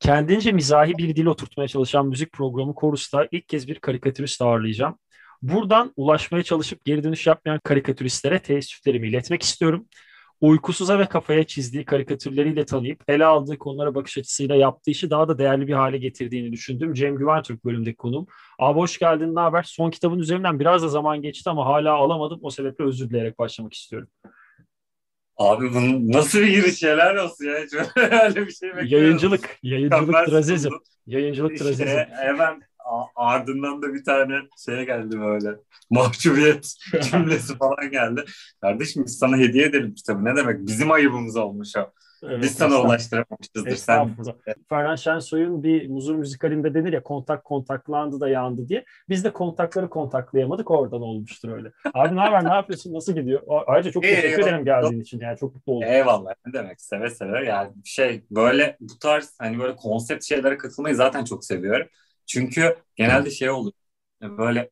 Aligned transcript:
Kendince 0.00 0.52
mizahi 0.52 0.98
bir 0.98 1.16
dil 1.16 1.26
oturtmaya 1.26 1.68
çalışan 1.68 2.06
müzik 2.06 2.32
programı 2.32 2.74
Korus'ta 2.74 3.28
ilk 3.30 3.48
kez 3.48 3.68
bir 3.68 3.78
karikatürist 3.78 4.42
ağırlayacağım. 4.42 4.98
Buradan 5.42 5.92
ulaşmaya 5.96 6.42
çalışıp 6.42 6.84
geri 6.84 7.04
dönüş 7.04 7.26
yapmayan 7.26 7.60
karikatüristlere 7.64 8.38
teessüflerimi 8.38 9.08
iletmek 9.08 9.42
istiyorum. 9.42 9.86
Uykusuza 10.40 10.98
ve 10.98 11.06
kafaya 11.06 11.44
çizdiği 11.44 11.84
karikatürleriyle 11.84 12.64
tanıyıp 12.64 13.02
ele 13.08 13.24
aldığı 13.26 13.58
konulara 13.58 13.94
bakış 13.94 14.18
açısıyla 14.18 14.54
yaptığı 14.54 14.90
işi 14.90 15.10
daha 15.10 15.28
da 15.28 15.38
değerli 15.38 15.66
bir 15.66 15.72
hale 15.72 15.98
getirdiğini 15.98 16.52
düşündüm. 16.52 16.94
Cem 16.94 17.16
Güventürk 17.16 17.64
bölümdeki 17.64 17.96
konuğum. 17.96 18.26
Abi 18.58 18.78
hoş 18.78 18.98
geldin, 18.98 19.34
ne 19.34 19.40
haber? 19.40 19.62
Son 19.62 19.90
kitabın 19.90 20.18
üzerinden 20.18 20.60
biraz 20.60 20.82
da 20.82 20.88
zaman 20.88 21.22
geçti 21.22 21.50
ama 21.50 21.66
hala 21.66 21.94
alamadım. 21.94 22.38
O 22.42 22.50
sebeple 22.50 22.84
özür 22.84 23.10
dileyerek 23.10 23.38
başlamak 23.38 23.74
istiyorum. 23.74 24.08
Abi 25.40 25.74
bunun 25.74 26.12
nasıl 26.12 26.38
bir 26.38 26.46
giriş 26.46 26.82
helal 26.82 27.16
olsun 27.16 27.44
ya. 27.44 27.58
Hiç 27.64 27.74
öyle 27.96 28.46
bir 28.46 28.52
şey 28.52 28.76
bekliyorum. 28.76 29.06
Yayıncılık, 29.06 29.58
yayıncılık 29.62 30.26
trazizm. 30.26 30.70
Yayıncılık 31.06 31.52
işte 31.52 31.64
trazizm. 31.64 31.98
hemen 32.10 32.62
ardından 33.16 33.82
da 33.82 33.94
bir 33.94 34.04
tane 34.04 34.34
şeye 34.66 34.84
geldi 34.84 35.20
böyle. 35.20 35.56
Mahcubiyet 35.90 36.74
cümlesi 37.10 37.58
falan 37.58 37.90
geldi. 37.90 38.24
Kardeşim 38.60 39.04
biz 39.06 39.18
sana 39.18 39.36
hediye 39.36 39.66
edelim 39.66 39.94
kitabı. 39.94 40.24
Ne 40.24 40.36
demek? 40.36 40.66
Bizim 40.66 40.90
ayıbımız 40.90 41.36
olmuş 41.36 41.76
o. 41.76 41.90
Evet, 42.22 42.42
biz 42.42 42.52
sana 42.54 42.82
ulaştıramamışızdır. 42.82 43.76
Sen 43.76 44.16
Ferhan 44.68 44.94
Şensoy'un 44.96 45.62
bir 45.62 45.88
muzur 45.88 46.14
müzikalinde 46.14 46.74
denir 46.74 46.92
ya 46.92 47.02
kontak 47.02 47.44
kontaklandı 47.44 48.20
da 48.20 48.28
yandı 48.28 48.68
diye. 48.68 48.84
Biz 49.08 49.24
de 49.24 49.32
kontakları 49.32 49.90
kontaklayamadık 49.90 50.70
oradan 50.70 51.02
olmuştur 51.02 51.48
öyle. 51.48 51.72
Abi 51.94 52.16
ne 52.16 52.20
haber 52.20 52.44
ne 52.44 52.54
yapıyorsun 52.54 52.94
nasıl 52.94 53.14
gidiyor? 53.14 53.42
Ayrıca 53.66 53.90
çok 53.90 54.02
teşekkür 54.02 54.28
Eyvallah. 54.28 54.48
ederim 54.48 54.64
geldiğin 54.64 55.00
için 55.00 55.20
yani 55.20 55.38
çok 55.38 55.54
mutlu 55.54 55.72
oldum. 55.72 55.88
Eyvallah 55.88 56.34
ne 56.46 56.52
demek 56.52 56.80
seve 56.80 57.10
seve 57.10 57.44
yani 57.44 57.72
şey 57.84 58.24
böyle 58.30 58.76
bu 58.80 58.98
tarz 58.98 59.34
hani 59.38 59.58
böyle 59.58 59.76
konsept 59.76 60.24
şeylere 60.24 60.58
katılmayı 60.58 60.94
zaten 60.94 61.24
çok 61.24 61.44
seviyorum. 61.44 61.86
Çünkü 62.26 62.76
genelde 62.96 63.30
şey 63.30 63.50
oluyor 63.50 63.72
böyle 64.22 64.70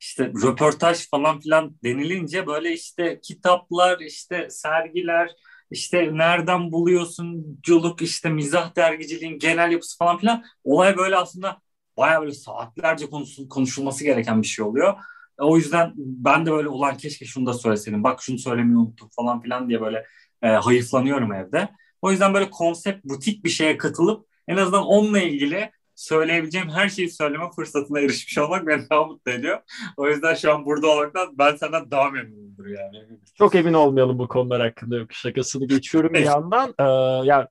işte 0.00 0.32
röportaj 0.44 1.08
falan 1.10 1.40
filan 1.40 1.76
denilince 1.84 2.46
böyle 2.46 2.72
işte 2.72 3.20
kitaplar 3.22 4.00
işte 4.00 4.46
sergiler 4.50 5.30
işte 5.70 6.10
nereden 6.12 6.72
buluyorsun 6.72 7.58
culuk 7.62 8.02
işte 8.02 8.28
mizah 8.28 8.76
dergiciliğin 8.76 9.38
genel 9.38 9.72
yapısı 9.72 9.98
falan 9.98 10.18
filan 10.18 10.44
olay 10.64 10.96
böyle 10.96 11.16
aslında 11.16 11.58
baya 11.96 12.20
böyle 12.20 12.32
saatlerce 12.32 13.10
konuşul, 13.10 13.48
konuşulması 13.48 14.04
gereken 14.04 14.42
bir 14.42 14.46
şey 14.46 14.64
oluyor. 14.64 14.94
O 15.38 15.56
yüzden 15.56 15.92
ben 15.96 16.46
de 16.46 16.52
böyle 16.52 16.68
ulan 16.68 16.96
keşke 16.96 17.24
şunu 17.24 17.46
da 17.46 17.54
söyleseydim 17.54 18.04
bak 18.04 18.22
şunu 18.22 18.38
söylemeyi 18.38 18.76
unuttum 18.76 19.08
falan 19.16 19.40
filan 19.42 19.68
diye 19.68 19.80
böyle 19.80 20.06
e, 20.42 20.48
hayıflanıyorum 20.48 21.32
evde. 21.32 21.68
O 22.02 22.10
yüzden 22.10 22.34
böyle 22.34 22.50
konsept 22.50 23.04
butik 23.04 23.44
bir 23.44 23.50
şeye 23.50 23.76
katılıp 23.76 24.26
en 24.48 24.56
azından 24.56 24.86
onunla 24.86 25.20
ilgili 25.20 25.70
söyleyebileceğim 26.00 26.68
her 26.68 26.88
şeyi 26.88 27.10
söyleme 27.10 27.50
fırsatına 27.50 28.00
erişmiş 28.00 28.38
olmak 28.38 28.66
beni 28.66 28.90
daha 28.90 29.04
mutlu 29.04 29.32
ediyor. 29.32 29.58
O 29.96 30.08
yüzden 30.08 30.34
şu 30.34 30.54
an 30.54 30.66
burada 30.66 30.86
olmaktan 30.86 31.38
ben 31.38 31.56
senden 31.56 31.90
daha 31.90 32.10
memnunumdur 32.10 32.66
yani. 32.66 32.96
Çok 33.34 33.54
emin 33.54 33.72
olmayalım 33.72 34.18
bu 34.18 34.28
konular 34.28 34.60
hakkında. 34.60 34.96
Yok 34.96 35.12
şakasını 35.12 35.66
geçiyorum 35.66 36.14
bir 36.14 36.20
yandan. 36.20 36.74
Ee, 36.78 36.82
ya 37.26 37.48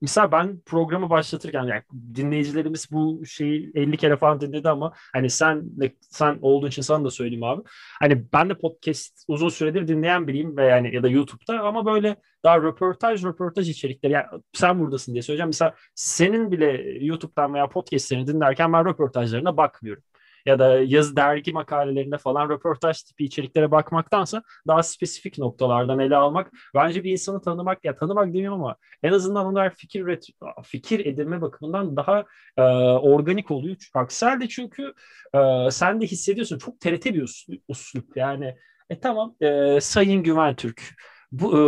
Mesela 0.00 0.32
ben 0.32 0.60
programı 0.66 1.10
başlatırken 1.10 1.64
yani 1.64 1.82
dinleyicilerimiz 2.14 2.88
bu 2.92 3.26
şeyi 3.26 3.72
50 3.74 3.96
kere 3.96 4.16
falan 4.16 4.40
dinledi 4.40 4.68
ama 4.68 4.92
hani 5.12 5.30
sen 5.30 5.70
sen 6.00 6.38
olduğu 6.42 6.68
için 6.68 6.82
sana 6.82 7.04
da 7.04 7.10
söyleyeyim 7.10 7.44
abi. 7.44 7.62
Hani 8.00 8.32
ben 8.32 8.48
de 8.50 8.54
podcast 8.54 9.24
uzun 9.28 9.48
süredir 9.48 9.88
dinleyen 9.88 10.26
biriyim 10.26 10.56
ve 10.56 10.64
yani 10.64 10.94
ya 10.94 11.02
da 11.02 11.08
YouTube'da 11.08 11.60
ama 11.60 11.86
böyle 11.86 12.16
daha 12.44 12.58
röportaj 12.58 13.24
röportaj 13.24 13.68
içerikleri 13.70 14.12
yani 14.12 14.26
sen 14.52 14.80
buradasın 14.80 15.12
diye 15.12 15.22
söyleyeceğim. 15.22 15.48
Mesela 15.48 15.74
senin 15.94 16.52
bile 16.52 16.66
YouTube'dan 17.00 17.54
veya 17.54 17.68
podcastlerini 17.68 18.26
dinlerken 18.26 18.72
ben 18.72 18.84
röportajlarına 18.84 19.56
bakmıyorum 19.56 20.02
ya 20.46 20.58
da 20.58 20.80
yaz 20.80 21.16
dergi 21.16 21.52
makalelerinde 21.52 22.18
falan 22.18 22.48
röportaj 22.48 23.02
tipi 23.02 23.24
içeriklere 23.24 23.70
bakmaktansa 23.70 24.42
daha 24.66 24.82
spesifik 24.82 25.38
noktalardan 25.38 25.98
ele 25.98 26.16
almak 26.16 26.50
bence 26.74 27.04
bir 27.04 27.12
insanı 27.12 27.42
tanımak 27.42 27.84
ya 27.84 27.96
tanımak 27.96 28.26
demiyorum 28.26 28.60
ama 28.60 28.76
en 29.02 29.12
azından 29.12 29.46
onlar 29.46 29.74
fikir 29.74 30.00
üret, 30.00 30.26
fikir 30.64 31.06
edinme 31.06 31.40
bakımından 31.40 31.96
daha 31.96 32.24
e, 32.56 32.62
organik 32.62 33.50
oluyor. 33.50 33.76
Aksi 33.94 34.26
halde 34.26 34.48
çünkü 34.48 34.94
e, 35.34 35.70
sen 35.70 36.00
de 36.00 36.06
hissediyorsun 36.06 36.58
çok 36.58 36.80
TRT 36.80 37.04
bir 37.04 37.46
uslup 37.68 38.16
yani 38.16 38.56
e 38.90 39.00
tamam 39.00 39.34
e, 39.40 39.80
Sayın 39.80 40.22
Güven 40.22 40.56
Türk 40.56 40.94
bu 41.32 41.58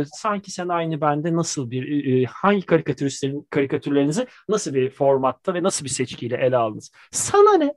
e, 0.00 0.04
sanki 0.12 0.50
sen 0.50 0.68
aynı 0.68 1.00
bende 1.00 1.36
nasıl 1.36 1.70
bir 1.70 2.06
e, 2.22 2.24
hangi 2.24 2.66
karikatüristlerin 2.66 3.46
karikatürlerinizi 3.50 4.26
nasıl 4.48 4.74
bir 4.74 4.90
formatta 4.90 5.54
ve 5.54 5.62
nasıl 5.62 5.84
bir 5.84 5.90
seçkiyle 5.90 6.36
ele 6.36 6.56
aldınız? 6.56 6.92
Sana 7.10 7.56
ne? 7.56 7.74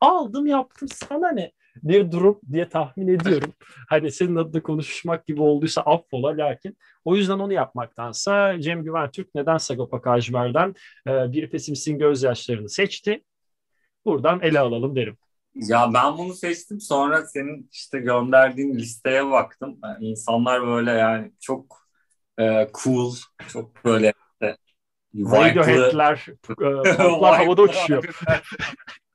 Aldım 0.00 0.46
yaptım 0.46 0.88
sana 0.88 1.32
ne 1.32 1.52
bir 1.82 2.12
durum 2.12 2.40
diye 2.52 2.68
tahmin 2.68 3.08
ediyorum. 3.08 3.52
hani 3.88 4.12
senin 4.12 4.36
adına 4.36 4.62
konuşmak 4.62 5.26
gibi 5.26 5.42
olduysa 5.42 5.82
affola 5.82 6.28
lakin 6.28 6.76
o 7.04 7.16
yüzden 7.16 7.38
onu 7.38 7.52
yapmaktansa 7.52 8.60
Cem 8.60 8.84
Güven 8.84 9.10
Türk 9.10 9.34
neden 9.34 9.58
Sagopa 9.58 10.02
Kajmer'den 10.02 10.74
e, 11.08 11.32
bir 11.32 11.50
pesimistin 11.50 11.98
gözyaşlarını 11.98 12.68
seçti. 12.68 13.24
Buradan 14.04 14.40
ele 14.40 14.60
alalım 14.60 14.96
derim. 14.96 15.16
Ya 15.54 15.90
ben 15.94 16.18
bunu 16.18 16.34
seçtim 16.34 16.80
sonra 16.80 17.26
senin 17.26 17.68
işte 17.72 17.98
gönderdiğin 17.98 18.74
listeye 18.74 19.30
baktım. 19.30 19.78
Yani 19.84 20.06
insanlar 20.06 20.66
böyle 20.66 20.90
yani 20.90 21.32
çok 21.40 21.88
e, 22.40 22.68
cool, 22.84 23.14
çok 23.48 23.84
böyle 23.84 24.06
e, 24.42 24.56
Radiohead'ler, 25.14 26.26
e, 26.60 26.92
havada 27.22 27.62
uçuşuyor. 27.62 28.04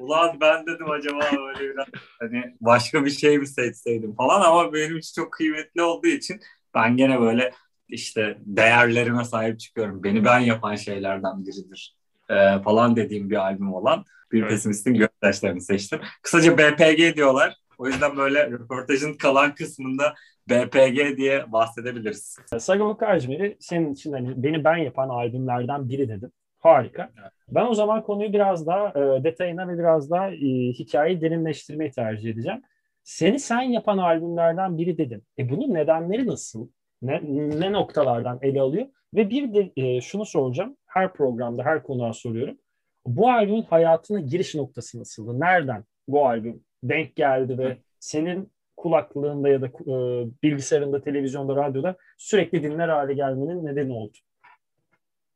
Ulan 0.00 0.36
ben 0.40 0.66
dedim 0.66 0.90
acaba 0.90 1.24
öyle 1.48 1.74
biraz 1.74 1.86
hani 2.18 2.56
başka 2.60 3.04
bir 3.04 3.10
şey 3.10 3.38
mi 3.38 3.46
seçseydim 3.46 4.14
falan 4.14 4.40
ama 4.40 4.72
benim 4.72 4.98
için 4.98 5.22
çok 5.22 5.32
kıymetli 5.32 5.82
olduğu 5.82 6.06
için 6.06 6.40
ben 6.74 6.96
gene 6.96 7.20
böyle 7.20 7.52
işte 7.88 8.38
değerlerime 8.40 9.24
sahip 9.24 9.60
çıkıyorum. 9.60 10.04
Beni 10.04 10.24
ben 10.24 10.38
yapan 10.38 10.74
şeylerden 10.76 11.46
biridir 11.46 11.96
ee, 12.30 12.62
falan 12.64 12.96
dediğim 12.96 13.30
bir 13.30 13.36
albüm 13.36 13.74
olan 13.74 14.04
bir 14.32 14.40
evet. 14.40 14.50
pesimistin 14.50 14.94
gözyaşlarını 14.94 15.60
seçtim. 15.60 16.00
Kısaca 16.22 16.58
BPG 16.58 17.16
diyorlar. 17.16 17.56
O 17.78 17.86
yüzden 17.86 18.16
böyle 18.16 18.50
röportajın 18.50 19.14
kalan 19.14 19.54
kısmında 19.54 20.14
BPG 20.48 21.16
diye 21.16 21.52
bahsedebiliriz. 21.52 22.38
Sagopa 22.58 23.06
Kajmer'i 23.06 23.56
senin 23.60 23.92
için 23.92 24.12
hani 24.12 24.42
beni 24.42 24.64
ben 24.64 24.76
yapan 24.76 25.08
albümlerden 25.08 25.88
biri 25.88 26.08
dedim. 26.08 26.32
Harika. 26.60 27.10
Ben 27.48 27.66
o 27.66 27.74
zaman 27.74 28.02
konuyu 28.02 28.32
biraz 28.32 28.66
daha 28.66 28.88
e, 28.88 29.24
detayına 29.24 29.68
ve 29.68 29.78
biraz 29.78 30.10
daha 30.10 30.30
e, 30.30 30.72
hikayeyi 30.72 31.20
derinleştirmeyi 31.20 31.90
tercih 31.90 32.30
edeceğim. 32.30 32.62
Seni 33.02 33.38
sen 33.38 33.62
yapan 33.62 33.98
albümlerden 33.98 34.78
biri 34.78 34.98
dedim. 34.98 35.22
E 35.38 35.50
bunun 35.50 35.74
nedenleri 35.74 36.26
nasıl? 36.26 36.68
Ne, 37.02 37.20
ne 37.60 37.72
noktalardan 37.72 38.38
ele 38.42 38.60
alıyor? 38.60 38.86
Ve 39.14 39.30
bir 39.30 39.54
de 39.54 39.72
e, 39.76 40.00
şunu 40.00 40.24
soracağım. 40.24 40.76
Her 40.86 41.12
programda, 41.12 41.62
her 41.64 41.82
konuğa 41.82 42.12
soruyorum. 42.12 42.58
Bu 43.06 43.30
albümün 43.30 43.62
hayatına 43.62 44.20
giriş 44.20 44.54
noktası 44.54 45.00
nasıldı? 45.00 45.40
Nereden 45.40 45.84
bu 46.08 46.26
albüm 46.26 46.64
denk 46.82 47.16
geldi 47.16 47.58
ve 47.58 47.76
senin 48.00 48.52
kulaklığında 48.76 49.48
ya 49.48 49.62
da 49.62 49.66
e, 49.66 49.94
bilgisayarında, 50.42 51.00
televizyonda, 51.00 51.56
radyoda 51.56 51.96
sürekli 52.18 52.62
dinler 52.62 52.88
hale 52.88 53.14
gelmenin 53.14 53.66
nedeni 53.66 53.92
oldu? 53.92 54.18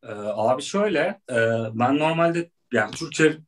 Ee, 0.08 0.12
abi 0.12 0.62
şöyle, 0.62 1.20
e, 1.30 1.36
ben 1.74 1.98
normalde 1.98 2.50
yani 2.72 2.90
Türkçe 2.90 3.38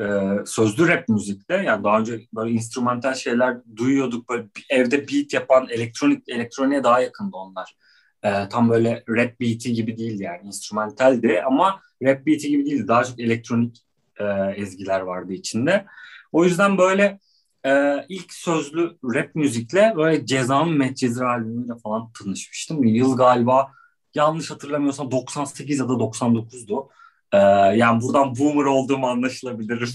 e, 0.00 0.06
sözlü 0.46 0.88
rap 0.88 1.08
müzikte 1.08 1.54
yani 1.54 1.84
daha 1.84 2.00
önce 2.00 2.20
böyle 2.34 2.50
instrumental 2.50 3.14
şeyler 3.14 3.56
duyuyorduk 3.76 4.28
böyle 4.28 4.44
evde 4.70 5.08
beat 5.08 5.32
yapan 5.32 5.68
elektronik 5.70 6.28
elektroniğe 6.28 6.84
daha 6.84 7.00
yakındı 7.00 7.36
onlar. 7.36 7.76
E, 8.22 8.48
tam 8.48 8.70
böyle 8.70 9.04
rap 9.08 9.40
beat'i 9.40 9.72
gibi 9.72 9.96
değil 9.96 10.20
yani 10.20 10.46
instrumentaldi 10.46 11.42
ama 11.46 11.80
rap 12.02 12.26
beat'i 12.26 12.48
gibi 12.48 12.66
değildi. 12.66 12.88
Daha 12.88 13.04
çok 13.04 13.20
elektronik 13.20 13.84
e, 14.20 14.24
ezgiler 14.56 15.00
vardı 15.00 15.32
içinde. 15.32 15.86
O 16.32 16.44
yüzden 16.44 16.78
böyle 16.78 17.18
e, 17.66 18.04
ilk 18.08 18.32
sözlü 18.32 18.96
rap 19.14 19.34
müzikle 19.34 19.92
böyle 19.96 20.26
Ceza'nın 20.26 20.78
Medcezir 20.78 21.22
albümüyle 21.22 21.72
falan 21.82 22.12
tanışmıştım. 22.12 22.84
Yıl 22.84 23.16
galiba 23.16 23.72
yanlış 24.14 24.50
hatırlamıyorsam 24.50 25.10
98 25.10 25.78
ya 25.78 25.88
da 25.88 25.92
99'du. 25.92 26.88
Ee, 27.32 27.38
yani 27.76 28.02
buradan 28.02 28.36
boomer 28.38 28.64
olduğum 28.64 29.06
anlaşılabilir. 29.06 29.94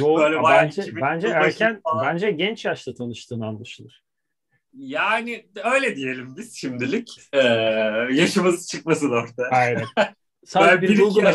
Yo, 0.00 0.18
Böyle 0.18 0.36
bence, 0.42 0.82
bence 1.00 1.28
erken, 1.28 1.80
falan. 1.84 2.06
bence 2.06 2.30
genç 2.30 2.64
yaşta 2.64 2.94
tanıştığın 2.94 3.40
anlaşılır. 3.40 4.02
Yani 4.74 5.46
öyle 5.74 5.96
diyelim 5.96 6.36
biz 6.36 6.56
şimdilik. 6.56 7.20
Ee, 7.32 7.38
yaşımız 8.12 8.68
çıkmasın 8.68 9.10
orada. 9.10 9.48
Aynen. 9.50 9.84
Sadece 10.44 10.82
bir, 10.82 10.98
Google 10.98 11.32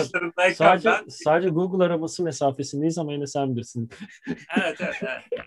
sadece, 0.53 0.89
ben... 0.89 1.07
sadece 1.07 1.49
Google 1.49 1.85
araması 1.85 2.23
mesafesindeyiz 2.23 2.97
ama 2.97 3.13
yine 3.13 3.27
sen 3.27 3.55
bilirsin. 3.55 3.89
evet 4.57 4.77
evet. 4.81 4.95
evet. 5.01 5.43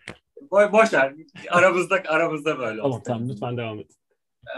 Bo 0.51 0.73
boş 0.73 0.93
ver. 0.93 1.15
Aramızda, 1.51 2.03
aramızda 2.09 2.59
böyle 2.59 2.83
Tamam 2.83 3.03
tamam 3.05 3.29
lütfen 3.29 3.57
devam 3.57 3.79
et. 3.79 3.91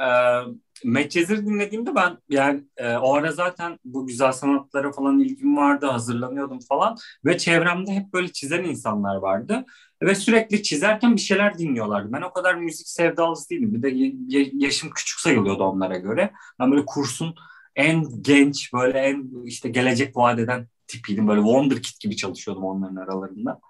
Ee, 0.00 0.40
Medcezir 0.84 1.46
dinlediğimde 1.46 1.94
ben 1.94 2.18
yani 2.28 2.64
e, 2.76 2.96
o 2.96 3.14
ara 3.14 3.32
zaten 3.32 3.78
bu 3.84 4.06
güzel 4.06 4.32
sanatlara 4.32 4.92
falan 4.92 5.18
ilgim 5.18 5.56
vardı, 5.56 5.86
hazırlanıyordum 5.86 6.58
falan 6.68 6.96
ve 7.24 7.38
çevremde 7.38 7.92
hep 7.92 8.12
böyle 8.12 8.32
çizen 8.32 8.64
insanlar 8.64 9.16
vardı 9.16 9.64
ve 10.02 10.14
sürekli 10.14 10.62
çizerken 10.62 11.16
bir 11.16 11.20
şeyler 11.20 11.58
dinliyorlardı. 11.58 12.12
Ben 12.12 12.22
o 12.22 12.32
kadar 12.32 12.54
müzik 12.54 12.88
sevdalısı 12.88 13.50
değilim. 13.50 13.74
Bir 13.74 13.82
de 13.82 14.12
yaşım 14.52 14.90
küçük 14.90 15.20
sayılıyordu 15.20 15.64
onlara 15.64 15.96
göre. 15.96 16.32
Ben 16.60 16.70
böyle 16.70 16.84
kursun 16.84 17.34
en 17.76 18.22
genç 18.22 18.72
böyle 18.72 18.98
en 18.98 19.44
işte 19.44 19.68
gelecek 19.68 20.16
vadeden 20.16 20.66
tipiydim. 20.86 21.28
Böyle 21.28 21.40
Wonderkid 21.40 22.00
gibi 22.00 22.16
çalışıyordum 22.16 22.64
onların 22.64 22.96
aralarında. 22.96 23.60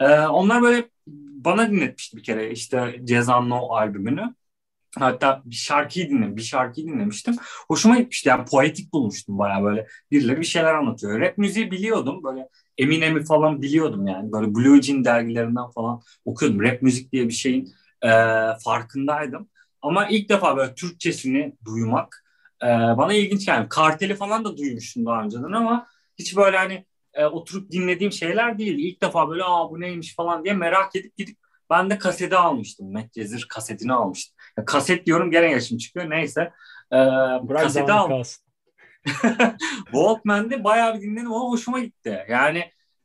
Ee, 0.00 0.20
onlar 0.20 0.62
böyle 0.62 0.88
bana 1.46 1.70
dinletmişti 1.70 2.16
bir 2.16 2.22
kere 2.22 2.50
işte 2.50 3.00
Cezan 3.04 3.48
No 3.48 3.74
albümünü. 3.74 4.34
Hatta 4.98 5.42
bir 5.44 5.54
şarkıyı 5.54 6.10
dinledim, 6.10 6.36
bir 6.36 6.42
şarkıyı 6.42 6.86
dinlemiştim. 6.86 7.36
Hoşuma 7.68 7.98
gitmişti 7.98 8.28
yani 8.28 8.44
poetik 8.44 8.92
bulmuştum 8.92 9.38
baya 9.38 9.62
böyle. 9.62 9.86
Birileri 10.10 10.40
bir 10.40 10.46
şeyler 10.46 10.74
anlatıyor. 10.74 11.20
Rap 11.20 11.38
müziği 11.38 11.70
biliyordum 11.70 12.24
böyle 12.24 12.48
Eminem'i 12.78 13.24
falan 13.24 13.62
biliyordum 13.62 14.06
yani. 14.06 14.32
Böyle 14.32 14.54
Blue 14.54 14.82
Jean 14.82 15.04
dergilerinden 15.04 15.70
falan 15.70 16.02
okuyordum. 16.24 16.62
Rap 16.62 16.82
müzik 16.82 17.12
diye 17.12 17.28
bir 17.28 17.32
şeyin 17.32 17.72
e, 18.02 18.10
farkındaydım. 18.64 19.48
Ama 19.82 20.08
ilk 20.08 20.28
defa 20.28 20.56
böyle 20.56 20.74
Türkçesini 20.74 21.52
duymak 21.64 22.24
e, 22.62 22.66
bana 22.68 23.12
ilginç 23.12 23.48
yani. 23.48 23.68
Karteli 23.68 24.14
falan 24.14 24.44
da 24.44 24.56
duymuştum 24.56 25.06
daha 25.06 25.22
önceden 25.22 25.52
ama 25.52 25.86
hiç 26.18 26.36
böyle 26.36 26.56
hani 26.56 26.84
e, 27.14 27.24
oturup 27.24 27.70
dinlediğim 27.70 28.12
şeyler 28.12 28.58
değil. 28.58 28.78
İlk 28.78 29.02
defa 29.02 29.28
böyle 29.28 29.44
aa 29.44 29.70
bu 29.70 29.80
neymiş 29.80 30.14
falan 30.14 30.44
diye 30.44 30.54
merak 30.54 30.96
edip 30.96 31.16
gidip 31.16 31.36
ben 31.70 31.90
de 31.90 31.98
kaseti 31.98 32.36
almıştım. 32.36 32.92
Medcezir 32.92 33.46
kasetini 33.48 33.92
almıştım. 33.92 34.36
Ya, 34.58 34.64
kaset 34.64 35.06
diyorum 35.06 35.30
gene 35.30 35.50
yaşım 35.50 35.78
çıkıyor. 35.78 36.10
Neyse. 36.10 36.40
E, 36.92 36.96
Bırak 37.48 37.62
kaseti 37.62 37.92
aldım. 37.92 38.22
Walkman'de 39.84 40.64
bayağı 40.64 40.94
bir 40.94 41.02
dinledim 41.02 41.32
ama 41.32 41.50
hoşuma 41.50 41.80
gitti. 41.80 42.26
Yani 42.28 42.58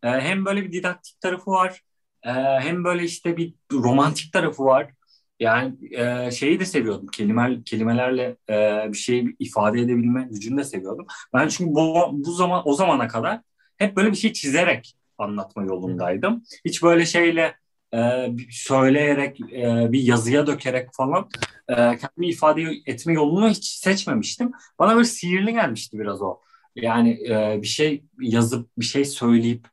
e, 0.03 0.09
hem 0.09 0.45
böyle 0.45 0.63
bir 0.63 0.71
didaktik 0.71 1.21
tarafı 1.21 1.51
var. 1.51 1.81
E, 2.23 2.31
hem 2.59 2.83
böyle 2.83 3.03
işte 3.03 3.37
bir 3.37 3.53
romantik 3.73 4.33
tarafı 4.33 4.63
var. 4.63 4.91
Yani 5.39 5.75
e, 5.91 6.31
şeyi 6.31 6.59
de 6.59 6.65
seviyordum. 6.65 7.07
Kelime, 7.07 7.63
kelimelerle 7.65 8.37
e, 8.49 8.85
bir 8.91 8.97
şey 8.97 9.35
ifade 9.39 9.81
edebilme 9.81 10.27
gücünü 10.31 10.57
de 10.57 10.63
seviyordum. 10.63 11.05
Ben 11.33 11.47
çünkü 11.47 11.71
bu, 11.75 12.09
bu 12.11 12.31
zaman 12.31 12.61
o 12.65 12.73
zamana 12.73 13.07
kadar 13.07 13.41
hep 13.77 13.95
böyle 13.95 14.11
bir 14.11 14.15
şey 14.15 14.33
çizerek 14.33 14.95
anlatma 15.17 15.63
yolundaydım. 15.63 16.43
Hiç 16.65 16.83
böyle 16.83 17.05
şeyle 17.05 17.55
e, 17.93 18.31
söyleyerek 18.51 19.41
e, 19.41 19.91
bir 19.91 20.01
yazıya 20.01 20.47
dökerek 20.47 20.89
falan 20.93 21.29
e, 21.67 21.75
kendimi 21.75 22.27
ifade 22.27 22.63
etme 22.85 23.13
yolunu 23.13 23.49
hiç 23.49 23.65
seçmemiştim. 23.65 24.51
Bana 24.79 24.95
böyle 24.95 25.05
sihirli 25.05 25.53
gelmişti 25.53 25.99
biraz 25.99 26.21
o. 26.21 26.39
Yani 26.75 27.29
e, 27.29 27.59
bir 27.61 27.67
şey 27.67 28.03
yazıp 28.19 28.69
bir 28.77 28.85
şey 28.85 29.05
söyleyip 29.05 29.67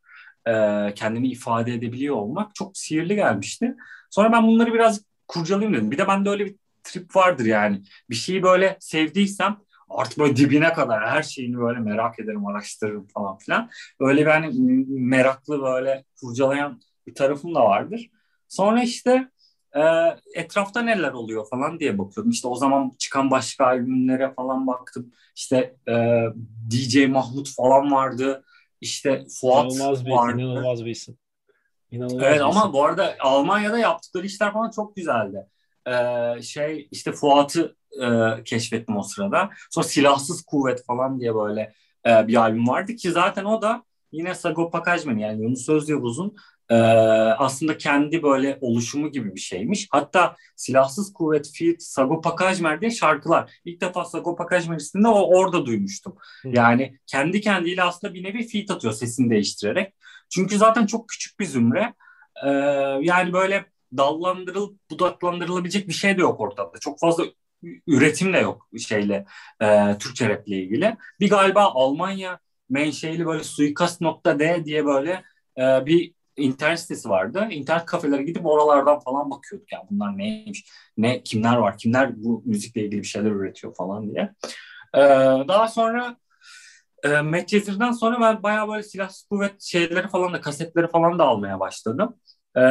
e, 0.46 0.52
kendimi 0.94 1.28
ifade 1.28 1.74
edebiliyor 1.74 2.16
olmak 2.16 2.54
çok 2.54 2.76
sihirli 2.76 3.14
gelmişti. 3.14 3.74
Sonra 4.10 4.32
ben 4.32 4.46
bunları 4.46 4.74
biraz 4.74 5.02
kurcalayayım 5.28 5.74
dedim. 5.74 5.90
Bir 5.90 5.98
de 5.98 6.08
bende 6.08 6.30
öyle 6.30 6.46
bir 6.46 6.56
trip 6.84 7.16
vardır 7.16 7.44
yani. 7.44 7.82
Bir 8.10 8.14
şeyi 8.14 8.42
böyle 8.42 8.76
sevdiysem 8.80 9.56
artık 9.90 10.18
böyle 10.18 10.36
dibine 10.36 10.72
kadar 10.72 11.10
her 11.10 11.22
şeyini 11.22 11.58
böyle 11.58 11.78
merak 11.78 12.20
ederim, 12.20 12.46
araştırırım 12.46 13.06
falan 13.06 13.38
filan. 13.38 13.70
Öyle 14.00 14.20
bir 14.20 14.30
hani 14.30 14.50
meraklı 14.88 15.62
böyle 15.62 16.04
kurcalayan 16.20 16.80
bir 17.08 17.14
tarafım 17.14 17.54
da 17.54 17.64
vardır. 17.64 18.10
Sonra 18.48 18.82
işte 18.82 19.28
e, 19.76 19.82
etrafta 20.34 20.82
neler 20.82 21.12
oluyor 21.12 21.48
falan 21.50 21.80
diye 21.80 21.98
bakıyordum. 21.98 22.30
İşte 22.30 22.48
o 22.48 22.54
zaman 22.54 22.92
çıkan 22.98 23.30
başka 23.30 23.66
albümlere 23.66 24.34
falan 24.34 24.66
baktım. 24.66 25.12
İşte 25.36 25.76
e, 25.88 26.24
DJ 26.70 27.06
Mahmut 27.06 27.54
falan 27.54 27.92
vardı. 27.92 28.44
İşte 28.80 29.24
Fuat 29.40 29.72
inanılmaz 29.72 30.06
bir, 30.06 30.10
vardı. 30.10 30.40
İnanılmaz 30.40 30.84
bir 30.84 30.90
isim. 30.90 31.18
İnanılmaz 31.90 32.22
evet 32.22 32.40
ama 32.40 32.60
isim. 32.60 32.72
bu 32.72 32.84
arada 32.84 33.16
Almanya'da 33.20 33.78
yaptıkları 33.78 34.26
işler 34.26 34.52
falan 34.52 34.70
çok 34.70 34.96
güzeldi. 34.96 35.46
Ee, 35.86 36.42
şey 36.42 36.88
işte 36.90 37.12
Fuat'ı 37.12 37.76
e, 38.02 38.08
keşfettim 38.44 38.96
o 38.96 39.02
sırada. 39.02 39.50
Sonra 39.70 39.86
Silahsız 39.86 40.42
Kuvvet 40.42 40.84
falan 40.86 41.20
diye 41.20 41.34
böyle 41.34 41.72
e, 42.06 42.28
bir 42.28 42.36
albüm 42.36 42.68
vardı 42.68 42.94
ki 42.94 43.10
zaten 43.10 43.44
o 43.44 43.62
da 43.62 43.82
yine 44.12 44.34
Sagopa 44.34 44.82
Kajmer 44.82 45.14
yani 45.14 45.42
Yunus 45.42 45.68
Özyavuz'un 45.68 46.36
e, 46.70 46.74
aslında 47.38 47.78
kendi 47.78 48.22
böyle 48.22 48.58
oluşumu 48.60 49.12
gibi 49.12 49.34
bir 49.34 49.40
şeymiş. 49.40 49.88
Hatta 49.90 50.36
Silahsız 50.56 51.12
Kuvvet 51.12 51.50
Feat 51.58 51.82
Sagopa 51.82 52.36
Kajmer 52.36 52.80
diye 52.80 52.90
şarkılar. 52.90 53.52
İlk 53.64 53.80
defa 53.80 54.04
Sagopa 54.04 54.46
Kajmer 54.46 54.76
ismini 54.76 55.08
o 55.08 55.38
orada 55.38 55.66
duymuştum. 55.66 56.16
Hı. 56.42 56.48
Yani 56.48 56.98
kendi 57.06 57.40
kendiyle 57.40 57.82
aslında 57.82 58.14
bir 58.14 58.24
nevi 58.24 58.48
feat 58.48 58.70
atıyor 58.70 58.92
sesini 58.92 59.30
değiştirerek. 59.30 59.94
Çünkü 60.30 60.58
zaten 60.58 60.86
çok 60.86 61.08
küçük 61.08 61.40
bir 61.40 61.46
zümre. 61.46 61.94
E, 62.46 62.48
yani 63.00 63.32
böyle 63.32 63.64
dallandırılıp 63.96 64.90
budaklandırılabilecek 64.90 65.88
bir 65.88 65.92
şey 65.92 66.16
de 66.16 66.20
yok 66.20 66.40
ortada. 66.40 66.78
Çok 66.80 67.00
fazla 67.00 67.24
üretim 67.86 68.32
de 68.32 68.38
yok 68.38 68.68
şeyle 68.78 69.24
e, 69.62 69.98
Türkçe 69.98 70.28
rap 70.28 70.48
ile 70.48 70.56
ilgili. 70.62 70.96
Bir 71.20 71.30
galiba 71.30 71.62
Almanya 71.62 72.38
menşeili 72.70 73.26
böyle 73.26 73.44
suikast.d 73.44 74.64
diye 74.64 74.86
böyle 74.86 75.24
e, 75.58 75.86
bir 75.86 76.17
internet 76.38 76.80
sitesi 76.80 77.08
vardı. 77.08 77.48
İnternet 77.50 77.86
kafelere 77.86 78.22
gidip 78.22 78.46
oralardan 78.46 79.00
falan 79.00 79.30
bakıyorduk. 79.30 79.72
Yani 79.72 79.84
bunlar 79.90 80.18
neymiş, 80.18 80.64
ne 80.96 81.22
kimler 81.22 81.56
var, 81.56 81.78
kimler 81.78 82.24
bu 82.24 82.42
müzikle 82.46 82.84
ilgili 82.84 83.02
bir 83.02 83.06
şeyler 83.06 83.30
üretiyor 83.30 83.74
falan 83.74 84.10
diye. 84.10 84.34
E, 84.94 85.00
daha 85.48 85.68
sonra 85.68 86.16
e, 87.02 87.08
Medcezir'den 87.22 87.92
sonra 87.92 88.20
ben 88.20 88.42
bayağı 88.42 88.68
böyle 88.68 88.82
silah 88.82 89.10
kuvvet 89.30 89.62
şeyleri 89.62 90.08
falan 90.08 90.32
da 90.32 90.40
kasetleri 90.40 90.88
falan 90.88 91.18
da 91.18 91.24
almaya 91.24 91.60
başladım. 91.60 92.16
E, 92.56 92.62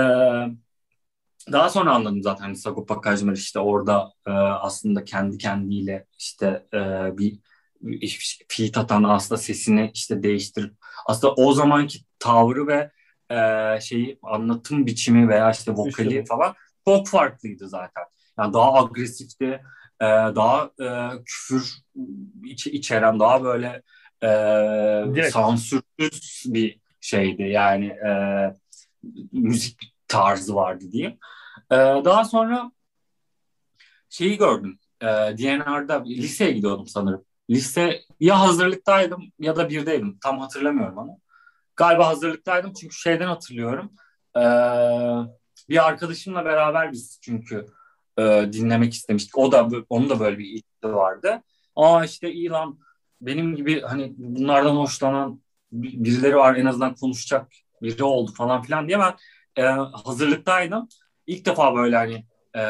daha 1.51 1.69
sonra 1.69 1.91
anladım 1.91 2.23
zaten 2.23 2.43
hani 2.43 2.55
Sagopa 2.55 3.01
Kajmer 3.01 3.33
işte 3.33 3.59
orada 3.59 4.13
e, 4.27 4.31
aslında 4.31 5.03
kendi 5.03 5.37
kendiyle 5.37 6.05
işte 6.19 6.65
e, 6.73 6.77
bir 7.17 7.39
feat 8.47 8.77
atan 8.77 9.03
aslında 9.03 9.41
sesini 9.41 9.91
işte 9.93 10.23
değiştirip 10.23 10.73
aslında 11.05 11.33
o 11.33 11.53
zamanki 11.53 11.99
tavrı 12.19 12.67
ve 12.67 12.91
e, 13.31 13.81
şeyi 13.81 14.19
anlatım 14.23 14.85
biçimi 14.85 15.29
veya 15.29 15.51
işte 15.51 15.71
vokali 15.71 16.25
falan 16.25 16.55
çok 16.85 17.07
farklıydı 17.07 17.69
zaten. 17.69 18.03
Yani 18.39 18.53
daha 18.53 18.73
agresifti, 18.73 19.61
e, 20.01 20.05
daha 20.35 20.71
e, 20.81 20.87
küfür 21.25 21.73
iç, 22.43 22.67
içeren, 22.67 23.19
daha 23.19 23.43
böyle 23.43 23.81
e, 24.23 25.29
sansürsüz 25.31 26.43
bir 26.45 26.79
şeydi. 27.01 27.43
Yani 27.43 27.85
e, 27.85 28.11
müzik 29.31 29.93
tarzı 30.07 30.55
vardı 30.55 30.85
diyeyim. 30.91 31.17
E, 31.71 31.75
daha 31.77 32.25
sonra 32.25 32.71
şeyi 34.09 34.37
gördüm. 34.37 34.79
E, 35.01 35.05
DNR'da 35.07 36.03
liseye 36.03 36.51
gidiyordum 36.51 36.87
sanırım. 36.87 37.25
Lise 37.49 38.01
ya 38.19 38.39
hazırlıktaydım 38.39 39.23
ya 39.39 39.55
da 39.55 39.69
birdeydim. 39.69 40.17
Tam 40.23 40.39
hatırlamıyorum 40.39 40.97
onu. 40.97 41.19
Galiba 41.77 42.07
hazırlıktaydım 42.07 42.73
çünkü 42.73 42.95
şeyden 42.95 43.27
hatırlıyorum. 43.27 43.91
E, 44.35 44.41
bir 45.69 45.87
arkadaşımla 45.87 46.45
beraber 46.45 46.91
biz 46.91 47.19
çünkü 47.21 47.65
e, 48.17 48.49
dinlemek 48.53 48.93
istemiştik. 48.93 49.37
O 49.37 49.51
da 49.51 49.69
onun 49.89 50.09
da 50.09 50.19
böyle 50.19 50.37
bir 50.37 50.45
ilgisi 50.45 50.95
vardı. 50.95 51.43
Aa 51.75 52.05
işte 52.05 52.33
İlan 52.33 52.79
benim 53.21 53.55
gibi 53.55 53.81
hani 53.81 54.13
bunlardan 54.17 54.75
hoşlanan 54.75 55.41
birileri 55.71 56.35
var 56.35 56.55
en 56.55 56.65
azından 56.65 56.95
konuşacak 56.95 57.47
biri 57.81 58.03
oldu 58.03 58.31
falan 58.31 58.61
filan 58.61 58.87
diye 58.87 58.99
ben 58.99 59.15
e, 59.55 59.63
hazırlıktaydım. 60.03 60.87
İlk 61.27 61.45
defa 61.45 61.75
böyle 61.75 61.95
hani 61.95 62.25
e, 62.57 62.63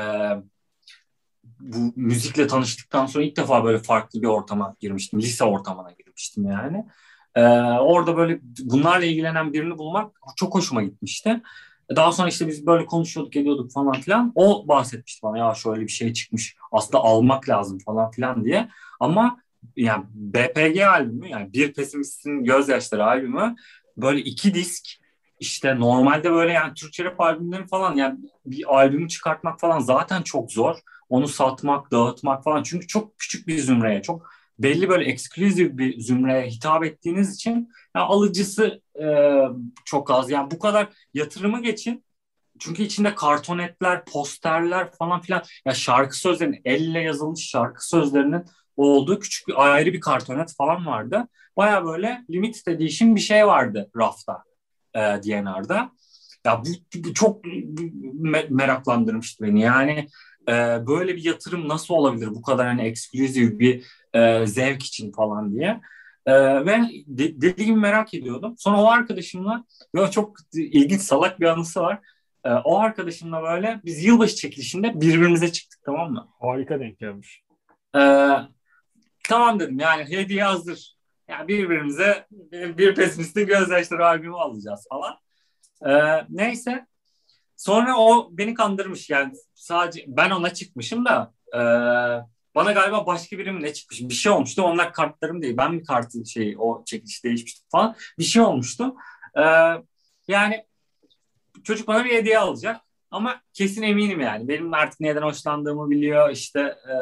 bu 1.59 1.93
müzikle 1.95 2.47
tanıştıktan 2.47 3.05
sonra 3.05 3.23
ilk 3.23 3.37
defa 3.37 3.63
böyle 3.63 3.79
farklı 3.79 4.21
bir 4.21 4.27
ortama 4.27 4.75
girmiştim. 4.79 5.19
Lise 5.19 5.43
ortamına 5.43 5.91
girmiştim 5.91 6.45
yani. 6.45 6.85
Ee, 7.37 7.41
orada 7.79 8.17
böyle 8.17 8.39
bunlarla 8.59 9.05
ilgilenen 9.05 9.53
birini 9.53 9.77
bulmak 9.77 10.11
çok 10.35 10.55
hoşuma 10.55 10.83
gitmişti. 10.83 11.41
Daha 11.95 12.11
sonra 12.11 12.29
işte 12.29 12.47
biz 12.47 12.65
böyle 12.65 12.85
konuşuyorduk 12.85 13.35
ediyorduk 13.35 13.71
falan 13.71 13.93
filan. 13.93 14.31
O 14.35 14.67
bahsetmişti 14.67 15.23
bana 15.23 15.37
ya 15.37 15.53
şöyle 15.53 15.81
bir 15.81 15.87
şey 15.87 16.13
çıkmış. 16.13 16.55
Aslında 16.71 17.03
almak 17.03 17.49
lazım 17.49 17.79
falan 17.79 18.11
filan 18.11 18.45
diye. 18.45 18.69
Ama 18.99 19.37
yani 19.75 20.03
BPG 20.13 20.81
albümü 20.81 21.29
yani 21.29 21.53
Bir 21.53 21.73
Pesimistin 21.73 22.43
Gözyaşları 22.43 23.05
albümü 23.05 23.55
böyle 23.97 24.21
iki 24.21 24.53
disk 24.53 24.85
işte 25.39 25.79
normalde 25.79 26.31
böyle 26.31 26.53
yani 26.53 26.73
Türkçe 26.73 27.03
rap 27.03 27.21
albümleri 27.21 27.67
falan 27.67 27.95
yani 27.95 28.19
bir 28.45 28.75
albümü 28.75 29.07
çıkartmak 29.09 29.59
falan 29.59 29.79
zaten 29.79 30.21
çok 30.21 30.51
zor. 30.51 30.75
Onu 31.09 31.27
satmak, 31.27 31.91
dağıtmak 31.91 32.43
falan. 32.43 32.63
Çünkü 32.63 32.87
çok 32.87 33.19
küçük 33.19 33.47
bir 33.47 33.59
zümreye, 33.59 34.01
çok 34.01 34.29
belli 34.59 34.89
böyle 34.89 35.05
ekskluzif 35.05 35.77
bir 35.77 35.99
zümreye 35.99 36.47
hitap 36.47 36.85
ettiğiniz 36.85 37.35
için 37.35 37.53
yani 37.95 38.05
alıcısı 38.05 38.81
e, 39.03 39.07
çok 39.85 40.11
az. 40.11 40.29
Yani 40.31 40.51
bu 40.51 40.59
kadar 40.59 40.87
yatırımı 41.13 41.61
geçin 41.61 42.03
çünkü 42.59 42.83
içinde 42.83 43.15
kartonetler, 43.15 44.05
posterler 44.05 44.91
falan 44.91 45.21
filan. 45.21 45.43
Ya 45.65 45.73
şarkı 45.73 46.17
sözlerinin, 46.17 46.61
elle 46.65 46.99
yazılmış 46.99 47.49
şarkı 47.49 47.87
sözlerinin 47.87 48.45
olduğu 48.77 49.19
küçük 49.19 49.47
bir 49.47 49.53
ayrı 49.57 49.93
bir 49.93 49.99
kartonet 49.99 50.55
falan 50.57 50.85
vardı. 50.85 51.27
Baya 51.57 51.85
böyle 51.85 52.25
limited 52.29 52.67
edition 52.73 53.15
bir 53.15 53.21
şey 53.21 53.47
vardı 53.47 53.89
rafta 53.97 54.43
e, 54.93 54.99
DNR'da. 54.99 55.91
Ya 56.45 56.61
bu, 56.65 56.69
bu 56.95 57.13
çok 57.13 57.45
me- 57.45 58.49
meraklandırmıştı 58.49 59.43
beni. 59.43 59.61
Yani 59.61 60.07
e, 60.49 60.53
böyle 60.87 61.15
bir 61.15 61.23
yatırım 61.23 61.67
nasıl 61.67 61.93
olabilir 61.93 62.27
bu 62.27 62.41
kadar 62.41 62.67
hani 62.67 62.81
ekskluzif 62.81 63.59
bir 63.59 63.85
e, 64.13 64.45
zevk 64.47 64.83
için 64.83 65.11
falan 65.11 65.51
diye. 65.55 65.81
E, 66.25 66.33
ve 66.65 66.81
de, 67.07 67.41
dediğim 67.41 67.79
merak 67.79 68.13
ediyordum. 68.13 68.55
Sonra 68.57 68.81
o 68.81 68.87
arkadaşımla 68.87 69.65
böyle 69.95 70.11
çok 70.11 70.37
ilginç 70.53 71.01
salak 71.01 71.39
bir 71.39 71.45
anısı 71.45 71.81
var. 71.81 71.99
E, 72.43 72.49
o 72.49 72.79
arkadaşımla 72.79 73.43
böyle 73.43 73.81
biz 73.85 74.03
yılbaşı 74.03 74.35
çekilişinde 74.35 75.01
birbirimize 75.01 75.51
çıktık 75.51 75.79
tamam 75.85 76.11
mı? 76.11 76.27
Harika 76.39 76.79
denk 76.79 76.99
gelmiş. 76.99 77.43
E, 77.95 78.01
tamam 79.29 79.59
dedim 79.59 79.79
yani 79.79 80.09
hediye 80.09 80.43
hazır. 80.43 80.97
Yani 81.29 81.47
birbirimize 81.47 82.27
bir 82.51 82.95
pesimistin 82.95 83.47
gözyaşları 83.47 84.05
albümü 84.05 84.35
alacağız 84.35 84.87
falan. 84.89 85.15
E, 85.85 86.25
neyse. 86.29 86.85
Sonra 87.57 87.97
o 87.97 88.29
beni 88.31 88.53
kandırmış. 88.53 89.09
Yani 89.09 89.33
sadece 89.53 90.05
ben 90.07 90.31
ona 90.31 90.53
çıkmışım 90.53 91.05
da 91.05 91.33
e, 91.53 91.59
bana 92.55 92.71
galiba 92.71 93.05
başka 93.05 93.37
birim 93.37 93.63
ne 93.63 93.73
çıkmış? 93.73 94.01
Bir 94.01 94.13
şey 94.13 94.31
olmuştu. 94.31 94.61
Onlar 94.61 94.93
kartlarım 94.93 95.41
değil. 95.41 95.57
Ben 95.57 95.79
bir 95.79 95.85
kartı 95.85 96.25
şey 96.25 96.55
o 96.59 96.83
çekiliş 96.85 97.23
değişmişti 97.23 97.61
falan. 97.69 97.95
Bir 98.19 98.23
şey 98.23 98.41
olmuştu. 98.41 98.95
E, 99.37 99.43
yani 100.27 100.65
çocuk 101.63 101.87
bana 101.87 102.05
bir 102.05 102.11
hediye 102.11 102.39
alacak. 102.39 102.81
Ama 103.11 103.41
kesin 103.53 103.81
eminim 103.81 104.19
yani. 104.19 104.47
Benim 104.47 104.73
artık 104.73 104.99
neden 104.99 105.21
hoşlandığımı 105.21 105.89
biliyor. 105.89 106.29
İşte 106.29 106.59
e, 106.59 106.93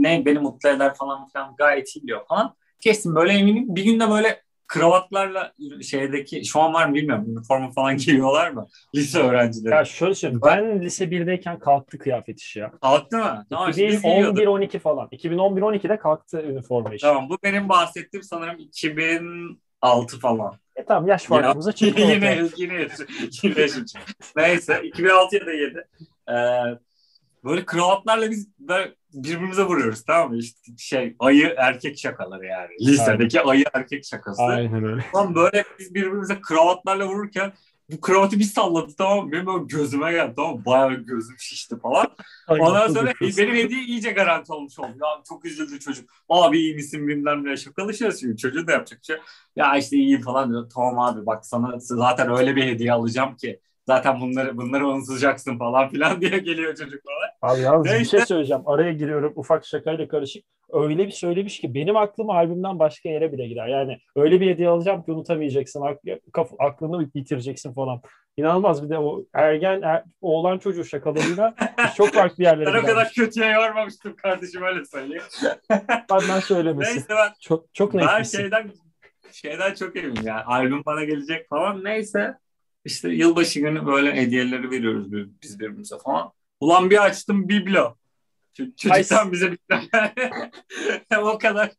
ne 0.00 0.24
beni 0.24 0.38
mutlu 0.38 0.68
eder 0.68 0.94
falan 0.94 1.28
filan 1.28 1.54
gayet 1.58 1.96
iyi 1.96 2.02
biliyor 2.02 2.26
falan. 2.26 2.54
Kesin 2.80 3.14
böyle 3.14 3.32
eminim. 3.32 3.64
Bir 3.68 3.84
gün 3.84 4.00
de 4.00 4.10
böyle 4.10 4.42
kravatlarla 4.66 5.52
şeydeki 5.82 6.44
şu 6.44 6.60
an 6.60 6.74
var 6.74 6.86
mı 6.86 6.94
bilmiyorum 6.94 7.24
üniforma 7.28 7.70
falan 7.70 7.96
giyiyorlar 7.96 8.50
mı 8.50 8.66
lise 8.94 9.18
öğrencileri? 9.18 9.74
Ya 9.74 9.84
şöyle 9.84 10.14
söyleyeyim 10.14 10.40
ben 10.44 10.82
lise 10.82 11.04
1'deyken 11.04 11.58
kalktı 11.58 11.98
kıyafet 11.98 12.40
işi 12.40 12.58
ya. 12.58 12.70
Kalktı 12.70 13.16
mı? 13.16 13.46
Tamam, 13.50 13.70
2011-12 13.70 14.78
falan. 14.78 15.08
2011-12'de 15.08 15.98
kalktı 15.98 16.42
üniforma 16.42 16.94
işi. 16.94 17.02
Tamam 17.02 17.28
bu 17.28 17.38
benim 17.42 17.68
bahsettiğim 17.68 18.22
sanırım 18.22 18.58
2006 18.58 20.18
falan. 20.20 20.58
E 20.76 20.84
tamam 20.84 21.08
yaş 21.08 21.24
farkımıza 21.24 21.72
çıktı. 21.72 22.00
yine, 22.00 22.12
yine, 22.12 22.48
yine, 22.56 22.88
yine 23.42 23.60
yaşım 23.60 23.84
Neyse 24.36 24.80
2006 24.84 25.36
ya 25.36 25.46
da 25.46 25.52
7. 25.52 25.84
Ee, 26.28 26.34
böyle 27.44 27.64
kravatlarla 27.64 28.30
biz 28.30 28.48
böyle 28.58 28.94
birbirimize 29.24 29.62
vuruyoruz 29.62 30.04
tamam 30.04 30.30
mı? 30.30 30.38
İşte 30.38 30.72
şey 30.78 31.16
ayı 31.18 31.54
erkek 31.58 31.98
şakaları 31.98 32.46
yani. 32.46 32.68
Lisedeki 32.80 33.40
Aynen. 33.40 33.50
ayı 33.50 33.64
erkek 33.74 34.04
şakası. 34.04 34.42
Aynen 34.42 34.84
öyle. 34.84 35.04
Tamam 35.12 35.34
böyle 35.34 35.64
biz 35.78 35.94
birbirimize 35.94 36.40
kravatlarla 36.40 37.06
vururken 37.06 37.52
bu 37.90 38.00
kravatı 38.00 38.38
bir 38.38 38.44
salladı 38.44 38.92
tamam 38.98 39.26
mı? 39.26 39.32
Benim 39.32 39.46
böyle 39.46 39.64
gözüme 39.66 40.12
geldi 40.12 40.32
tamam 40.36 40.56
mı? 40.56 40.64
Bayağı 40.64 40.94
gözüm 40.94 41.36
şişti 41.38 41.78
falan. 41.80 42.06
Ondan 42.48 42.88
sonra 42.88 43.12
benim 43.20 43.54
hediye 43.54 43.84
iyice 43.84 44.10
garanti 44.12 44.52
olmuş 44.52 44.78
oldu. 44.78 44.96
Ya 45.02 45.22
çok 45.28 45.44
üzüldü 45.44 45.80
çocuk. 45.80 46.10
Abi 46.28 46.58
iyi 46.58 46.74
misin 46.74 47.08
bilmem 47.08 47.44
ne 47.44 47.56
şakalaşıyoruz 47.56 48.20
şimdi. 48.20 48.36
Çocuğun 48.36 48.66
da 48.66 48.72
yapacak 48.72 49.04
şey. 49.04 49.16
Ya 49.56 49.76
işte 49.76 49.96
iyiyim 49.96 50.20
falan 50.22 50.50
diyor. 50.50 50.70
Tamam 50.74 50.98
abi 50.98 51.26
bak 51.26 51.46
sana 51.46 51.74
zaten 51.78 52.36
öyle 52.38 52.56
bir 52.56 52.64
hediye 52.64 52.92
alacağım 52.92 53.36
ki 53.36 53.60
zaten 53.86 54.20
bunları 54.20 54.56
bunları 54.56 54.86
unutacaksın 54.88 55.58
falan 55.58 55.88
filan 55.90 56.20
diye 56.20 56.38
geliyor 56.38 56.74
çocuklara. 56.74 57.25
Abi 57.46 57.60
yalnız 57.60 57.86
Neyse. 57.86 58.00
bir 58.00 58.04
şey 58.04 58.20
söyleyeceğim. 58.20 58.62
Araya 58.66 58.92
giriyorum 58.92 59.32
ufak 59.36 59.66
şakayla 59.66 60.08
karışık. 60.08 60.44
Öyle 60.72 61.06
bir 61.06 61.12
söylemiş 61.12 61.60
ki 61.60 61.74
benim 61.74 61.96
aklım 61.96 62.30
albümden 62.30 62.78
başka 62.78 63.08
yere 63.08 63.32
bile 63.32 63.48
gider. 63.48 63.66
Yani 63.66 63.98
öyle 64.16 64.40
bir 64.40 64.50
hediye 64.50 64.68
alacağım 64.68 65.02
ki 65.02 65.12
unutamayacaksın. 65.12 65.84
Aklını 66.58 67.14
bitireceksin 67.14 67.72
falan. 67.72 68.00
İnanılmaz 68.36 68.84
bir 68.84 68.88
de 68.88 68.98
o 68.98 69.24
ergen 69.34 69.82
er, 69.82 70.04
oğlan 70.20 70.58
çocuğu 70.58 70.84
şakalarıyla 70.84 71.54
çok 71.96 72.08
farklı 72.08 72.42
yerlere 72.42 72.66
Ben 72.74 72.82
o 72.82 72.86
kadar 72.86 73.12
kötüye 73.12 73.50
yormamıştım 73.50 74.16
kardeşim 74.16 74.62
öyle 74.62 74.84
söyleyeyim. 74.84 75.22
Benden 76.10 76.40
söylemesi. 76.40 76.92
Neyse 76.92 77.06
ben, 77.08 77.32
çok, 77.40 77.74
çok 77.74 77.94
ben 77.94 78.22
şeyden, 78.22 78.70
şeyden 79.32 79.74
çok 79.74 79.96
eminim 79.96 80.22
yani. 80.24 80.42
Albüm 80.42 80.82
bana 80.86 81.04
gelecek 81.04 81.48
falan. 81.48 81.84
Neyse 81.84 82.34
işte 82.84 83.08
yılbaşı 83.08 83.60
günü 83.60 83.86
böyle 83.86 84.16
hediyeleri 84.16 84.70
veriyoruz 84.70 85.12
biz 85.42 85.60
birbirimize 85.60 85.96
falan. 86.04 86.32
Ulan 86.60 86.90
bir 86.90 87.04
açtım 87.04 87.48
biblo. 87.48 87.96
Çocuktan 88.76 89.32
bize 89.32 89.52
bir 89.52 89.58
o 91.18 91.38
kadar 91.38 91.70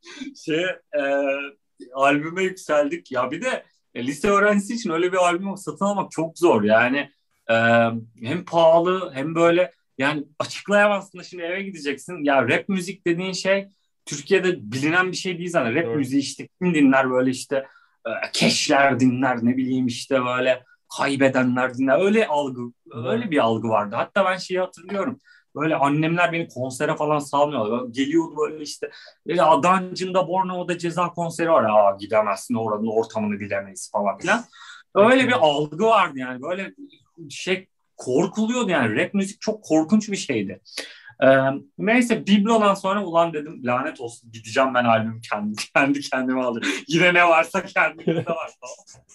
şey 0.45 0.65
e, 0.99 1.01
albüme 1.93 2.43
yükseldik. 2.43 3.11
Ya 3.11 3.31
bir 3.31 3.41
de 3.41 3.65
e, 3.95 4.07
lise 4.07 4.29
öğrencisi 4.29 4.73
için 4.73 4.89
öyle 4.89 5.11
bir 5.11 5.17
albüm 5.17 5.57
satın 5.57 5.85
almak 5.85 6.11
çok 6.11 6.37
zor. 6.37 6.63
Yani 6.63 7.11
e, 7.49 7.55
hem 8.23 8.45
pahalı 8.45 9.11
hem 9.13 9.35
böyle 9.35 9.71
yani 9.97 10.23
açıklayamazsın 10.39 11.21
şimdi 11.21 11.43
eve 11.43 11.63
gideceksin. 11.63 12.23
Ya 12.23 12.47
rap 12.47 12.69
müzik 12.69 13.07
dediğin 13.07 13.33
şey 13.33 13.67
Türkiye'de 14.05 14.71
bilinen 14.71 15.11
bir 15.11 15.17
şey 15.17 15.37
değil 15.37 15.49
zaten. 15.49 15.75
Rap 15.75 15.85
Doğru. 15.85 15.95
müziği 15.95 16.21
işte 16.21 16.47
kim 16.61 16.73
dinler 16.73 17.11
böyle 17.11 17.29
işte 17.29 17.65
e, 18.05 18.11
keşler 18.33 18.99
dinler 18.99 19.37
ne 19.41 19.57
bileyim 19.57 19.87
işte 19.87 20.25
böyle 20.25 20.63
kaybedenler 20.97 21.73
dinler. 21.73 21.99
Öyle 21.99 22.27
algı, 22.27 22.61
öyle 22.91 23.31
bir 23.31 23.37
algı 23.37 23.69
vardı. 23.69 23.95
Hatta 23.95 24.25
ben 24.25 24.37
şeyi 24.37 24.59
hatırlıyorum. 24.59 25.19
Böyle 25.55 25.75
annemler 25.75 26.31
beni 26.31 26.47
konsere 26.47 26.95
falan 26.95 27.19
salmıyorlar. 27.19 27.87
Geliyordu 27.91 28.35
böyle 28.37 28.63
işte 28.63 28.91
ya 29.25 29.63
Dungeon'da 29.63 30.27
Bornova'da 30.27 30.77
ceza 30.77 31.09
konseri 31.09 31.51
var. 31.51 31.63
Aa 31.63 31.97
gidemezsin 31.99 32.55
oranın 32.55 32.87
ortamını 32.87 33.39
bilemeyiz 33.39 33.91
falan 33.91 34.17
filan. 34.17 34.43
Öyle 34.95 35.27
bir 35.27 35.31
algı 35.31 35.85
vardı 35.85 36.19
yani. 36.19 36.41
Böyle 36.41 36.73
şey 37.29 37.67
korkuluyordu 37.97 38.69
yani. 38.69 38.95
Rap 38.95 39.13
müzik 39.13 39.41
çok 39.41 39.63
korkunç 39.63 40.09
bir 40.09 40.17
şeydi. 40.17 40.61
Ee, 41.23 41.27
neyse 41.77 42.27
Biblo'dan 42.27 42.73
sonra 42.73 43.03
ulan 43.03 43.33
dedim 43.33 43.61
lanet 43.65 44.01
olsun 44.01 44.31
gideceğim 44.31 44.73
ben 44.73 44.85
albüm 44.85 45.21
kendi 45.29 45.55
kendi 45.73 45.99
kendime 45.99 46.43
alırım. 46.43 46.69
Yine 46.87 47.13
ne 47.13 47.27
varsa 47.27 47.65
kendimde 47.65 48.25
var. 48.25 48.51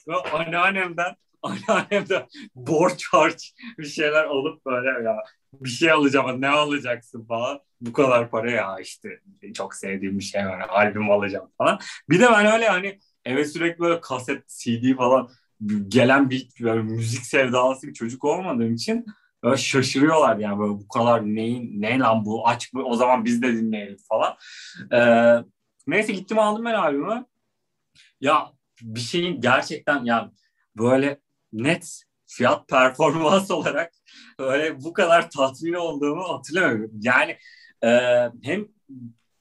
Ve 0.09 0.14
anneannemden 0.14 1.14
anneannemden 1.42 2.26
borç 2.54 3.08
harç 3.12 3.54
bir 3.78 3.87
şeyler 3.87 4.25
alıp 4.25 4.66
böyle 4.66 5.04
ya 5.04 5.16
bir 5.54 5.68
şey 5.68 5.90
alacağım 5.90 6.40
ne 6.40 6.49
alacaksın 6.49 7.25
falan. 7.25 7.61
Bu 7.80 7.92
kadar 7.92 8.30
para 8.30 8.50
ya 8.50 8.78
işte 8.80 9.08
çok 9.54 9.75
sevdiğim 9.75 10.18
bir 10.18 10.25
şey 10.25 10.46
var 10.46 10.66
albüm 10.68 11.11
alacağım 11.11 11.50
falan. 11.58 11.78
Bir 12.11 12.20
de 12.20 12.26
ben 12.32 12.46
öyle 12.52 12.68
hani 12.68 12.99
eve 13.25 13.44
sürekli 13.44 13.80
böyle 13.80 14.00
kaset 14.00 14.49
CD 14.49 14.96
falan 14.96 15.30
gelen 15.88 16.30
bir 16.30 16.49
böyle 16.61 16.82
müzik 16.82 17.26
sevdalısı 17.26 17.88
bir 17.88 17.94
çocuk 17.94 18.25
olmadığım 18.25 18.75
için 18.75 19.06
böyle 19.42 19.56
şaşırıyorlar 19.56 20.37
yani 20.37 20.58
böyle 20.58 20.72
bu 20.72 20.88
kadar 20.88 21.25
neyin 21.26 21.82
ne 21.82 21.99
lan 21.99 22.25
bu 22.25 22.49
aç 22.49 22.72
mı 22.72 22.84
o 22.84 22.94
zaman 22.94 23.25
biz 23.25 23.42
de 23.42 23.52
dinleyelim 23.52 23.96
falan. 24.08 24.37
Ee, 24.92 25.44
neyse 25.87 26.12
gittim 26.12 26.38
aldım 26.38 26.64
ben 26.64 26.75
albümü. 26.75 27.26
Ya 28.20 28.52
bir 28.82 29.00
şeyin 29.00 29.40
gerçekten 29.40 30.04
ya 30.04 30.30
böyle 30.76 31.20
net 31.52 32.02
fiyat 32.26 32.68
performans 32.68 33.50
olarak 33.50 33.92
öyle 34.38 34.80
bu 34.80 34.92
kadar 34.92 35.30
tatmin 35.30 35.73
olduğumu 35.73 36.28
hatırlamıyorum. 36.28 36.90
Yani 37.00 37.38
e, 37.85 37.88
hem 38.42 38.68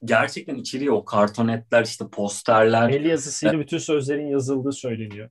gerçekten 0.04 0.54
içeriği 0.54 0.90
o 0.90 1.04
kartonetler 1.04 1.84
işte 1.84 2.04
posterler. 2.08 2.90
El 2.90 3.04
yazısıyla 3.04 3.58
bütün 3.58 3.78
sözlerin 3.78 4.26
yazıldığı 4.26 4.72
söyleniyor. 4.72 5.30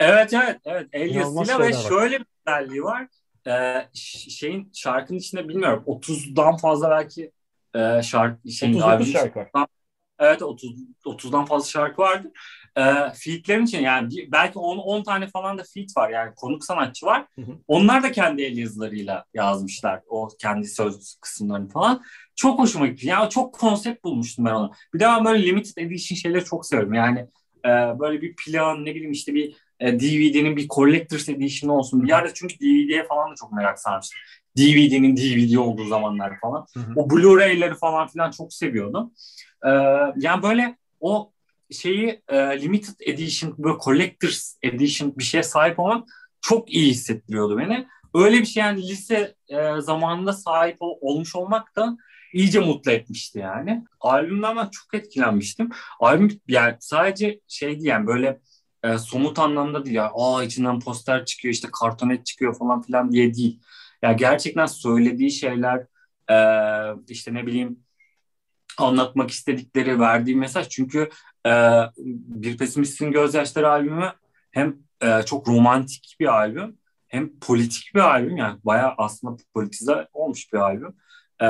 Evet 0.00 0.32
evet 0.32 0.60
evet 0.64 0.88
el 0.92 1.14
yazısıyla 1.14 1.60
ve 1.60 1.72
şöyle 1.72 2.18
bir 2.18 2.26
özelliği 2.46 2.82
var. 2.82 3.06
Ee, 3.46 3.88
şeyin 4.28 4.70
şarkının 4.74 5.18
içinde 5.18 5.48
bilmiyorum 5.48 5.84
30'dan 5.86 6.56
fazla 6.56 6.90
belki 6.90 7.32
e, 7.74 8.02
şarkı 8.02 8.50
şeyin 8.50 8.74
39 8.74 9.12
şarkı 9.12 9.38
var. 9.38 9.66
Evet 10.18 10.42
30 10.42 10.76
30'dan 11.04 11.44
fazla 11.44 11.66
şarkı 11.66 12.02
vardı 12.02 12.32
e, 12.76 12.82
featlerin 13.14 13.64
için 13.64 13.82
yani 13.82 14.08
belki 14.32 14.58
10, 14.58 14.78
10 14.78 15.02
tane 15.02 15.26
falan 15.26 15.58
da 15.58 15.62
feat 15.74 15.96
var 15.96 16.10
yani 16.10 16.34
konuk 16.34 16.64
sanatçı 16.64 17.06
var. 17.06 17.26
Hı 17.34 17.42
hı. 17.42 17.50
Onlar 17.68 18.02
da 18.02 18.12
kendi 18.12 18.42
el 18.42 18.58
yazılarıyla 18.58 19.24
yazmışlar 19.34 20.00
o 20.08 20.28
kendi 20.40 20.68
söz 20.68 21.16
kısımlarını 21.20 21.68
falan. 21.68 22.02
Çok 22.36 22.58
hoşuma 22.58 22.86
gitti. 22.86 23.06
Yani 23.06 23.30
çok 23.30 23.54
konsept 23.54 24.04
bulmuştum 24.04 24.44
ben 24.44 24.52
onu. 24.52 24.72
Bir 24.94 25.00
de 25.00 25.04
ben 25.04 25.24
böyle 25.24 25.46
limited 25.46 25.76
edition 25.76 26.16
şeyleri 26.16 26.44
çok 26.44 26.66
seviyorum. 26.66 26.94
Yani 26.94 27.18
e, 27.64 27.68
böyle 27.98 28.22
bir 28.22 28.36
plan 28.36 28.84
ne 28.84 28.94
bileyim 28.94 29.12
işte 29.12 29.34
bir 29.34 29.56
e, 29.80 30.00
DVD'nin 30.00 30.56
bir 30.56 30.68
collector's 30.68 31.28
edition 31.28 31.70
olsun. 31.70 32.02
Bir 32.02 32.08
yerde 32.08 32.30
çünkü 32.34 32.58
DVD'ye 32.60 33.06
falan 33.06 33.30
da 33.30 33.34
çok 33.34 33.52
merak 33.52 33.78
sarmıştım. 33.78 34.18
DVD'nin 34.58 35.16
DVD 35.16 35.56
olduğu 35.56 35.84
zamanlar 35.84 36.40
falan. 36.40 36.66
Hı 36.74 36.80
hı. 36.80 36.92
O 36.96 37.10
Blu-ray'leri 37.10 37.74
falan 37.74 38.08
filan 38.08 38.30
çok 38.30 38.52
seviyordum. 38.52 39.12
Ee, 39.66 39.70
yani 40.16 40.42
böyle 40.42 40.76
o 41.00 41.32
şeyi 41.74 42.22
e, 42.28 42.36
limited 42.62 43.00
edition 43.00 43.54
böyle 43.58 43.78
collector's 43.84 44.56
edition 44.62 45.16
bir 45.18 45.24
şeye 45.24 45.42
sahip 45.42 45.78
olmak 45.78 46.08
çok 46.40 46.72
iyi 46.74 46.90
hissettiriyordu 46.90 47.58
beni. 47.58 47.86
öyle 48.14 48.40
bir 48.40 48.46
şey 48.46 48.60
yani 48.62 48.88
lise 48.88 49.34
e, 49.48 49.80
zamanında 49.80 50.32
sahip 50.32 50.76
ol, 50.80 50.98
olmuş 51.00 51.36
olmak 51.36 51.76
da 51.76 51.96
iyice 52.32 52.60
mutlu 52.60 52.90
etmişti 52.90 53.38
yani. 53.38 53.84
Albümden 54.00 54.56
ben 54.56 54.68
çok 54.68 54.94
etkilenmiştim. 54.94 55.70
Albüm 56.00 56.40
yani 56.48 56.76
sadece 56.80 57.40
şeydi 57.48 57.86
yani 57.86 58.06
böyle 58.06 58.40
e, 58.84 58.98
somut 58.98 59.38
anlamda 59.38 59.84
değil 59.84 59.96
ya. 59.96 60.10
Aa 60.14 60.44
içinden 60.44 60.80
poster 60.80 61.24
çıkıyor 61.24 61.54
işte 61.54 61.68
kartonet 61.80 62.26
çıkıyor 62.26 62.58
falan 62.58 62.82
filan 62.82 63.12
diye 63.12 63.34
değil. 63.34 63.60
Ya 64.02 64.08
yani 64.08 64.16
gerçekten 64.18 64.66
söylediği 64.66 65.30
şeyler 65.30 65.86
e, 66.30 66.36
işte 67.08 67.34
ne 67.34 67.46
bileyim 67.46 67.84
anlatmak 68.78 69.30
istedikleri, 69.30 70.00
verdiği 70.00 70.36
mesaj. 70.36 70.68
Çünkü 70.68 71.08
e, 71.46 71.52
Bir 72.26 72.58
Pesimistin 72.58 73.12
Gözyaşları 73.12 73.70
albümü 73.70 74.12
hem 74.50 74.76
e, 75.02 75.22
çok 75.22 75.48
romantik 75.48 76.16
bir 76.20 76.26
albüm 76.26 76.78
hem 77.08 77.38
politik 77.38 77.94
bir 77.94 78.00
albüm. 78.00 78.36
Yani 78.36 78.58
bayağı 78.64 78.94
aslında 78.98 79.36
politize 79.54 80.08
olmuş 80.12 80.52
bir 80.52 80.58
albüm. 80.58 80.94
Ee, 81.40 81.46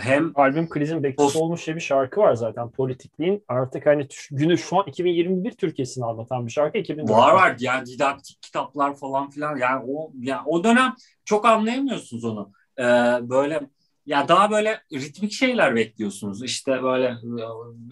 hem 0.00 0.32
albüm 0.34 0.68
krizin 0.68 1.02
bekçisi 1.02 1.38
olmuş 1.38 1.62
şey 1.62 1.74
bir 1.74 1.80
şarkı 1.80 2.20
var 2.20 2.34
zaten 2.34 2.70
politikliğin 2.70 3.44
artık 3.48 3.86
hani 3.86 4.08
günü 4.30 4.58
şu 4.58 4.78
an 4.78 4.84
2021 4.86 5.52
Türkiye'sini 5.52 6.04
anlatan 6.04 6.46
bir 6.46 6.52
şarkı 6.52 6.78
2004. 6.78 7.10
Var 7.10 7.34
var 7.34 7.56
yani 7.58 7.86
didaktik 7.86 8.42
kitaplar 8.42 8.96
falan 8.96 9.30
filan 9.30 9.56
yani 9.56 9.84
o 9.88 10.12
yani 10.20 10.42
o 10.46 10.64
dönem 10.64 10.94
çok 11.24 11.44
anlayamıyorsunuz 11.46 12.24
onu. 12.24 12.52
Ee, 12.78 12.82
böyle 13.22 13.60
ya 14.08 14.28
daha 14.28 14.50
böyle 14.50 14.82
ritmik 14.92 15.32
şeyler 15.32 15.76
bekliyorsunuz. 15.76 16.42
İşte 16.42 16.82
böyle 16.82 17.16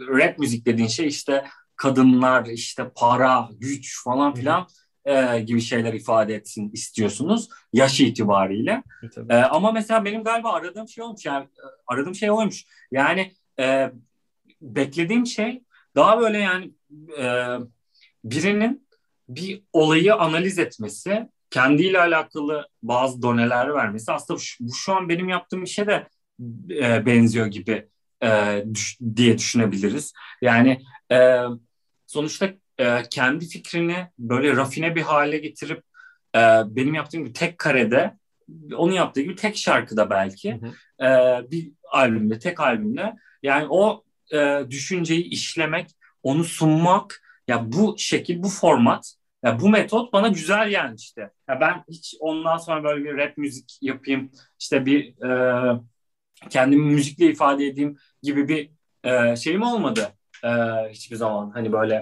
rap 0.08 0.38
müzik 0.38 0.66
dediğin 0.66 0.88
şey 0.88 1.06
işte 1.06 1.44
kadınlar, 1.76 2.46
işte 2.46 2.90
para, 2.94 3.48
güç 3.52 4.04
falan 4.04 4.34
filan 4.34 4.66
e, 5.04 5.40
gibi 5.40 5.60
şeyler 5.60 5.92
ifade 5.92 6.34
etsin 6.34 6.70
istiyorsunuz 6.70 7.48
yaş 7.72 8.00
itibariyle. 8.00 8.82
E, 9.28 9.36
ama 9.36 9.72
mesela 9.72 10.04
benim 10.04 10.24
galiba 10.24 10.52
aradığım 10.52 10.88
şey 10.88 11.04
olmuş 11.04 11.26
yani 11.26 11.44
e, 11.44 11.64
aradığım 11.86 12.14
şey 12.14 12.30
oymuş. 12.30 12.64
Yani 12.90 13.34
e, 13.58 13.92
beklediğim 14.60 15.26
şey 15.26 15.62
daha 15.94 16.20
böyle 16.20 16.38
yani 16.38 16.70
e, 17.18 17.56
birinin 18.24 18.86
bir 19.28 19.62
olayı 19.72 20.14
analiz 20.14 20.58
etmesi, 20.58 21.28
kendiyle 21.56 22.00
alakalı 22.00 22.68
bazı 22.82 23.22
doneler 23.22 23.74
vermesi 23.74 24.12
aslında 24.12 24.40
şu, 24.40 24.64
bu 24.64 24.74
şu 24.74 24.94
an 24.94 25.08
benim 25.08 25.28
yaptığım 25.28 25.62
işe 25.62 25.86
de 25.86 26.08
e, 26.70 27.06
benziyor 27.06 27.46
gibi 27.46 27.88
e, 28.22 28.62
düş, 28.74 28.98
diye 29.16 29.38
düşünebiliriz. 29.38 30.12
Yani 30.42 30.82
e, 31.12 31.40
sonuçta 32.06 32.48
e, 32.78 33.02
kendi 33.10 33.48
fikrini 33.48 34.06
böyle 34.18 34.56
rafine 34.56 34.94
bir 34.94 35.02
hale 35.02 35.38
getirip 35.38 35.82
e, 36.34 36.40
benim 36.66 36.94
yaptığım 36.94 37.20
gibi 37.24 37.32
tek 37.32 37.58
karede 37.58 38.16
onu 38.76 38.94
yaptığı 38.94 39.20
gibi 39.20 39.36
tek 39.36 39.56
şarkıda 39.56 40.10
belki 40.10 40.60
hı 40.60 40.66
hı. 40.66 41.06
E, 41.06 41.50
bir 41.50 41.72
albümde 41.92 42.38
tek 42.38 42.60
albümde 42.60 43.14
yani 43.42 43.66
o 43.70 44.04
e, 44.32 44.60
düşünceyi 44.70 45.24
işlemek 45.24 45.90
onu 46.22 46.44
sunmak 46.44 47.22
ya 47.48 47.72
bu 47.72 47.94
şekil 47.98 48.42
bu 48.42 48.48
format 48.48 49.14
ya 49.46 49.60
bu 49.60 49.68
metot 49.68 50.12
bana 50.12 50.28
güzel 50.28 50.68
gelmişti. 50.68 51.30
Ya 51.48 51.60
ben 51.60 51.84
hiç 51.90 52.14
ondan 52.20 52.56
sonra 52.56 52.84
böyle 52.84 53.04
bir 53.04 53.16
rap 53.16 53.38
müzik 53.38 53.78
yapayım 53.82 54.30
işte 54.60 54.86
bir 54.86 55.22
e, 55.28 55.80
kendimi 56.50 56.84
müzikle 56.84 57.30
ifade 57.30 57.66
edeyim 57.66 57.98
gibi 58.22 58.48
bir 58.48 58.70
e, 59.04 59.36
şeyim 59.36 59.62
olmadı 59.62 60.08
e, 60.44 60.48
hiçbir 60.90 61.16
zaman. 61.16 61.50
Hani 61.50 61.72
böyle 61.72 62.00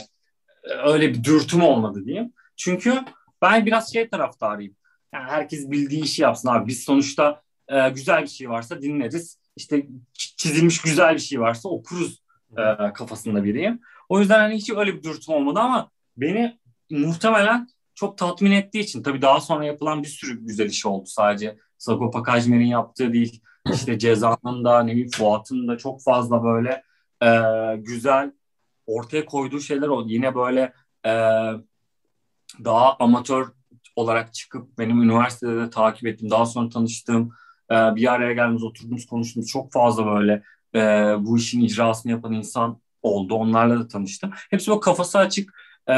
öyle 0.84 1.14
bir 1.14 1.24
dürtüm 1.24 1.62
olmadı 1.62 2.04
diyeyim. 2.04 2.32
Çünkü 2.56 3.00
ben 3.42 3.66
biraz 3.66 3.92
şey 3.92 4.08
taraftarıyım. 4.08 4.76
Yani 5.14 5.30
herkes 5.30 5.70
bildiği 5.70 6.04
işi 6.04 6.22
yapsın 6.22 6.48
abi. 6.48 6.66
Biz 6.66 6.84
sonuçta 6.84 7.42
e, 7.68 7.90
güzel 7.90 8.22
bir 8.22 8.28
şey 8.28 8.50
varsa 8.50 8.82
dinleriz. 8.82 9.38
İşte 9.56 9.86
çizilmiş 10.14 10.82
güzel 10.82 11.14
bir 11.14 11.20
şey 11.20 11.40
varsa 11.40 11.68
okuruz 11.68 12.22
e, 12.58 12.92
kafasında 12.92 13.44
biriyim. 13.44 13.80
O 14.08 14.20
yüzden 14.20 14.38
hani 14.38 14.54
hiç 14.54 14.70
öyle 14.70 14.94
bir 14.94 15.02
dürtüm 15.02 15.34
olmadı 15.34 15.60
ama 15.60 15.90
beni 16.16 16.58
muhtemelen 16.90 17.68
çok 17.94 18.18
tatmin 18.18 18.52
ettiği 18.52 18.80
için 18.80 19.02
tabii 19.02 19.22
daha 19.22 19.40
sonra 19.40 19.64
yapılan 19.64 20.02
bir 20.02 20.08
sürü 20.08 20.46
güzel 20.46 20.66
iş 20.66 20.86
oldu 20.86 21.06
sadece. 21.06 21.58
Sagopa 21.78 22.22
Kajmer'in 22.22 22.66
yaptığı 22.66 23.12
değil. 23.12 23.42
İşte 23.72 23.98
Ceza'nın 23.98 24.64
da 24.64 24.82
ne 24.82 24.92
bileyim 24.92 25.10
Fuat'ın 25.10 25.68
da 25.68 25.78
çok 25.78 26.02
fazla 26.02 26.44
böyle 26.44 26.82
e, 27.22 27.30
güzel 27.76 28.32
ortaya 28.86 29.24
koyduğu 29.24 29.60
şeyler 29.60 29.88
oldu. 29.88 30.08
Yine 30.08 30.34
böyle 30.34 30.72
e, 31.06 31.12
daha 32.64 32.96
amatör 32.98 33.48
olarak 33.96 34.34
çıkıp 34.34 34.78
benim 34.78 35.02
üniversitede 35.02 35.56
de 35.56 35.70
takip 35.70 36.06
ettim. 36.06 36.30
Daha 36.30 36.46
sonra 36.46 36.68
tanıştığım 36.68 37.32
e, 37.70 37.74
bir 37.74 38.12
araya 38.12 38.32
geldiğimiz 38.32 38.62
oturduğumuz 38.62 39.06
konuştuğumuz 39.06 39.48
çok 39.48 39.72
fazla 39.72 40.06
böyle 40.06 40.42
e, 40.74 40.80
bu 41.18 41.38
işin 41.38 41.60
icrasını 41.60 42.12
yapan 42.12 42.32
insan 42.32 42.80
oldu. 43.02 43.34
Onlarla 43.34 43.80
da 43.80 43.88
tanıştım. 43.88 44.30
Hepsi 44.50 44.70
böyle 44.70 44.80
kafası 44.80 45.18
açık 45.18 45.54
e, 45.88 45.96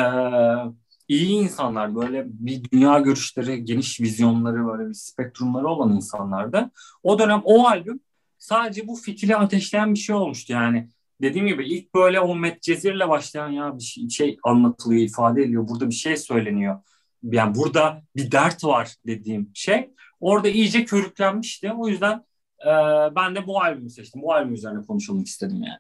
iyi 1.09 1.31
insanlar. 1.31 1.95
Böyle 1.95 2.27
bir 2.29 2.71
dünya 2.71 2.99
görüşleri, 2.99 3.65
geniş 3.65 4.01
vizyonları, 4.01 4.67
böyle 4.67 4.89
bir 4.89 4.95
spektrumları 4.95 5.69
olan 5.69 5.97
insanlardı. 5.97 6.71
O 7.03 7.19
dönem 7.19 7.43
o 7.45 7.67
albüm 7.67 8.01
sadece 8.39 8.89
bu 8.89 8.97
fitili 8.97 9.37
ateşleyen 9.37 9.95
bir 9.95 9.99
şey 9.99 10.17
olmuştu. 10.17 10.53
Yani 10.53 10.91
dediğim 11.23 11.47
gibi 11.47 11.69
ilk 11.69 11.95
böyle 11.95 12.21
o 12.21 12.37
Medcezir'le 12.37 13.09
başlayan 13.09 13.49
ya 13.49 13.79
bir 13.79 13.83
şey, 13.83 14.09
şey 14.09 14.39
anlatılıyor, 14.43 15.03
ifade 15.03 15.43
ediliyor. 15.43 15.69
Burada 15.69 15.89
bir 15.89 15.95
şey 15.95 16.17
söyleniyor. 16.17 16.81
Yani 17.23 17.55
burada 17.55 18.03
bir 18.17 18.31
dert 18.31 18.65
var 18.65 18.95
dediğim 19.07 19.51
şey. 19.55 19.91
Orada 20.21 20.49
iyice 20.49 20.85
körüklenmişti. 20.85 21.73
O 21.73 21.89
yüzden 21.89 22.25
e, 22.67 22.73
ben 23.17 23.35
de 23.35 23.47
bu 23.47 23.61
albümü 23.61 23.91
seçtim. 23.91 24.23
Bu 24.23 24.33
albüm 24.33 24.55
üzerine 24.55 24.87
konuşalım 24.87 25.23
istedim 25.23 25.63
yani. 25.63 25.79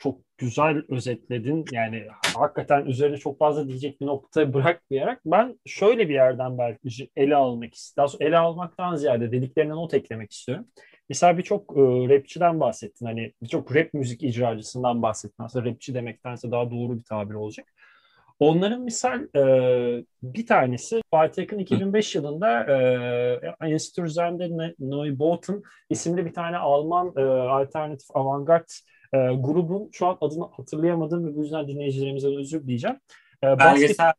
Çok 0.00 0.20
güzel 0.38 0.82
özetledin. 0.88 1.64
Yani 1.72 2.06
hakikaten 2.36 2.86
üzerine 2.86 3.16
çok 3.16 3.38
fazla 3.38 3.68
diyecek 3.68 4.00
bir 4.00 4.06
nokta 4.06 4.54
bırakmayarak 4.54 5.20
ben 5.26 5.60
şöyle 5.66 6.08
bir 6.08 6.14
yerden 6.14 6.58
belki 6.58 7.10
ele 7.16 7.36
almak 7.36 7.74
istiyorum. 7.74 8.14
Ele 8.20 8.38
almaktan 8.38 8.96
ziyade 8.96 9.32
dediklerine 9.32 9.72
not 9.72 9.94
eklemek 9.94 10.32
istiyorum. 10.32 10.66
Mesela 11.08 11.38
birçok 11.38 11.76
e, 11.76 11.80
rapçiden 11.80 12.60
bahsettin. 12.60 13.06
Hani 13.06 13.32
birçok 13.42 13.76
rap 13.76 13.94
müzik 13.94 14.22
icracısından 14.22 15.02
bahsettin. 15.02 15.44
Aslında 15.44 15.70
rapçi 15.70 15.94
demektense 15.94 16.50
daha 16.50 16.70
doğru 16.70 16.98
bir 16.98 17.04
tabir 17.04 17.34
olacak. 17.34 17.66
Onların 18.40 18.80
misal 18.80 19.22
e, 19.36 20.04
bir 20.22 20.46
tanesi 20.46 21.00
Fatih 21.10 21.42
Akın 21.42 21.58
2005 21.58 22.14
yılında 22.14 22.64
e, 23.60 23.66
Enstürzende 23.66 24.74
Neubauten 24.78 25.62
isimli 25.90 26.26
bir 26.26 26.32
tane 26.32 26.56
Alman 26.56 27.12
e, 27.16 27.20
alternatif 27.30 28.16
avantgard 28.16 28.68
e, 29.12 29.18
grubun 29.18 29.88
şu 29.92 30.06
an 30.06 30.18
adını 30.20 30.44
hatırlayamadım 30.44 31.26
ve 31.26 31.36
bu 31.36 31.42
yüzden 31.42 31.68
dinleyicilerimize 31.68 32.28
özür 32.36 32.66
diyeceğim. 32.66 32.96
E, 33.44 33.58
belgesel. 33.58 34.12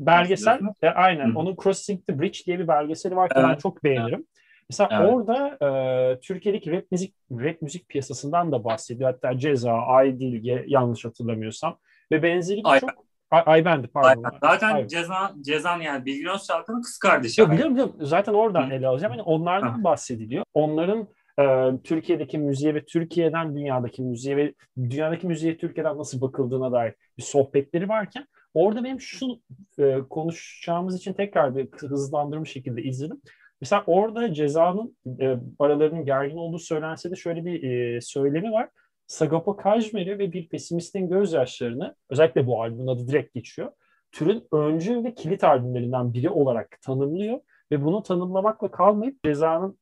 Belgesel. 0.00 0.60
E, 0.82 0.88
aynen. 0.88 1.30
Hı. 1.30 1.38
Onun 1.38 1.56
Crossing 1.62 2.06
the 2.06 2.20
Bridge 2.20 2.38
diye 2.46 2.58
bir 2.58 2.68
belgeseli 2.68 3.16
var 3.16 3.28
ki 3.28 3.34
evet. 3.38 3.48
ben 3.48 3.56
çok 3.56 3.84
beğenirim. 3.84 4.26
Mesela 4.70 4.90
evet. 4.92 5.14
orada 5.14 5.58
e, 5.62 6.20
Türkiye'deki 6.20 6.72
rap 6.72 6.84
müzik 6.90 7.14
rap 7.30 7.62
müzik 7.62 7.88
piyasasından 7.88 8.52
da 8.52 8.64
bahsediyor. 8.64 9.10
Hatta 9.10 9.38
Ceza, 9.38 9.72
Aydilge 9.72 10.64
yanlış 10.66 11.04
hatırlamıyorsam 11.04 11.78
ve 12.12 12.22
benzeri 12.22 12.62
çok 12.80 13.08
Ay, 13.30 13.42
Ayben'di 13.46 13.88
pardon. 13.88 14.08
Ayben. 14.08 14.38
Zaten 14.42 14.74
Ayben. 14.74 14.88
Ceza, 14.88 15.32
Cezan 15.40 15.80
yani 15.80 16.06
Bilgin 16.06 16.28
Özçalkan'ın 16.28 16.82
kız 16.82 16.98
kardeşi. 16.98 17.40
Yok, 17.40 17.50
biliyorum 17.50 17.72
biliyorum. 17.72 17.96
Zaten 18.00 18.32
oradan 18.32 18.70
Hı. 18.70 18.74
ele 18.74 18.86
alacağım. 18.86 19.12
Yani 19.12 19.22
onlardan 19.22 19.78
Hı. 19.78 19.84
bahsediliyor. 19.84 20.44
Onların 20.54 21.08
e, 21.38 21.72
Türkiye'deki 21.84 22.38
müziğe 22.38 22.74
ve 22.74 22.84
Türkiye'den 22.84 23.56
dünyadaki 23.56 24.02
müziğe 24.02 24.36
ve 24.36 24.54
dünyadaki 24.76 25.26
müziğe 25.26 25.58
Türkiye'den 25.58 25.98
nasıl 25.98 26.20
bakıldığına 26.20 26.72
dair 26.72 26.94
bir 27.18 27.22
sohbetleri 27.22 27.88
varken 27.88 28.26
orada 28.54 28.84
benim 28.84 29.00
şu 29.00 29.26
e, 29.78 29.98
konuşacağımız 30.10 30.96
için 30.96 31.12
tekrar 31.12 31.56
bir 31.56 31.68
hızlandırmış 31.72 32.52
şekilde 32.52 32.82
izledim. 32.82 33.20
Mesela 33.60 33.84
orada 33.86 34.34
cezanın 34.34 34.96
e, 35.20 35.36
aralarının 35.58 36.04
gergin 36.04 36.36
olduğu 36.36 36.58
söylense 36.58 37.10
de 37.10 37.16
şöyle 37.16 37.44
bir 37.44 37.62
e, 37.62 38.00
söylemi 38.00 38.52
var. 38.52 38.68
Sagopa 39.06 39.56
Kajmer'i 39.56 40.18
ve 40.18 40.32
bir 40.32 40.48
pesimistin 40.48 41.08
gözyaşlarını 41.08 41.94
özellikle 42.10 42.46
bu 42.46 42.62
albümün 42.62 42.86
adı 42.86 43.08
direkt 43.08 43.34
geçiyor. 43.34 43.72
Türün 44.12 44.44
öncü 44.52 45.04
ve 45.04 45.14
kilit 45.14 45.44
albümlerinden 45.44 46.12
biri 46.12 46.30
olarak 46.30 46.78
tanımlıyor 46.82 47.40
ve 47.72 47.84
bunu 47.84 48.02
tanımlamakla 48.02 48.70
kalmayıp 48.70 49.24
cezanın 49.24 49.78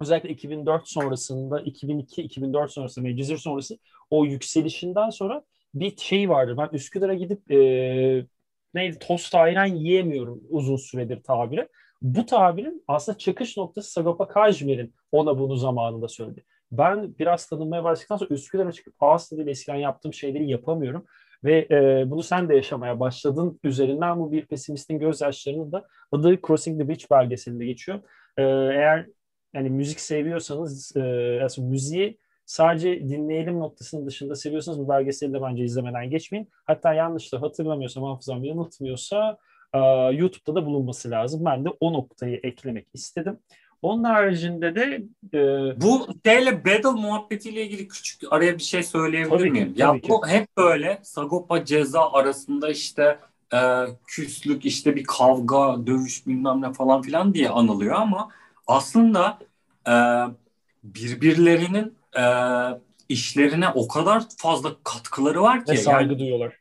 özellikle 0.00 0.28
2004 0.28 0.88
sonrasında 0.88 1.60
2002-2004 1.60 2.68
sonrası 2.68 3.02
Mecizir 3.02 3.36
sonrası 3.36 3.78
o 4.10 4.24
yükselişinden 4.24 5.10
sonra 5.10 5.42
bir 5.74 5.96
şey 5.96 6.28
vardır. 6.28 6.56
Ben 6.56 6.68
Üsküdar'a 6.72 7.14
gidip 7.14 7.50
e, 7.50 8.26
neydi 8.74 8.98
tost 8.98 9.34
ayran 9.34 9.66
yiyemiyorum 9.66 10.40
uzun 10.50 10.76
süredir 10.76 11.22
tabiri. 11.22 11.68
Bu 12.02 12.26
tabirin 12.26 12.84
aslında 12.88 13.18
çıkış 13.18 13.56
noktası 13.56 13.92
Sagopa 13.92 14.28
Kajmer'in 14.28 14.94
ona 15.12 15.38
bunu 15.38 15.56
zamanında 15.56 16.08
söyledi. 16.08 16.44
Ben 16.72 17.18
biraz 17.18 17.46
tanınmaya 17.46 17.84
başladıktan 17.84 18.16
sonra 18.16 18.34
Üsküdar'a 18.34 18.72
çıkıp 18.72 18.94
ağız 19.00 19.28
tadıyla 19.28 19.50
eskiden 19.50 19.76
yaptığım 19.76 20.14
şeyleri 20.14 20.50
yapamıyorum. 20.50 21.04
Ve 21.44 21.66
e, 21.70 22.10
bunu 22.10 22.22
sen 22.22 22.48
de 22.48 22.54
yaşamaya 22.54 23.00
başladın. 23.00 23.60
Üzerinden 23.64 24.18
bu 24.18 24.32
bir 24.32 24.46
pesimistin 24.46 24.98
gözyaşlarının 24.98 25.72
da 25.72 25.86
adı 26.12 26.40
Crossing 26.46 26.80
the 26.80 26.88
Beach 26.88 27.10
belgeselinde 27.10 27.66
geçiyor. 27.66 28.00
E, 28.36 28.42
eğer 28.42 29.06
yani 29.54 29.70
müzik 29.70 30.00
seviyorsanız 30.00 30.96
e, 30.96 31.40
aslında 31.44 31.68
müziği 31.68 32.18
sadece 32.46 33.08
dinleyelim 33.08 33.58
noktasının 33.60 34.06
dışında 34.06 34.34
seviyorsanız 34.34 34.78
bu 34.78 34.88
belgeseli 34.88 35.32
de 35.32 35.42
bence 35.42 35.64
izlemeden 35.64 36.10
geçmeyin. 36.10 36.48
Hatta 36.64 36.94
yanlış 36.94 37.32
da 37.32 37.42
hatırlamıyorsam 37.42 38.04
hafızam 38.04 38.44
yanıltmıyorsa 38.44 39.38
e, 39.74 39.78
YouTube'da 40.12 40.54
da 40.54 40.66
bulunması 40.66 41.10
lazım. 41.10 41.44
Ben 41.44 41.64
de 41.64 41.68
o 41.80 41.92
noktayı 41.92 42.40
eklemek 42.42 42.86
istedim. 42.94 43.38
Onun 43.82 44.04
haricinde 44.04 44.74
de 44.74 45.02
e... 45.34 45.40
bu 45.80 46.06
şeyle 46.26 46.64
battle 46.64 46.90
muhabbetiyle 46.90 47.62
ilgili 47.62 47.88
küçük 47.88 48.32
araya 48.32 48.58
bir 48.58 48.62
şey 48.62 48.82
söyleyebilir 48.82 49.38
tabii 49.38 49.50
miyim? 49.50 49.74
Ki, 49.74 49.80
ya 49.80 49.92
ki. 49.92 50.08
bu 50.08 50.28
hep 50.28 50.56
böyle 50.56 50.98
Sagopa 51.02 51.64
ceza 51.64 52.12
arasında 52.12 52.70
işte 52.70 53.18
e, 53.54 53.58
küslük 54.06 54.64
işte 54.64 54.96
bir 54.96 55.04
kavga, 55.04 55.86
dövüş 55.86 56.26
bilmem 56.26 56.62
ne 56.62 56.72
falan 56.72 57.02
filan 57.02 57.34
diye 57.34 57.48
anılıyor 57.48 57.94
ama 57.94 58.28
aslında 58.68 59.38
e, 59.88 59.94
birbirlerinin 60.84 61.98
e, 62.18 62.24
işlerine 63.08 63.68
o 63.68 63.88
kadar 63.88 64.22
fazla 64.36 64.76
katkıları 64.84 65.42
var 65.42 65.64
ki. 65.64 65.72
Ve 65.72 65.76
saygı 65.76 66.10
yani, 66.10 66.18
duyuyorlar. 66.18 66.58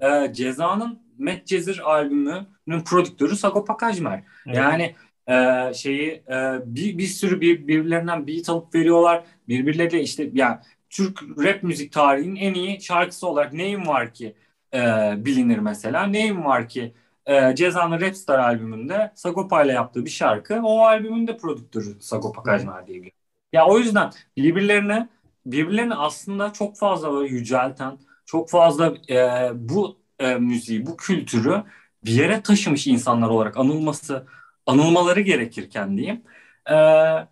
E, 0.00 0.32
Ceza'nın 0.32 1.04
Medcezir 1.18 1.90
albümünün 1.90 2.80
prodüktörü 2.84 3.36
Sagopa 3.36 3.76
Kajmer. 3.76 4.22
Evet. 4.46 4.56
Yani 4.56 4.94
e, 5.28 5.74
şeyi 5.74 6.10
e, 6.10 6.58
bir, 6.64 6.98
bir 6.98 7.06
sürü 7.06 7.40
bir, 7.40 7.68
birbirlerinden 7.68 8.26
beat 8.26 8.48
alıp 8.48 8.74
veriyorlar. 8.74 9.24
Birbirleriyle 9.48 10.02
işte 10.02 10.30
yani 10.32 10.58
Türk 10.90 11.22
rap 11.22 11.62
müzik 11.62 11.92
tarihinin 11.92 12.36
en 12.36 12.54
iyi 12.54 12.80
şarkısı 12.82 13.26
olarak 13.28 13.52
neyim 13.52 13.86
var 13.86 14.14
ki 14.14 14.34
e, 14.74 14.78
bilinir 15.16 15.58
mesela. 15.58 16.06
Neyim 16.06 16.44
var 16.44 16.68
ki 16.68 16.94
e, 17.26 17.54
Ceza'nın 17.54 18.00
Rapstar 18.00 18.38
albümünde 18.38 19.12
Sagopa 19.14 19.62
ile 19.64 19.72
yaptığı 19.72 20.04
bir 20.04 20.10
şarkı. 20.10 20.60
O 20.62 20.80
albümün 20.80 21.26
de 21.26 21.36
prodüktörü 21.36 22.00
Sagopa 22.00 22.42
Kajmer 22.42 22.86
diye 22.86 22.96
biliyorum. 22.98 23.18
Ya 23.52 23.66
o 23.66 23.78
yüzden 23.78 24.10
birbirlerine 24.36 25.08
birbirlerini 25.46 25.94
aslında 25.94 26.52
çok 26.52 26.76
fazla 26.78 27.12
böyle 27.12 27.34
yücelten, 27.34 27.98
çok 28.26 28.50
fazla 28.50 28.94
e, 29.10 29.50
bu 29.54 29.96
e, 30.18 30.34
müziği, 30.34 30.86
bu 30.86 30.96
kültürü 30.96 31.62
bir 32.04 32.12
yere 32.12 32.42
taşımış 32.42 32.86
insanlar 32.86 33.28
olarak 33.28 33.56
anılması, 33.56 34.26
anılmaları 34.66 35.20
gerekirken 35.20 35.96
diyeyim. 35.96 36.22
E, 36.70 36.74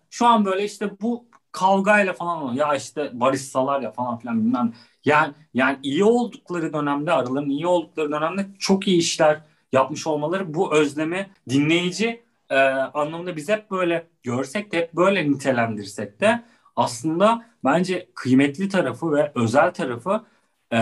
şu 0.09 0.25
an 0.27 0.45
böyle 0.45 0.63
işte 0.65 0.91
bu 1.01 1.25
kavgayla 1.51 2.13
falan 2.13 2.53
ya 2.53 2.75
işte 2.75 3.11
barışsalar 3.13 3.81
ya 3.81 3.91
falan 3.91 4.17
filan 4.19 4.39
bilmem. 4.45 4.73
Yani 5.05 5.33
yani 5.53 5.79
iyi 5.83 6.03
oldukları 6.03 6.73
dönemde, 6.73 7.11
aralarının 7.11 7.49
iyi 7.49 7.67
oldukları 7.67 8.11
dönemde 8.11 8.47
çok 8.59 8.87
iyi 8.87 8.97
işler 8.99 9.41
yapmış 9.73 10.07
olmaları 10.07 10.53
bu 10.53 10.75
özlemi 10.75 11.29
dinleyici 11.49 12.23
e, 12.49 12.57
anlamında 12.93 13.35
biz 13.35 13.49
hep 13.49 13.71
böyle 13.71 14.07
görsek 14.23 14.71
de 14.71 14.77
hep 14.77 14.93
böyle 14.93 15.31
nitelendirsek 15.31 16.21
de 16.21 16.43
aslında 16.75 17.45
bence 17.63 18.09
kıymetli 18.15 18.69
tarafı 18.69 19.11
ve 19.11 19.31
özel 19.35 19.73
tarafı 19.73 20.25
e, 20.71 20.77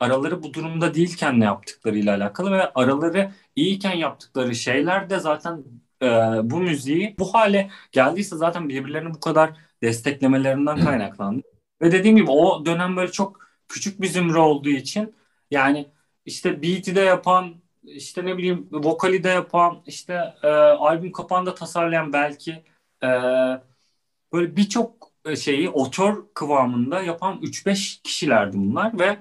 araları 0.00 0.42
bu 0.42 0.54
durumda 0.54 0.94
değilken 0.94 1.40
ne 1.40 1.44
yaptıklarıyla 1.44 2.16
alakalı 2.16 2.52
ve 2.52 2.72
araları 2.74 3.32
iyiyken 3.56 3.96
yaptıkları 3.96 4.54
şeyler 4.54 5.10
de 5.10 5.18
zaten 5.18 5.64
e, 6.02 6.06
bu 6.42 6.60
müziği 6.60 7.16
bu 7.18 7.34
hale 7.34 7.70
geldiyse 7.92 8.36
zaten 8.36 8.68
birbirlerini 8.68 9.14
bu 9.14 9.20
kadar 9.20 9.50
desteklemelerinden 9.82 10.84
kaynaklandı. 10.84 11.42
Ve 11.82 11.92
dediğim 11.92 12.16
gibi 12.16 12.30
o 12.30 12.66
dönem 12.66 12.96
böyle 12.96 13.12
çok 13.12 13.38
küçük 13.68 14.00
bir 14.00 14.06
zümre 14.08 14.38
olduğu 14.38 14.68
için 14.68 15.14
yani 15.50 15.88
işte 16.26 16.62
beat'i 16.62 16.96
de 16.96 17.00
yapan 17.00 17.61
işte 17.84 18.24
ne 18.24 18.38
bileyim 18.38 18.68
vokali 18.72 19.24
de 19.24 19.28
yapan 19.28 19.82
işte 19.86 20.34
e, 20.42 20.48
albüm 20.48 21.12
kapağında 21.12 21.54
tasarlayan 21.54 22.12
belki 22.12 22.64
e, 23.02 23.08
böyle 24.32 24.56
birçok 24.56 25.12
şeyi 25.36 25.70
otör 25.70 26.24
kıvamında 26.34 27.02
yapan 27.02 27.38
3-5 27.42 28.02
kişilerdi 28.02 28.56
bunlar 28.56 28.92
ve 28.98 29.18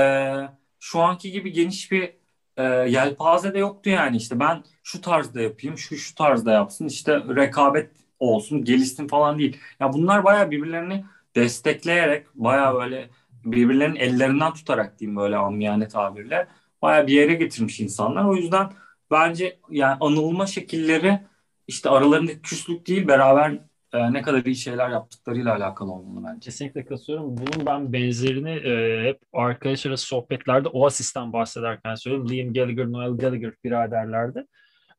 e, 0.00 0.34
şu 0.80 1.00
anki 1.00 1.32
gibi 1.32 1.52
geniş 1.52 1.92
bir 1.92 2.14
e, 2.56 2.62
yelpaze 2.64 3.54
de 3.54 3.58
yoktu 3.58 3.90
yani 3.90 4.16
işte 4.16 4.40
ben 4.40 4.64
şu 4.82 5.00
tarzda 5.00 5.40
yapayım 5.40 5.78
şu 5.78 5.96
şu 5.96 6.14
tarzda 6.14 6.52
yapsın 6.52 6.86
işte 6.86 7.16
rekabet 7.36 7.90
olsun 8.18 8.64
gelişsin 8.64 9.08
falan 9.08 9.38
değil. 9.38 9.60
Ya 9.80 9.92
bunlar 9.92 10.24
baya 10.24 10.50
birbirlerini 10.50 11.04
destekleyerek 11.36 12.26
baya 12.34 12.74
böyle 12.74 13.10
birbirlerinin 13.44 13.96
ellerinden 13.96 14.52
tutarak 14.52 14.98
diyeyim 15.00 15.16
böyle 15.16 15.36
amiyane 15.36 15.88
tabirle 15.88 16.48
baya 16.84 17.06
bir 17.06 17.12
yere 17.12 17.34
getirmiş 17.34 17.80
insanlar. 17.80 18.24
O 18.24 18.36
yüzden 18.36 18.70
bence 19.10 19.58
yani 19.70 19.96
anılma 20.00 20.46
şekilleri 20.46 21.20
işte 21.68 21.90
aralarındaki 21.90 22.42
küslük 22.42 22.86
değil 22.86 23.08
beraber 23.08 23.58
e, 23.92 24.12
ne 24.12 24.22
kadar 24.22 24.44
iyi 24.44 24.56
şeyler 24.56 24.90
yaptıklarıyla 24.90 25.54
alakalı 25.56 25.92
olmalı 25.92 26.26
bence. 26.26 26.40
Kesinlikle 26.40 26.84
katılıyorum. 26.84 27.36
Bunun 27.36 27.66
ben 27.66 27.92
benzerini 27.92 28.50
e, 28.50 29.04
hep 29.08 29.20
arkadaş 29.32 29.86
arası 29.86 30.06
sohbetlerde 30.06 30.68
Oasis'ten 30.68 31.32
bahsederken 31.32 31.94
söylüyorum. 31.94 32.28
Liam 32.30 32.52
Gallagher, 32.52 32.92
Noel 32.92 33.16
Gallagher 33.16 33.52
biraderlerdi. 33.64 34.38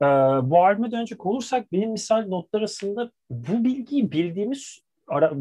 E, 0.02 0.06
bu 0.50 0.66
albüme 0.66 0.92
dönecek 0.92 1.26
olursak 1.26 1.72
benim 1.72 1.92
misal 1.92 2.28
notlar 2.28 2.60
arasında 2.60 3.12
bu 3.30 3.64
bilgiyi 3.64 4.12
bildiğimiz 4.12 4.80
ara, 5.08 5.32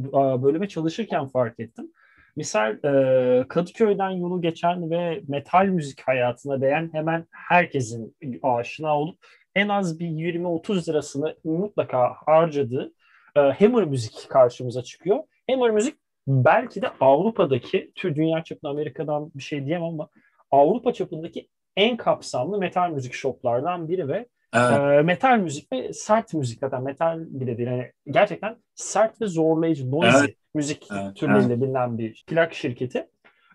bölüme 0.43 0.69
çalışırken 0.69 1.27
fark 1.27 1.61
ettim. 1.61 1.91
Misal 2.37 2.85
e, 2.85 3.49
Kadıköy'den 3.49 4.11
yolu 4.11 4.40
geçen 4.42 4.90
ve 4.90 5.23
metal 5.29 5.64
müzik 5.64 6.01
hayatına 6.01 6.61
değen 6.61 6.90
hemen 6.92 7.27
herkesin 7.31 8.16
aşina 8.42 8.99
olup 8.99 9.18
en 9.55 9.68
az 9.68 9.99
bir 9.99 10.07
20-30 10.07 10.88
lirasını 10.88 11.37
mutlaka 11.44 12.14
harcadığı 12.27 12.92
e, 13.37 13.40
Hammer 13.40 13.85
müzik 13.85 14.27
karşımıza 14.29 14.83
çıkıyor. 14.83 15.18
Hammer 15.51 15.70
müzik 15.70 15.94
belki 16.27 16.83
de 16.83 16.88
Avrupa'daki, 17.01 17.92
tür 17.94 18.14
dünya 18.14 18.44
çapında 18.44 18.70
Amerika'dan 18.70 19.31
bir 19.35 19.42
şey 19.42 19.66
diyemem 19.66 19.88
ama 19.88 20.09
Avrupa 20.51 20.92
çapındaki 20.92 21.49
en 21.77 21.97
kapsamlı 21.97 22.59
metal 22.59 22.90
müzik 22.90 23.14
shoplardan 23.14 23.88
biri 23.88 24.09
ve 24.09 24.27
evet. 24.55 25.01
e, 25.01 25.03
metal 25.03 25.38
müzik 25.38 25.73
ve 25.73 25.93
sert 25.93 26.35
müzik 26.35 26.61
zaten 26.61 26.83
metal 26.83 27.21
bile 27.21 27.59
değil. 27.59 27.69
Yani 27.69 27.93
gerçekten 28.07 28.57
sert 28.75 29.21
ve 29.21 29.27
zorlayıcı, 29.27 29.90
noisy 29.90 30.17
evet. 30.19 30.37
müzik 30.55 30.88
evet. 30.93 31.17
türlerinde 31.17 31.53
evet. 31.53 31.62
bilinen 31.62 31.99
bir 31.99 32.25
plak 32.27 32.55
şirketi. 32.55 33.07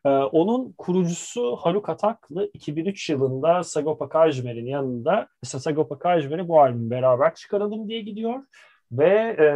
Ee, 0.05 0.09
onun 0.09 0.73
kurucusu 0.77 1.55
Haluk 1.55 1.89
Ataklı 1.89 2.49
2003 2.53 3.09
yılında 3.09 3.63
Sagopa 3.63 4.09
Kajmer'in 4.09 4.65
yanında 4.65 5.27
mesela 5.43 5.61
Sagopa 5.61 5.99
Kajmer'i 5.99 6.47
bu 6.47 6.61
albüm 6.61 6.89
beraber 6.89 7.35
çıkaralım 7.35 7.89
diye 7.89 8.01
gidiyor. 8.01 8.43
Ve 8.91 9.35
e, 9.39 9.47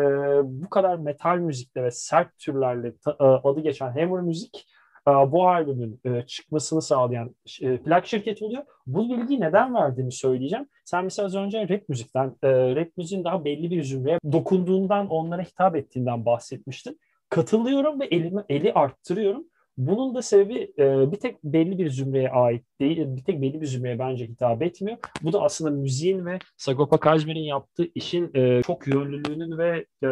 bu 0.44 0.70
kadar 0.70 0.98
metal 0.98 1.38
müzikle 1.38 1.84
ve 1.84 1.92
sert 1.92 2.40
türlerle 2.40 2.98
ta, 2.98 3.12
e, 3.20 3.24
adı 3.24 3.60
geçen 3.60 3.92
Hammer 3.92 4.22
Müzik 4.22 4.68
bu 5.06 5.48
albümün 5.48 6.00
e, 6.06 6.22
çıkmasını 6.22 6.82
sağlayan 6.82 7.36
e, 7.62 7.78
plak 7.78 8.08
şirketi 8.08 8.46
oluyor. 8.46 8.64
Bu 8.88 9.10
bilgiyi 9.10 9.40
neden 9.40 9.76
verdiğimi 9.76 10.12
söyleyeceğim. 10.12 10.68
Sen 10.86 11.04
mesela 11.04 11.26
az 11.26 11.36
önce 11.36 11.70
rap 11.70 11.90
müzikten, 11.90 12.36
e, 12.44 12.76
rap 12.76 12.98
müziğin 12.98 13.24
daha 13.24 13.46
belli 13.46 13.72
bir 13.72 13.84
zümreye 13.84 14.20
dokunduğundan, 14.32 15.08
onlara 15.10 15.42
hitap 15.42 15.76
ettiğinden 15.76 16.26
bahsetmiştin. 16.26 17.00
Katılıyorum 17.30 18.00
ve 18.00 18.06
elimi, 18.06 18.44
eli 18.50 18.74
arttırıyorum. 18.74 19.46
Bunun 19.78 20.16
da 20.16 20.22
sebebi 20.22 20.74
e, 20.80 21.12
bir 21.12 21.18
tek 21.18 21.44
belli 21.44 21.78
bir 21.78 21.90
zümreye 21.90 22.30
ait 22.30 22.66
değil, 22.80 22.98
bir 23.08 23.24
tek 23.24 23.42
belli 23.42 23.62
bir 23.62 23.66
zümreye 23.66 24.00
bence 24.00 24.26
hitap 24.26 24.62
etmiyor. 24.62 24.98
Bu 25.22 25.34
da 25.34 25.42
aslında 25.42 25.72
müziğin 25.72 26.26
ve 26.26 26.40
Sagopa 26.58 27.00
Kajmer'in 27.00 27.44
yaptığı 27.44 27.86
işin 27.96 28.32
e, 28.34 28.62
çok 28.62 28.88
yönlülüğünün 28.88 29.58
ve 29.58 29.86
e, 30.04 30.10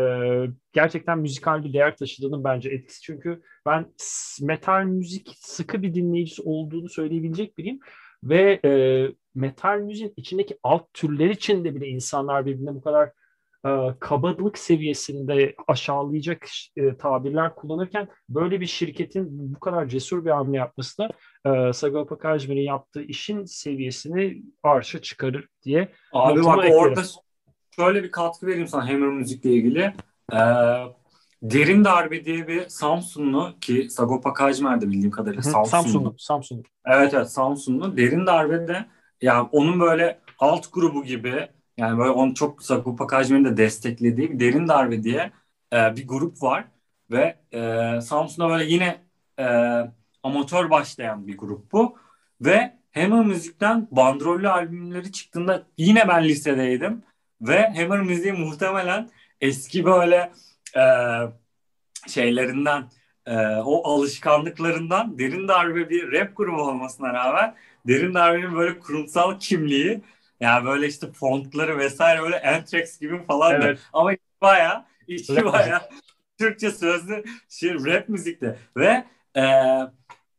gerçekten 0.74 1.20
müzikal 1.20 1.64
bir 1.64 1.74
değer 1.74 1.98
taşıdığının 1.98 2.44
bence 2.44 2.70
etkisi. 2.70 3.02
Çünkü 3.02 3.42
ben 3.66 3.86
metal 4.42 4.84
müzik 4.84 5.30
sıkı 5.40 5.82
bir 5.82 5.94
dinleyicisi 5.94 6.42
olduğunu 6.42 6.90
söyleyebilecek 6.90 7.58
biriyim. 7.58 7.80
Ve 8.24 8.60
e, 8.66 8.72
metal 9.36 9.78
müziğin 9.78 10.14
içindeki 10.18 10.58
alt 10.64 10.94
türler 10.94 11.30
içinde 11.30 11.76
bile 11.76 11.88
insanlar 11.88 12.46
birbirine 12.46 12.76
bu 12.76 12.82
kadar 12.82 13.12
e, 13.66 13.70
kabadılık 14.00 14.58
seviyesinde 14.58 15.56
aşağılayacak 15.68 16.48
e, 16.76 16.98
tabirler 16.98 17.56
kullanırken 17.56 18.08
böyle 18.30 18.62
bir 18.62 18.66
şirketin 18.66 19.28
bu 19.56 19.60
kadar 19.60 19.88
cesur 19.88 20.26
bir 20.26 20.30
hamle 20.30 20.58
yapması 20.58 20.98
da 20.98 21.10
e, 21.46 21.74
Sagopa 21.74 22.18
Kajmer'in 22.18 22.62
yaptığı 22.62 23.02
işin 23.02 23.46
seviyesini 23.46 24.44
arşa 24.64 25.02
çıkarır 25.02 25.48
diye. 25.64 25.92
Abi 26.14 26.44
bak 26.44 26.58
eklerim. 26.58 26.76
orada 26.76 27.02
şöyle 27.76 28.04
bir 28.04 28.12
katkı 28.12 28.48
vereyim 28.48 28.68
sana 28.68 28.90
Hammer 28.90 29.10
Müzik'le 29.10 29.46
ilgili. 29.46 29.94
Ee, 30.34 30.38
Derin 31.42 31.86
Darbe 31.86 32.26
diye 32.26 32.48
bir 32.48 32.70
Samsunlu 32.70 33.54
ki 33.62 33.90
Sagopa 33.90 34.34
Kajmer 34.34 34.82
de 34.82 34.88
bildiğim 34.88 35.12
kadarıyla 35.12 35.44
Samsunlu. 35.44 35.70
Samsunlu. 35.70 36.16
Samsunlu. 36.18 36.64
Evet 36.86 37.14
evet 37.14 37.32
Samsunlu. 37.32 37.98
Derin 37.98 38.26
Darbe'de 38.26 38.86
yani 39.22 39.50
onun 39.52 39.80
böyle 39.80 40.20
alt 40.40 40.74
grubu 40.74 41.04
gibi 41.04 41.48
yani 41.82 41.98
böyle 41.98 42.10
onu 42.10 42.34
çok 42.34 42.64
Sagopa 42.64 43.08
Kajmer'in 43.08 43.46
de 43.46 43.58
desteklediği 43.58 44.32
bir 44.32 44.40
Derin 44.40 44.68
Darbe 44.68 45.04
diye 45.04 45.32
e, 45.74 45.96
bir 45.96 46.08
grup 46.08 46.44
var. 46.44 46.66
Ve 47.12 47.38
e, 47.52 48.02
Samsun'da 48.02 48.50
böyle 48.50 48.66
yine 48.74 49.02
e, 49.40 49.46
amatör 50.24 50.70
başlayan 50.70 51.28
bir 51.28 51.38
grup 51.38 51.72
bu. 51.72 51.98
Ve 52.42 52.74
Hammer 52.94 53.26
Müzik'ten 53.26 53.88
bandrollü 53.92 54.50
albümleri 54.50 55.12
çıktığında 55.12 55.68
yine 55.78 56.08
ben 56.08 56.24
lisedeydim. 56.24 57.04
Ve 57.42 57.74
Hammer 57.74 58.00
Müziği 58.02 58.34
muhtemelen 58.34 59.10
eski 59.42 59.86
böyle 59.86 60.32
e, 60.76 60.84
şeylerinden 62.08 62.84
e, 63.26 63.36
o 63.46 63.94
alışkanlıklarından 63.94 65.20
derin 65.20 65.48
darbe 65.48 65.90
bir 65.90 66.12
rap 66.12 66.38
grubu 66.38 66.62
olmasına 66.62 67.14
rağmen 67.14 67.56
derin 67.88 68.14
darbenin 68.14 68.56
böyle 68.56 68.80
kurumsal 68.80 69.40
kimliği 69.40 70.02
yani 70.42 70.66
böyle 70.66 70.88
işte 70.88 71.08
fontları 71.12 71.78
vesaire 71.78 72.22
böyle 72.22 72.42
Anthrax 72.42 73.00
gibi 73.00 73.24
falan 73.24 73.52
evet. 73.56 73.78
da. 73.78 73.82
ama 73.94 74.12
baya 74.42 74.86
içi 75.08 75.46
baya 75.46 75.90
Türkçe 76.40 76.72
sözlü 76.72 77.24
şey, 77.50 77.74
rap 77.74 78.10
müzikte 78.10 78.56
ve 78.78 79.04
e, 79.38 79.44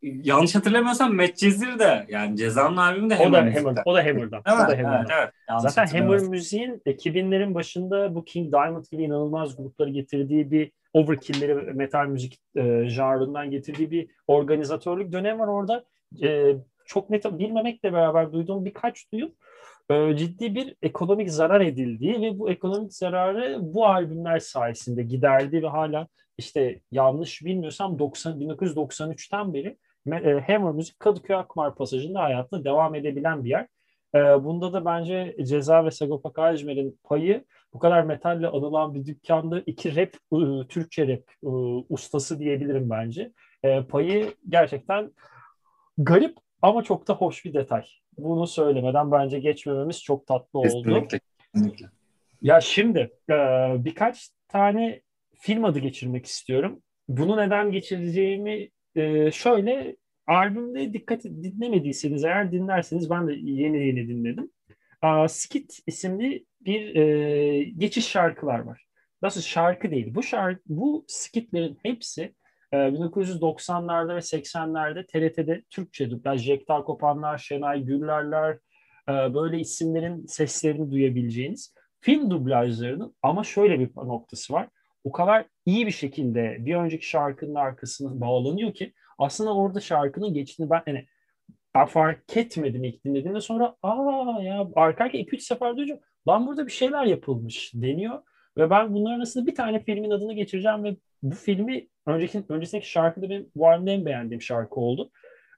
yanlış 0.03 0.55
hatırlamıyorsam 0.55 1.15
Matt 1.15 1.37
Cezir 1.37 1.79
de 1.79 2.07
yani 2.09 2.37
Ceza'nın 2.37 2.77
albümü 2.77 3.11
de. 3.11 3.19
O 3.19 3.33
da 3.33 3.39
Hammer, 3.39 3.83
o 3.85 3.95
da 3.95 4.05
Hammer'dan. 4.05 4.43
Evet, 4.47 4.59
o 4.59 4.73
da 4.73 4.79
Hammer'dan. 4.79 5.07
Evet, 5.19 5.33
evet. 5.51 5.61
Zaten 5.61 5.87
Hammer 5.87 6.21
müziğin 6.21 6.83
2000'lerin 6.87 7.55
başında 7.55 8.15
bu 8.15 8.25
King 8.25 8.53
Diamond 8.53 8.85
gibi 8.91 9.03
inanılmaz 9.03 9.57
grupları 9.57 9.91
getirdiği 9.91 10.51
bir 10.51 10.73
overkill'leri 10.93 11.55
metal 11.55 12.07
müzik 12.07 12.41
e, 12.57 12.89
janrından 12.89 13.51
getirdiği 13.51 13.91
bir 13.91 14.09
organizatörlük 14.27 15.13
dönem 15.13 15.39
var 15.39 15.49
orada. 15.49 15.85
E, 16.23 16.57
çok 16.87 17.11
net 17.11 17.25
bilmemekle 17.25 17.93
beraber 17.93 18.33
duyduğum 18.33 18.65
birkaç 18.65 19.13
duyum 19.13 19.33
ciddi 19.91 20.55
bir 20.55 20.77
ekonomik 20.83 21.31
zarar 21.31 21.61
edildiği 21.61 22.21
ve 22.21 22.39
bu 22.39 22.51
ekonomik 22.51 22.95
zararı 22.95 23.59
bu 23.61 23.87
albümler 23.87 24.39
sayesinde 24.39 25.03
giderdi 25.03 25.63
ve 25.63 25.69
hala 25.69 26.09
işte 26.39 26.81
yanlış 26.91 27.45
bilmiyorsam 27.45 27.99
90 27.99 28.41
1993'ten 28.41 29.55
beri 29.55 29.77
e, 30.07 30.41
Hammer 30.47 30.73
Müzik 30.73 31.01
Kadıköy 31.01 31.37
Akmar 31.37 31.75
Pasajı'nda 31.75 32.23
hayatına 32.23 32.65
devam 32.65 32.95
edebilen 32.95 33.45
bir 33.45 33.51
yer. 33.51 33.67
E, 34.15 34.19
bunda 34.19 34.73
da 34.73 34.85
bence 34.85 35.37
Ceza 35.43 35.85
ve 35.85 35.91
Sagopa 35.91 36.33
Kajmer'in 36.33 37.01
payı 37.05 37.45
bu 37.75 37.79
kadar 37.79 38.03
metalle 38.03 38.49
anılan 38.49 38.95
bir 38.95 39.07
dükkanda 39.07 39.63
iki 39.67 39.97
rap, 39.97 40.15
e, 40.33 40.69
Türkçe 40.69 41.09
rap 41.09 41.53
ustası 41.89 42.39
diyebilirim 42.39 42.91
bence. 42.91 43.33
Payı 43.89 44.35
gerçekten 44.49 45.13
garip 45.99 46.37
ama 46.63 46.83
çok 46.83 47.09
da 47.09 47.15
hoş 47.15 47.45
bir 47.45 47.55
detay. 47.55 47.85
Bunu 48.19 48.47
söylemeden 48.47 49.13
bence 49.13 49.39
geçmememiz 49.39 50.03
çok 50.03 50.27
tatlı 50.27 50.59
oldu. 50.59 50.69
Kesinlikle. 51.55 51.87
Ya 52.43 52.61
şimdi 52.61 53.11
birkaç 53.85 54.31
tane 54.49 55.01
film 55.35 55.65
adı 55.65 55.79
geçirmek 55.79 56.27
istiyorum. 56.27 56.83
Bunu 57.09 57.37
neden 57.37 57.73
geçireceğimi 57.73 58.69
e, 58.97 59.31
şöyle 59.31 59.97
albümde 60.27 60.93
dikkat 60.93 61.25
dinlemediyseniz 61.25 62.25
eğer 62.25 62.53
dinlerseniz 62.53 63.11
ben 63.11 63.29
de 63.29 63.33
yeni 63.33 63.87
yeni 63.87 64.09
dinledim. 64.09 64.51
Skit 65.29 65.79
isimli 65.87 66.47
bir 66.61 66.97
e, 66.97 67.65
geçiş 67.65 68.09
şarkılar 68.09 68.59
var. 68.59 68.87
Nasıl 69.23 69.41
şarkı 69.41 69.91
değil. 69.91 70.15
Bu 70.15 70.23
şarkı 70.23 70.63
bu 70.67 71.05
skitlerin 71.09 71.79
hepsi 71.83 72.35
e, 72.73 72.77
1990'larda 72.77 74.15
ve 74.15 74.19
80'lerde 74.19 75.07
TRT'de 75.07 75.63
Türkçe 75.71 76.11
dublaj 76.11 76.41
Jektar 76.41 76.85
Kopanlar, 76.85 77.39
Şenay 77.39 77.83
Güllerler 77.83 78.59
e, 79.09 79.35
böyle 79.35 79.59
isimlerin 79.59 80.27
seslerini 80.27 80.91
duyabileceğiniz 80.91 81.75
film 82.01 82.31
dublajlarının 82.31 83.15
ama 83.23 83.45
şöyle 83.45 83.81
bir 83.81 83.91
noktası 83.97 84.53
var. 84.53 84.69
O 85.05 85.13
kadar 85.13 85.47
iyi 85.67 85.87
bir 85.87 85.93
şekilde 85.93 86.57
bir 86.61 86.75
önceki 86.75 87.09
şarkının 87.09 87.55
arkasına 87.55 88.21
bağlanıyor 88.21 88.75
ki 88.75 88.93
aslında 89.19 89.55
orada 89.57 89.81
şarkının 89.81 90.35
geçtiğini 90.35 90.71
ben 90.71 90.83
hani 90.85 91.07
ben 91.75 91.87
fark 91.87 92.37
etmedim 92.37 92.85
ilk 92.85 93.05
dinlediğimde. 93.05 93.41
Sonra 93.41 93.77
aa 93.83 94.43
ya 94.43 94.69
arka 94.77 95.05
arka 95.05 95.19
2-3 95.19 95.41
sefer 95.41 95.77
duyunca 95.77 96.01
lan 96.29 96.47
burada 96.47 96.67
bir 96.67 96.73
şeyler 96.73 97.05
yapılmış 97.05 97.73
deniyor 97.75 98.23
ve 98.57 98.71
ben 98.71 98.95
bunların 98.95 99.19
arasında 99.19 99.47
bir 99.47 99.55
tane 99.55 99.85
filmin 99.85 100.11
adını 100.11 100.33
geçireceğim 100.33 100.85
ve 100.85 100.97
bu 101.23 101.35
filmi 101.35 101.89
önceki, 102.07 102.45
öncesindeki 102.49 102.91
şarkıda 102.91 103.31
benim 103.31 103.51
bu 103.57 103.69
albümde 103.69 103.93
en 103.93 104.07
beğendiğim 104.07 104.43
şarkı 104.43 104.81
oldu. 104.81 105.11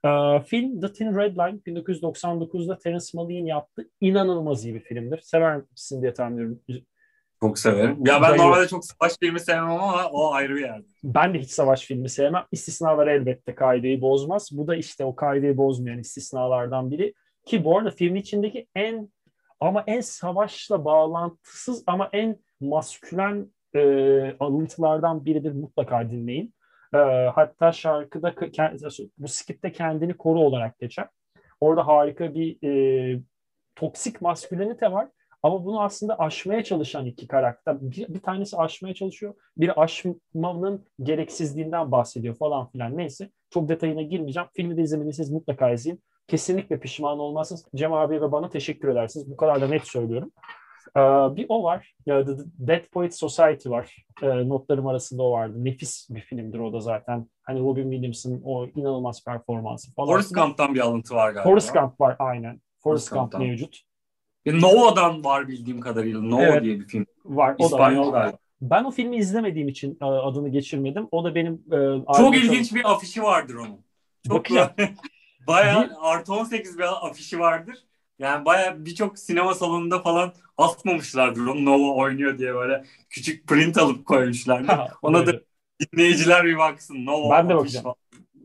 Ee, 0.05 0.41
film 0.47 0.81
The 0.81 0.93
Thin 0.93 1.17
Red 1.17 1.37
Line 1.37 1.59
1999'da 1.67 2.79
Terence 2.79 3.07
Malick'in 3.15 3.47
yaptığı 3.47 3.91
inanılmaz 4.01 4.65
iyi 4.65 4.75
bir 4.75 4.81
filmdir. 4.81 5.19
Sever 5.19 5.57
misin 5.71 6.03
diye 6.03 6.15
tahmin 6.15 6.37
ediyorum. 6.37 6.87
Çok 7.41 7.59
severim. 7.59 8.07
Ya 8.07 8.15
ben 8.15 8.23
Bayılır. 8.23 8.39
normalde 8.39 8.69
çok 8.69 8.85
savaş 8.85 9.13
filmi 9.21 9.41
sevmem 9.41 9.71
ama 9.71 10.09
o 10.09 10.33
ayrı 10.33 10.55
bir 10.55 10.61
yerde. 10.61 10.87
Ben 11.05 11.35
de 11.35 11.39
hiç 11.39 11.51
savaş 11.51 11.83
filmi 11.85 12.09
sevmem. 12.09 12.45
İstisnalar 12.53 13.07
elbette 13.07 13.55
kaideyi 13.55 14.01
bozmaz. 14.01 14.51
Bu 14.53 14.67
da 14.67 14.77
işte 14.77 15.05
o 15.05 15.17
kaideyi 15.17 15.57
bozmayan 15.57 15.99
istisnalardan 15.99 16.91
biri. 16.91 17.15
Ki 17.47 17.65
bu 17.65 17.79
arada 17.79 17.91
filmin 17.91 18.21
içindeki 18.21 18.67
en 18.75 19.09
ama 19.61 19.85
en 19.87 20.01
savaşla 20.01 20.85
bağlantısız 20.85 21.85
ama 21.87 22.09
en 22.13 22.37
maskülen 22.61 23.51
e, 23.75 24.37
alıntılardan 24.41 25.25
biridir 25.25 25.53
mutlaka 25.53 26.11
dinleyin. 26.11 26.55
E, 26.95 26.99
hatta 27.35 27.73
şarkıda 27.73 28.35
bu 29.19 29.29
skipte 29.29 29.73
kendini 29.73 30.17
koru 30.17 30.41
olarak 30.41 30.79
geçer. 30.79 31.09
Orada 31.61 31.87
harika 31.87 32.35
bir 32.35 32.69
e, 32.69 33.21
toksik 33.77 34.21
maskülenite 34.21 34.93
var 34.93 35.09
ama 35.45 35.65
bunu 35.65 35.83
aslında 35.83 36.19
aşmaya 36.19 36.65
çalışan 36.65 37.07
iki 37.07 37.29
karakter. 37.29 37.77
Bir, 37.81 38.09
bir 38.09 38.21
tanesi 38.21 38.57
aşmaya 38.57 38.95
çalışıyor. 38.95 39.35
bir 39.57 39.83
aşmanın 39.83 40.87
gereksizliğinden 41.03 41.93
bahsediyor 41.93 42.35
falan 42.35 42.71
filan. 42.71 42.97
Neyse. 42.97 43.31
Çok 43.51 43.69
detayına 43.69 44.03
girmeyeceğim. 44.03 44.49
Filmi 44.55 44.77
de 44.77 44.83
izlemediyseniz 44.83 45.31
mutlaka 45.31 45.71
izleyin. 45.71 46.03
Kesinlikle 46.29 46.81
pişman 46.81 47.19
olmazsınız. 47.19 47.67
Cem 47.75 47.93
abi 47.93 48.21
ve 48.21 48.33
bana 48.33 48.49
teşekkür 48.49 48.89
edersiniz. 48.89 49.31
Bu 49.31 49.37
kadar 49.37 49.61
da 49.61 49.69
net 49.69 49.87
söylüyorum. 49.87 50.33
Ee, 50.97 51.01
bir 51.37 51.47
o 51.49 51.63
var. 51.63 51.95
The 52.05 52.27
Dead 52.59 52.85
Poet 52.93 53.15
Society 53.15 53.69
var. 53.69 54.07
Ee, 54.23 54.49
notlarım 54.49 54.87
arasında 54.87 55.23
o 55.23 55.33
vardı. 55.33 55.65
Nefis 55.65 56.07
bir 56.11 56.21
filmdir 56.21 56.59
o 56.59 56.73
da 56.73 56.81
zaten. 56.81 57.29
Hani 57.43 57.61
Robin 57.61 57.91
Williams'ın 57.91 58.43
o 58.45 58.67
inanılmaz 58.67 59.25
performansı 59.25 59.95
falan. 59.95 60.09
Forrest 60.09 60.35
Gump'tan 60.35 60.75
bir 60.75 60.81
alıntı 60.81 61.15
var 61.15 61.33
galiba. 61.33 61.51
Forrest 61.51 61.75
Gump 61.75 62.01
var 62.01 62.17
aynen. 62.19 62.61
Forrest, 62.85 63.11
Gump 63.11 63.39
mevcut. 63.39 63.81
Nova'dan 64.47 65.25
var 65.25 65.49
bildiğim 65.49 65.81
kadarıyla. 65.81 66.21
Nova 66.21 66.43
evet, 66.43 66.65
diye 66.65 66.81
bir 66.81 66.85
film. 66.85 67.07
Var. 67.25 67.57
İspanyol 67.59 68.13
galiba. 68.13 68.39
Ben 68.61 68.85
o 68.85 68.91
filmi 68.91 69.17
izlemediğim 69.17 69.69
için 69.69 69.99
e, 70.03 70.05
adını 70.05 70.49
geçirmedim. 70.49 71.09
O 71.11 71.25
da 71.25 71.35
benim... 71.35 71.55
E, 71.73 72.15
çok 72.17 72.37
ilginç 72.37 72.69
çok... 72.69 72.79
bir 72.79 72.93
afişi 72.93 73.23
vardır 73.23 73.55
onun. 73.55 73.85
Çok 74.29 74.47
Baya 75.47 75.91
artı 76.01 76.35
18 76.35 76.79
bir 76.79 77.07
afişi 77.07 77.39
vardır. 77.39 77.77
Yani 78.19 78.45
baya 78.45 78.85
birçok 78.85 79.19
sinema 79.19 79.55
salonunda 79.55 80.03
falan 80.03 80.33
asmamışlardır 80.59 81.47
onu 81.47 81.65
Nova 81.65 81.95
oynuyor 81.95 82.39
diye 82.39 82.55
böyle 82.55 82.85
küçük 83.11 83.47
print 83.47 83.79
alıp 83.79 84.07
koymuşlardır. 84.07 84.79
Ona 85.03 85.27
da 85.27 85.41
dinleyiciler 85.93 86.45
bir 86.45 86.59
baksın. 86.59 87.07
Nova 87.07 87.31
ben 87.31 87.49
de 87.49 87.55
bakacağım. 87.55 87.83
Falan. 87.83 87.97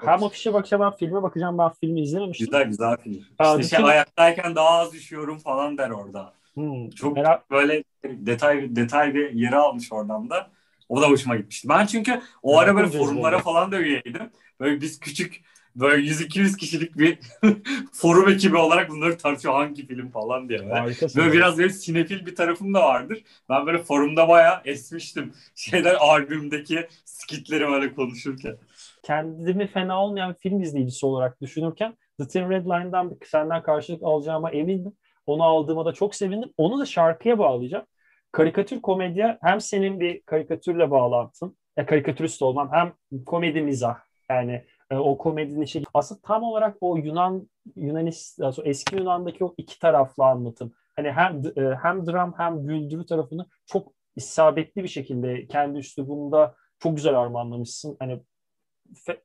Hem 0.06 0.24
afişe 0.24 0.54
bakacağım 0.54 0.84
hem 0.84 0.92
filme 0.92 1.24
bakacağım. 1.24 1.58
Ben 1.58 1.72
filmi 1.82 2.02
izlememiştim. 2.02 2.46
Güzel 2.46 2.68
güzel 2.68 2.98
film. 2.98 3.26
Aa, 3.40 3.58
işte 3.60 3.76
şey, 3.78 3.86
ayaktayken 3.86 4.56
daha 4.56 4.70
az 4.70 4.94
düşüyorum 4.94 5.38
falan 5.38 5.78
der 5.78 5.90
orada. 5.90 6.34
Hmm, 6.54 6.90
Çok 6.90 7.16
merak... 7.16 7.52
böyle 7.52 7.84
detay 8.04 8.76
detay 8.76 9.14
bir 9.14 9.32
yeri 9.32 9.56
almış 9.56 9.94
oradan 9.94 10.30
da. 10.30 10.50
O 10.90 11.02
da 11.02 11.10
hoşuma 11.10 11.36
gitmişti. 11.36 11.70
Ben 11.70 11.86
çünkü 11.86 12.22
o 12.44 12.60
ara 12.60 12.76
böyle 12.76 12.88
forumlara 12.88 13.40
falan 13.40 13.72
da 13.72 13.80
üyeydim. 13.80 14.32
Böyle 14.60 14.82
biz 14.82 15.00
küçük 15.00 15.44
böyle 15.76 16.08
100-200 16.08 16.58
kişilik 16.58 16.98
bir 16.98 17.20
forum 17.94 18.30
ekibi 18.30 18.58
olarak 18.58 18.90
bunları 18.90 19.18
tartışıyor 19.18 19.54
hangi 19.54 19.88
film 19.88 20.10
falan 20.10 20.50
diye. 20.50 20.60
Böyle, 20.60 20.96
böyle 21.16 21.34
biraz 21.34 21.58
böyle 21.58 21.70
sinefil 21.70 22.26
bir 22.26 22.36
tarafım 22.36 22.74
da 22.74 22.82
vardır. 22.82 23.24
Ben 23.50 23.66
böyle 23.66 23.78
forumda 23.78 24.28
bayağı 24.28 24.62
esmiştim. 24.66 25.34
Şeyler 25.56 25.96
albümdeki 25.96 26.88
skitleri 27.06 27.68
böyle 27.68 27.96
konuşurken 27.96 28.58
kendimi 29.04 29.68
fena 29.68 30.04
olmayan 30.04 30.34
film 30.34 30.62
izleyicisi 30.62 31.06
olarak 31.06 31.42
düşünürken 31.42 31.98
The 32.20 32.28
Thin 32.28 32.50
Red 32.50 32.66
Line'dan 32.66 33.18
senden 33.26 33.64
karşılık 33.64 34.04
alacağıma 34.04 34.52
emindim. 34.52 34.94
Onu 35.26 35.44
aldığıma 35.44 35.86
da 35.86 35.94
çok 35.94 36.16
sevindim. 36.16 36.50
Onu 36.58 36.80
da 36.80 36.86
şarkıya 36.86 37.40
bağlayacağım. 37.40 37.86
Karikatür 38.32 38.82
komedya 38.82 39.38
hem 39.42 39.62
senin 39.62 40.00
bir 40.00 40.22
karikatürle 40.22 40.92
bağlantın, 40.92 41.58
ya 41.78 41.86
karikatürist 41.86 42.42
olman 42.42 42.70
hem 42.72 42.94
komedi 43.26 43.62
mizah. 43.62 43.98
Yani 44.30 44.52
e, 44.52 44.66
o 44.96 45.18
komedinin 45.18 45.62
içi 45.62 45.84
aslında 45.94 46.22
tam 46.22 46.44
olarak 46.44 46.78
o 46.82 46.98
Yunan 46.98 47.50
Yunanist 47.76 48.40
eski 48.64 48.96
Yunan'daki 48.96 49.46
o 49.46 49.54
iki 49.58 49.80
taraflı 49.80 50.26
anlatım. 50.26 50.74
Hani 50.96 51.12
hem 51.12 51.42
e, 51.56 51.76
hem 51.82 52.08
dram 52.08 52.34
hem 52.38 52.68
güldürü 52.68 53.06
tarafını 53.06 53.46
çok 53.66 53.94
isabetli 54.16 54.84
bir 54.84 54.88
şekilde 54.88 55.48
kendi 55.48 55.80
üslubunda 55.80 56.56
çok 56.80 56.96
güzel 56.96 57.20
armağanlamışsın. 57.20 57.98
Hani 58.00 58.22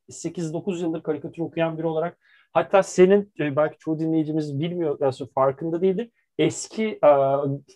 8-9 0.09 0.81
yıldır 0.81 1.03
karikatür 1.03 1.41
okuyan 1.41 1.77
biri 1.77 1.87
olarak 1.87 2.17
hatta 2.53 2.83
senin 2.83 3.33
e, 3.39 3.55
belki 3.55 3.77
çoğu 3.77 3.99
dinleyicimiz 3.99 4.59
bilmiyor 4.59 5.01
aslında 5.01 5.31
farkında 5.35 5.81
değildi. 5.81 6.11
Eski 6.37 6.85
e, 6.85 7.09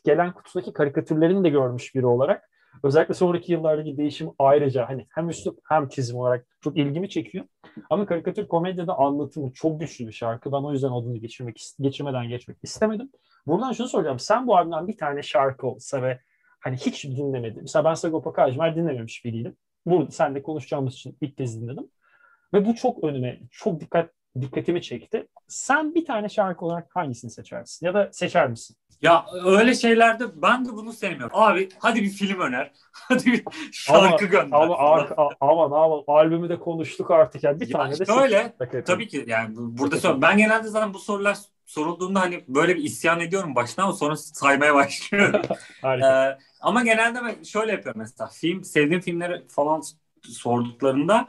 gelen 0.06 0.34
kutudaki 0.34 0.74
karikatürlerini 0.74 1.44
de 1.44 1.50
görmüş 1.50 1.96
biri 1.96 2.06
olarak 2.06 2.50
özellikle 2.84 3.14
sonraki 3.14 3.52
yıllardaki 3.52 3.98
değişim 3.98 4.30
ayrıca 4.40 4.90
hani 4.90 5.08
hem 5.10 5.30
üslup 5.30 5.60
hem 5.70 5.88
çizim 5.88 6.18
olarak 6.18 6.48
çok 6.62 6.78
ilgimi 6.78 7.10
çekiyor. 7.10 7.46
Ama 7.90 8.06
karikatür 8.06 8.48
komedyada 8.48 8.98
anlatımı 8.98 9.54
çok 9.54 9.80
güçlü 9.80 10.08
bir 10.08 10.12
şarkı. 10.12 10.52
Ben 10.52 10.58
o 10.58 10.72
yüzden 10.72 10.92
adını 10.92 11.18
geçirmek 11.18 11.62
geçirmeden 11.80 12.30
geçmek 12.30 12.58
istemedim. 12.64 13.12
Buradan 13.48 13.72
şunu 13.72 13.88
soracağım. 13.88 14.20
Sen 14.20 14.48
bu 14.48 14.58
albümden 14.58 14.88
bir 14.88 14.98
tane 14.98 15.22
şarkı 15.22 15.68
olsa 15.68 16.02
ve 16.02 16.20
hani 16.60 16.78
hiç 16.78 17.06
dinlemedim. 17.06 17.62
Mesela 17.62 17.86
ben 17.86 17.94
Sagopa 17.94 18.34
Kajmer 18.34 18.76
dinlememiş 18.76 19.26
biriydim. 19.26 19.58
Burada 19.86 20.12
sen 20.12 20.36
de 20.36 20.44
konuşacağımız 20.44 20.94
için 20.94 21.18
ilk 21.22 21.38
kez 21.38 21.62
dinledim. 21.62 21.92
Ve 22.54 22.66
bu 22.66 22.76
çok 22.76 23.04
önüme, 23.04 23.40
çok 23.52 23.80
dikkat 23.80 24.12
dikkatimi 24.42 24.82
çekti. 24.82 25.28
Sen 25.48 25.96
bir 25.96 26.06
tane 26.06 26.30
şarkı 26.30 26.66
olarak 26.66 26.96
hangisini 26.96 27.32
seçersin? 27.32 27.86
Ya 27.86 27.94
da 27.94 28.10
seçer 28.12 28.50
misin? 28.50 28.76
Ya 29.02 29.26
öyle 29.46 29.74
şeylerde 29.74 30.42
ben 30.42 30.66
de 30.66 30.74
bunu 30.74 30.94
sevmiyorum. 30.94 31.32
Abi 31.34 31.70
hadi 31.80 32.02
bir 32.02 32.10
film 32.10 32.40
öner. 32.40 32.72
Hadi 32.92 33.26
bir 33.26 33.44
şarkı 33.72 34.00
ama, 34.00 34.16
gönder. 34.18 34.58
Ama, 34.58 34.78
ama, 34.78 35.30
aman 35.40 35.72
aman 35.72 36.04
albümü 36.08 36.50
de 36.50 36.60
konuştuk 36.60 37.12
artık. 37.12 37.44
Yani 37.44 37.60
bir 37.60 37.68
ya 37.68 37.78
tane 37.78 38.00
de 38.00 38.06
şöyle 38.06 38.54
tabii 38.86 39.08
ki 39.08 39.24
yani 39.28 39.56
burada 39.58 39.98
sor. 39.98 40.22
Ben 40.22 40.38
genelde 40.38 40.68
zaten 40.68 40.94
bu 40.94 41.00
sorular 41.00 41.38
sorulduğunda 41.66 42.22
hani 42.22 42.44
böyle 42.48 42.76
bir 42.76 42.84
isyan 42.84 43.20
ediyorum 43.20 43.56
baştan 43.56 43.84
ama 43.84 43.94
sonra 43.94 44.16
saymaya 44.16 44.76
başlıyorum. 44.76 45.42
ee, 45.84 46.38
ama 46.62 46.84
genelde 46.84 47.20
ben 47.24 47.44
şöyle 47.44 47.72
yapıyorum 47.72 48.02
mesela 48.02 48.30
film 48.30 48.64
sevdiğim 48.64 49.02
filmleri 49.02 49.48
falan 49.48 49.82
sorduklarında 50.24 51.28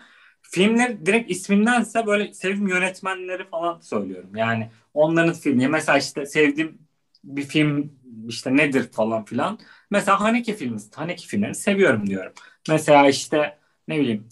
filmler 0.51 1.07
direkt 1.07 1.31
ismindense 1.31 2.07
böyle 2.07 2.35
sevdiğim 2.35 2.69
yönetmenleri 2.69 3.49
falan 3.49 3.81
söylüyorum. 3.81 4.37
Yani 4.37 4.71
onların 4.95 5.35
filmi 5.35 5.69
mesela 5.69 5.99
işte 5.99 6.27
sevdiğim 6.27 6.79
bir 7.25 7.43
film 7.43 7.93
işte 8.29 8.57
nedir 8.57 8.93
falan 8.93 9.25
filan. 9.25 9.59
Mesela 9.91 10.21
Haneke 10.21 10.55
filmi, 10.55 10.81
Haneke 10.95 11.27
filmlerini 11.27 11.55
seviyorum 11.55 12.07
diyorum. 12.07 12.33
Mesela 12.69 13.09
işte 13.09 13.59
ne 13.89 14.01
bileyim 14.01 14.29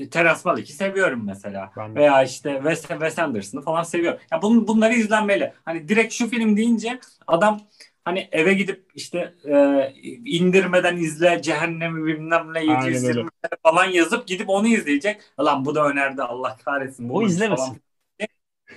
e, 0.00 0.10
Teras 0.10 0.44
Balik'i 0.44 0.72
seviyorum 0.72 1.22
mesela. 1.26 1.72
Veya 1.94 2.22
işte 2.22 2.54
Wes, 2.54 2.82
Wes 2.88 3.18
Anderson'ı 3.18 3.62
falan 3.62 3.82
seviyorum. 3.82 4.20
Ya 4.32 4.42
bun, 4.42 4.68
bunları 4.68 4.94
izlenmeli. 4.94 5.52
Hani 5.64 5.88
direkt 5.88 6.12
şu 6.14 6.30
film 6.30 6.56
deyince 6.56 7.00
adam 7.26 7.60
hani 8.08 8.28
eve 8.32 8.54
gidip 8.54 8.90
işte 8.94 9.34
e, 9.44 9.92
indirmeden 10.24 10.96
izle 10.96 11.42
cehennemi 11.42 12.06
bilmem 12.06 12.54
ne 12.54 12.64
720 12.64 13.30
falan 13.62 13.84
yazıp 13.84 14.26
gidip 14.26 14.48
onu 14.48 14.68
izleyecek. 14.68 15.20
Lan 15.40 15.64
bu 15.64 15.74
da 15.74 15.86
önerdi 15.88 16.22
Allah 16.22 16.56
kahretsin. 16.64 17.08
O 17.08 17.22
izlemesin. 17.22 17.64
Falan. 17.64 17.78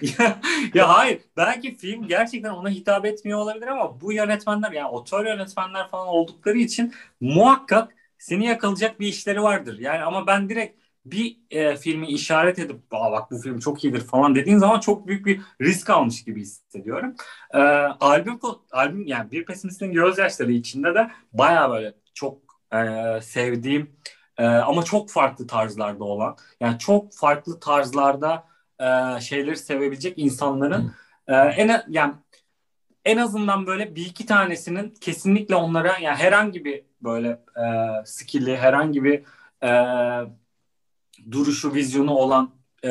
ya, 0.01 0.41
ya 0.73 0.89
hayır 0.89 1.21
belki 1.37 1.75
film 1.75 2.07
gerçekten 2.07 2.49
ona 2.49 2.69
hitap 2.69 3.05
etmiyor 3.05 3.39
olabilir 3.39 3.67
ama 3.67 4.01
bu 4.01 4.13
yönetmenler 4.13 4.71
yani 4.71 4.87
otör 4.89 5.25
yönetmenler 5.25 5.89
falan 5.89 6.07
oldukları 6.07 6.57
için 6.57 6.93
muhakkak 7.21 7.95
seni 8.17 8.45
yakalayacak 8.45 8.99
bir 8.99 9.07
işleri 9.07 9.43
vardır. 9.43 9.79
Yani 9.79 10.03
ama 10.03 10.27
ben 10.27 10.49
direkt 10.49 10.80
bir 11.05 11.37
e, 11.51 11.75
filmi 11.75 12.07
işaret 12.07 12.59
edip 12.59 12.81
Aa, 12.91 13.11
bak 13.11 13.31
bu 13.31 13.37
film 13.37 13.59
çok 13.59 13.83
iyidir 13.83 14.01
falan 14.01 14.35
dediğin 14.35 14.57
zaman 14.57 14.79
çok 14.79 15.07
büyük 15.07 15.25
bir 15.25 15.41
risk 15.61 15.89
almış 15.89 16.23
gibi 16.23 16.41
hissediyorum. 16.41 17.15
E, 17.53 17.57
albüm 17.59 18.39
albüm 18.71 19.07
yani 19.07 19.31
bir 19.31 19.45
pesimistin 19.45 19.91
gözyaşları 19.91 20.51
içinde 20.51 20.95
de 20.95 21.11
baya 21.33 21.69
böyle 21.69 21.93
çok 22.13 22.37
e, 22.73 23.21
sevdiğim 23.21 23.91
e, 24.37 24.45
ama 24.45 24.83
çok 24.83 25.09
farklı 25.09 25.47
tarzlarda 25.47 26.03
olan 26.03 26.37
yani 26.59 26.79
çok 26.79 27.13
farklı 27.13 27.59
tarzlarda 27.59 28.47
e, 28.79 29.19
şeyleri 29.21 29.57
sevebilecek 29.57 30.13
insanların 30.17 30.93
e, 31.27 31.35
en 31.35 31.83
yani 31.89 32.13
en 33.05 33.17
azından 33.17 33.67
böyle 33.67 33.95
bir 33.95 34.05
iki 34.05 34.25
tanesinin 34.25 34.93
kesinlikle 35.01 35.55
onlara 35.55 35.97
yani 35.97 36.17
herhangi 36.17 36.65
bir 36.65 36.83
böyle 37.01 37.27
e, 37.57 37.65
skill'i 38.05 38.57
herhangi 38.57 39.03
bir 39.03 39.23
e, 39.63 39.71
duruşu 41.31 41.73
vizyonu 41.73 42.11
olan 42.13 42.51
e, 42.83 42.89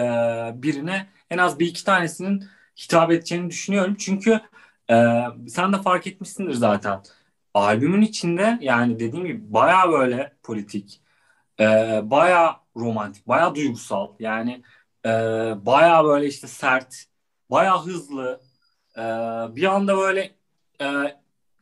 birine 0.55 1.09
en 1.31 1.39
az 1.39 1.59
bir 1.59 1.67
iki 1.67 1.85
tanesinin 1.85 2.45
hitap 2.79 3.11
edeceğini 3.11 3.51
düşünüyorum. 3.51 3.97
Çünkü 3.99 4.41
e, 4.91 5.25
sen 5.49 5.73
de 5.73 5.83
fark 5.83 6.07
etmişsindir 6.07 6.55
zaten. 6.55 7.03
Albümün 7.55 8.03
içinde 8.03 8.59
yani 8.61 9.01
dediğim 9.01 9.27
gibi 9.27 9.53
baya 9.53 9.93
böyle 9.93 10.33
politik, 10.43 11.01
e, 11.61 11.65
baya 12.05 12.61
romantik, 12.77 13.29
baya 13.29 13.55
duygusal. 13.55 14.15
Yani 14.19 14.63
e, 15.07 15.11
baya 15.67 16.05
böyle 16.05 16.27
işte 16.27 16.47
sert, 16.47 17.05
baya 17.51 17.85
hızlı. 17.87 18.41
E, 18.97 19.03
bir 19.57 19.65
anda 19.65 19.97
böyle 19.97 20.35
e, 20.81 20.87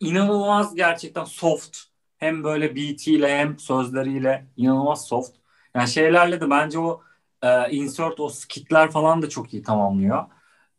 inanılmaz 0.00 0.74
gerçekten 0.74 1.24
soft. 1.24 1.78
Hem 2.18 2.44
böyle 2.44 2.76
beatiyle 2.76 3.38
hem 3.38 3.58
sözleriyle 3.58 4.46
inanılmaz 4.56 5.06
soft. 5.08 5.37
Yani 5.78 5.88
şeylerle 5.88 6.40
de 6.40 6.50
bence 6.50 6.78
o 6.78 7.02
e, 7.42 7.70
insert, 7.70 8.20
o 8.20 8.28
skitler 8.28 8.90
falan 8.90 9.22
da 9.22 9.28
çok 9.28 9.54
iyi 9.54 9.62
tamamlıyor. 9.62 10.24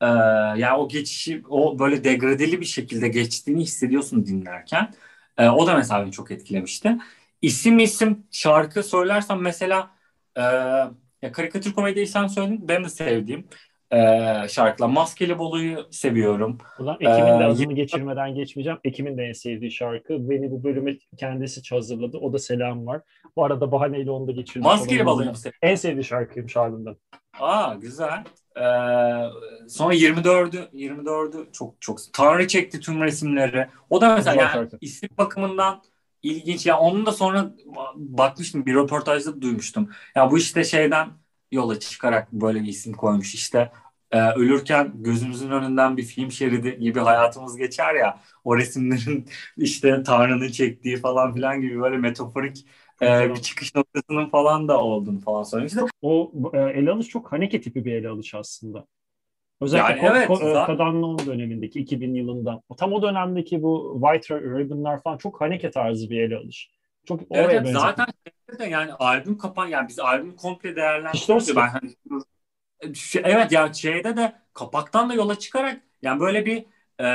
E, 0.02 0.06
yani 0.62 0.74
o 0.78 0.88
geçişi, 0.88 1.44
o 1.50 1.80
böyle 1.80 2.04
degradeli 2.04 2.62
bir 2.62 2.66
şekilde 2.66 3.08
geçtiğini 3.08 3.62
hissediyorsun 3.62 4.26
dinlerken. 4.26 4.94
E, 5.38 5.50
o 5.50 5.68
da 5.68 5.76
mesela 5.76 6.04
beni 6.04 6.12
çok 6.12 6.32
etkilemişti. 6.32 6.98
İsim 7.42 7.80
isim 7.80 8.28
şarkı 8.32 8.84
söylersem 8.84 9.42
mesela 9.42 9.92
e, 10.38 10.42
ya 11.22 11.32
karikatür 11.32 11.74
komediyi 11.74 12.08
sen 12.08 12.28
söyledin. 12.28 12.68
Ben 12.68 12.84
de 12.84 12.90
sevdiğim 12.90 13.48
e, 13.92 13.98
şarkılar. 14.50 14.88
Maskeli 14.88 15.40
Bolu'yu 15.40 15.88
seviyorum. 15.92 16.58
Ulan 16.80 16.98
Ekim'in 17.00 17.40
de 17.40 17.46
adını 17.46 17.74
geçirmeden 17.74 18.36
geçmeyeceğim. 18.36 18.80
Ekim'in 18.84 19.18
de 19.18 19.24
en 19.24 19.34
sevdiği 19.34 19.72
şarkı. 19.72 20.30
Beni 20.30 20.52
bu 20.52 20.64
bölümü 20.64 20.98
kendisi 21.18 21.76
hazırladı. 21.76 22.18
O 22.18 22.34
da 22.34 22.40
selam 22.40 22.88
var. 22.88 23.02
Bu 23.36 23.46
arada 23.46 23.72
bahaneyle 23.72 24.12
onu 24.12 24.28
da 24.28 24.32
geçirdim. 24.32 24.64
Maskeli 24.64 25.06
Bolu'yu 25.06 25.32
En 25.62 25.76
sevdiği 25.76 26.04
şarkıymış 26.04 26.58
albümden. 26.58 26.96
Aa 27.40 27.76
güzel. 27.76 28.24
Ee, 28.58 28.62
sonra 29.70 29.94
24'ü 29.94 30.70
24'ü 30.74 31.52
çok 31.52 31.82
çok 31.82 32.00
Tanrı 32.14 32.48
çekti 32.48 32.80
tüm 32.80 33.02
resimleri. 33.02 33.68
O 33.90 34.02
da 34.02 34.16
mesela 34.16 34.42
yani 34.42 34.70
isim 34.82 35.10
bakımından 35.18 35.82
ilginç. 36.24 36.66
Ya 36.66 36.80
onun 36.80 37.06
da 37.06 37.12
sonra 37.12 37.52
bakmıştım 37.96 38.66
bir 38.66 38.76
röportajda 38.76 39.42
duymuştum. 39.42 39.90
Ya 40.16 40.32
bu 40.32 40.38
işte 40.38 40.64
şeyden 40.64 41.10
yola 41.52 41.80
çıkarak 41.80 42.32
böyle 42.32 42.64
bir 42.64 42.68
isim 42.68 42.94
koymuş. 42.94 43.36
İşte 43.36 43.72
e, 44.12 44.22
ölürken 44.22 44.92
gözümüzün 44.96 45.52
önünden 45.52 45.98
bir 45.98 46.04
film 46.04 46.32
şeridi 46.32 46.80
gibi 46.80 47.00
hayatımız 47.00 47.58
geçer 47.58 47.96
ya. 47.96 48.20
O 48.44 48.58
resimlerin 48.58 49.26
işte 49.58 50.04
Tanrı'nın 50.04 50.52
çektiği 50.52 50.98
falan 50.98 51.34
filan 51.34 51.62
gibi 51.62 51.82
böyle 51.82 51.98
metaforik 51.98 52.66
e, 53.02 53.30
bir 53.30 53.42
çıkış 53.42 53.76
noktasının 53.76 54.30
falan 54.30 54.68
da 54.68 54.82
olduğunu 54.82 55.20
falan 55.20 55.44
söylemişti. 55.44 55.80
O 56.02 56.32
e, 56.54 56.58
ele 56.58 56.92
alış 56.92 57.08
çok 57.08 57.32
Haneke 57.32 57.62
tipi 57.62 57.86
bir 57.86 57.94
ele 57.94 58.10
alış 58.10 58.36
aslında. 58.36 58.86
Özellikle 59.62 60.06
yani 60.06 60.18
evet, 60.18 60.30
Ko- 60.30 60.54
zaten... 60.54 60.66
Kadanlıoğlu 60.66 61.26
dönemindeki 61.26 61.80
2000 61.80 62.14
yılında. 62.14 62.62
Tam 62.78 62.94
o 62.94 63.02
dönemdeki 63.02 63.64
bu 63.64 64.02
White 64.04 64.42
Ribbon'lar 64.42 65.04
falan 65.04 65.18
çok 65.18 65.42
Haneke 65.42 65.72
tarzı 65.72 66.10
bir 66.10 66.22
ele 66.22 66.38
alış. 66.38 66.72
Çok 67.06 67.22
evet, 67.32 67.50
evet 67.54 67.74
zaten 67.74 68.08
de 68.58 68.66
yani 68.66 68.94
albüm 68.94 69.38
kapan 69.38 69.68
yani 69.68 69.88
biz 69.88 70.00
albüm 70.00 70.36
komple 70.36 70.76
değerlendiriyoruz. 70.76 71.48
İşte 71.48 71.56
ben 71.56 71.68
hani 71.68 71.96
evet 73.24 73.52
ya 73.52 73.74
şeyde 73.74 74.18
de 74.18 74.36
kapaktan 74.54 75.10
da 75.10 75.14
yola 75.14 75.40
çıkarak 75.40 75.82
yani 76.02 76.20
böyle 76.20 76.46
bir 76.46 76.66
e, 77.04 77.08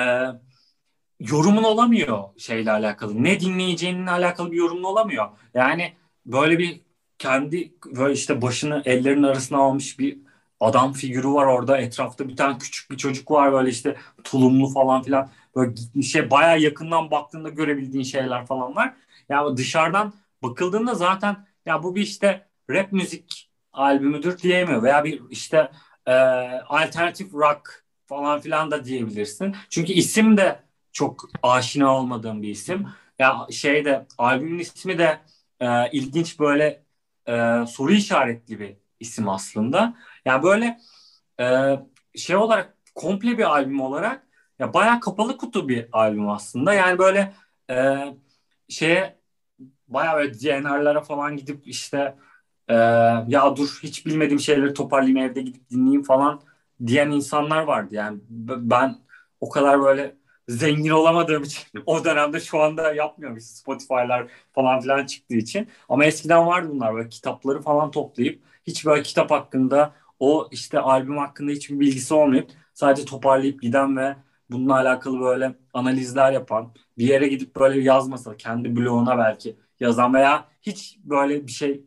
yorumun 1.21 1.63
olamıyor 1.63 2.25
şeyle 2.39 2.71
alakalı. 2.71 3.25
Ne 3.25 3.41
dinleyeceğinle 3.41 4.11
alakalı 4.11 4.53
bir 4.53 4.57
yorumun 4.57 4.83
olamıyor. 4.83 5.29
Yani 5.55 5.93
böyle 6.27 6.59
bir 6.59 6.81
kendi 7.19 7.73
böyle 7.87 8.15
işte 8.15 8.43
başını 8.43 8.83
ellerinin 8.85 9.23
arasına 9.23 9.59
almış 9.59 9.99
bir 9.99 10.19
adam 10.61 10.93
figürü 10.93 11.29
var 11.29 11.47
orada. 11.47 11.79
Etrafta 11.79 12.29
bir 12.29 12.37
tane 12.37 12.59
küçük 12.59 12.91
bir 12.91 12.97
çocuk 12.97 13.31
var 13.31 13.53
böyle 13.53 13.71
işte 13.71 13.97
tulumlu 14.25 14.69
falan 14.69 15.03
filan. 15.03 15.31
Böyle 15.57 16.03
şey 16.03 16.31
bayağı 16.31 16.61
yakından 16.61 17.11
baktığında 17.11 17.49
görebildiğin 17.49 18.05
şeyler 18.05 18.47
falan 18.47 18.77
var. 18.77 18.95
Yani 19.29 19.57
dışarıdan 19.57 20.13
bakıldığında 20.45 20.95
zaten 20.95 21.47
ya 21.67 21.83
bu 21.83 21.95
bir 21.95 22.03
işte 22.03 22.49
rap 22.71 22.93
müzik 22.93 23.51
albümüdür 23.73 24.39
diyemiyor 24.39 24.83
veya 24.83 25.05
bir 25.05 25.23
işte 25.31 25.71
e, 26.07 26.13
alternatif 26.69 27.35
rock 27.35 27.85
falan 28.07 28.41
filan 28.41 28.71
da 28.71 28.85
diyebilirsin. 28.85 29.57
Çünkü 29.71 29.93
isim 29.93 30.37
de 30.37 30.63
çok 30.93 31.29
aşina 31.43 31.97
olmadığım 31.97 32.43
bir 32.43 32.49
isim. 32.49 32.87
Ya 33.19 33.47
şeyde 33.51 34.07
albümün 34.19 34.59
ismi 34.59 34.99
de 34.99 35.21
e, 35.61 35.91
ilginç 35.91 36.41
böyle 36.41 36.85
e, 37.29 37.67
soru 37.69 37.93
işaretli 37.93 38.61
bir 38.61 38.77
isim 39.01 39.29
aslında. 39.29 39.95
Yani 40.25 40.43
böyle 40.43 40.81
e, 41.41 41.77
şey 42.17 42.37
olarak 42.37 42.77
komple 42.95 43.39
bir 43.39 43.45
albüm 43.45 43.81
olarak 43.81 44.27
ya 44.59 44.75
bayağı 44.75 45.01
kapalı 45.01 45.37
kutu 45.37 45.69
bir 45.69 45.89
albüm 45.93 46.29
aslında. 46.29 46.75
Yani 46.75 46.99
böyle 46.99 47.35
e, 47.71 48.05
şeye 48.69 49.19
bayağı 49.95 50.17
böyle 50.17 50.35
DNR'lara 50.35 51.01
falan 51.01 51.37
gidip 51.37 51.67
işte 51.67 52.17
e, 52.69 52.75
ya 53.29 53.57
dur 53.57 53.81
hiç 53.83 54.07
bilmediğim 54.07 54.41
şeyleri 54.41 54.75
toparlayayım 54.75 55.19
evde 55.19 55.43
gidip 55.43 55.71
dinleyeyim 55.71 56.03
falan 56.03 56.41
diyen 56.87 57.11
insanlar 57.11 57.63
vardı. 57.65 57.95
Yani 57.95 58.21
ben 58.29 58.99
o 59.41 59.49
kadar 59.49 59.83
böyle 59.83 60.17
zengin 60.49 60.91
olamadığım 60.91 61.43
için 61.43 61.63
o 61.87 62.05
dönemde 62.05 62.41
şu 62.41 62.61
anda 62.61 62.93
yapmıyorum 62.95 63.37
işte 63.39 63.55
Spotify'lar 63.57 64.27
falan 64.53 64.81
filan 64.81 65.07
çıktığı 65.07 65.35
için. 65.37 65.69
Ama 65.89 66.05
eskiden 66.05 66.47
vardı 66.47 66.69
bunlar 66.71 66.95
böyle 66.95 67.09
kitapları 67.09 67.61
falan 67.63 67.91
toplayıp 67.91 68.43
hiç 68.67 68.87
böyle 68.87 69.03
kitap 69.03 69.31
hakkında 69.31 69.95
o 70.21 70.49
işte 70.53 70.79
albüm 70.81 71.17
hakkında 71.19 71.51
hiçbir 71.53 71.81
bilgisi 71.81 72.15
olmayıp 72.15 72.51
sadece 72.75 73.05
toparlayıp 73.05 73.63
giden 73.63 73.97
ve 73.97 74.17
bununla 74.51 74.75
alakalı 74.75 75.21
böyle 75.21 75.55
analizler 75.75 76.33
yapan 76.33 76.75
bir 76.99 77.07
yere 77.09 77.29
gidip 77.29 77.57
böyle 77.57 77.81
yazmasa 77.81 78.37
kendi 78.37 78.77
bloguna 78.77 79.19
belki 79.19 79.57
yazan 79.81 80.15
veya 80.15 80.49
hiç 80.63 80.99
böyle 81.05 81.47
bir 81.47 81.53
şey 81.53 81.85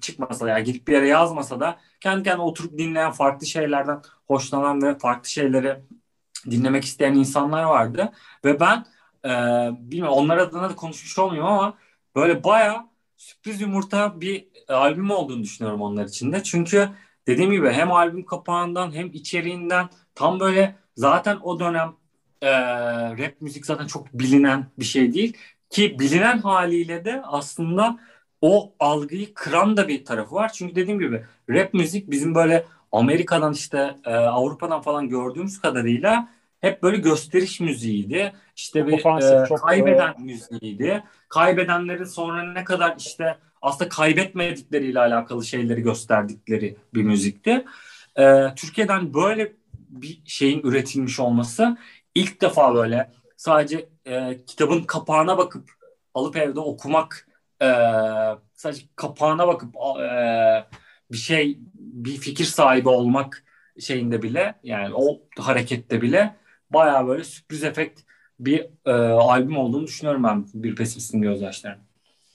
çıkmasa 0.00 0.48
yani 0.48 0.64
gidip 0.64 0.88
bir 0.88 0.92
yere 0.92 1.08
yazmasa 1.08 1.60
da 1.60 1.78
kendi 2.00 2.22
kendine 2.22 2.42
oturup 2.42 2.78
dinleyen 2.78 3.10
farklı 3.10 3.46
şeylerden 3.46 4.02
hoşlanan 4.26 4.82
ve 4.82 4.98
farklı 4.98 5.28
şeyleri 5.28 5.76
dinlemek 6.50 6.84
isteyen 6.84 7.14
insanlar 7.14 7.64
vardı 7.64 8.12
ve 8.44 8.60
ben 8.60 8.84
e, 9.24 9.30
bilmiyorum 9.90 10.14
onlar 10.16 10.38
adına 10.38 10.70
da 10.70 10.76
konuşmuş 10.76 11.18
olmayayım 11.18 11.46
ama 11.46 11.74
böyle 12.16 12.44
baya 12.44 12.88
sürpriz 13.16 13.60
yumurta 13.60 14.20
bir 14.20 14.46
albüm 14.68 15.10
olduğunu 15.10 15.42
düşünüyorum 15.42 15.82
onlar 15.82 16.04
için 16.04 16.32
de. 16.32 16.42
Çünkü 16.42 16.88
dediğim 17.26 17.50
gibi 17.50 17.70
hem 17.70 17.92
albüm 17.92 18.24
kapağından 18.24 18.94
hem 18.94 19.06
içeriğinden 19.12 19.88
tam 20.14 20.40
böyle 20.40 20.76
zaten 20.96 21.38
o 21.42 21.60
dönem 21.60 21.92
e, 22.42 22.50
rap 23.18 23.40
müzik 23.40 23.66
zaten 23.66 23.86
çok 23.86 24.12
bilinen 24.14 24.66
bir 24.78 24.84
şey 24.84 25.12
değil. 25.14 25.36
Ki 25.72 25.98
bilinen 25.98 26.38
haliyle 26.38 27.04
de 27.04 27.22
aslında 27.24 27.98
o 28.40 28.74
algıyı 28.78 29.34
kıran 29.34 29.76
da 29.76 29.88
bir 29.88 30.04
tarafı 30.04 30.34
var. 30.34 30.52
Çünkü 30.52 30.74
dediğim 30.74 31.00
gibi 31.00 31.24
rap 31.50 31.74
müzik 31.74 32.10
bizim 32.10 32.34
böyle 32.34 32.64
Amerika'dan 32.92 33.52
işte 33.52 33.96
e, 34.04 34.14
Avrupa'dan 34.14 34.82
falan 34.82 35.08
gördüğümüz 35.08 35.60
kadarıyla 35.60 36.28
hep 36.60 36.82
böyle 36.82 36.96
gösteriş 36.96 37.60
müziğiydi. 37.60 38.32
İşte 38.56 38.86
bir 38.86 38.92
e, 39.42 39.46
çok 39.48 39.60
kaybeden 39.60 40.14
doğru. 40.14 40.24
müziğiydi. 40.24 41.04
Kaybedenlerin 41.28 42.04
sonra 42.04 42.52
ne 42.52 42.64
kadar 42.64 42.94
işte 42.98 43.36
aslında 43.62 43.88
kaybetmedikleriyle 43.88 45.00
alakalı 45.00 45.44
şeyleri 45.44 45.82
gösterdikleri 45.82 46.76
bir 46.94 47.02
müzikti. 47.02 47.64
E, 48.18 48.54
Türkiye'den 48.56 49.14
böyle 49.14 49.52
bir 49.88 50.22
şeyin 50.26 50.62
üretilmiş 50.62 51.20
olması 51.20 51.76
ilk 52.14 52.40
defa 52.40 52.74
böyle 52.74 53.10
sadece 53.42 53.88
e, 54.06 54.44
kitabın 54.46 54.82
kapağına 54.82 55.38
bakıp 55.38 55.70
alıp 56.14 56.36
evde 56.36 56.60
okumak 56.60 57.28
e, 57.62 57.68
sadece 58.54 58.82
kapağına 58.96 59.48
bakıp 59.48 59.76
e, 60.00 60.64
bir 61.12 61.16
şey 61.16 61.58
bir 61.74 62.16
fikir 62.16 62.44
sahibi 62.44 62.88
olmak 62.88 63.44
şeyinde 63.80 64.22
bile 64.22 64.54
yani 64.62 64.94
o 64.94 65.20
harekette 65.38 66.02
bile 66.02 66.36
baya 66.70 67.06
böyle 67.06 67.24
sürpriz 67.24 67.64
efekt 67.64 68.00
bir 68.40 68.66
e, 68.86 68.92
albüm 68.92 69.56
olduğunu 69.56 69.86
düşünüyorum 69.86 70.24
ben 70.24 70.46
bir 70.54 70.76
pesimistin 70.76 71.22
gözyaşlarının. 71.22 71.84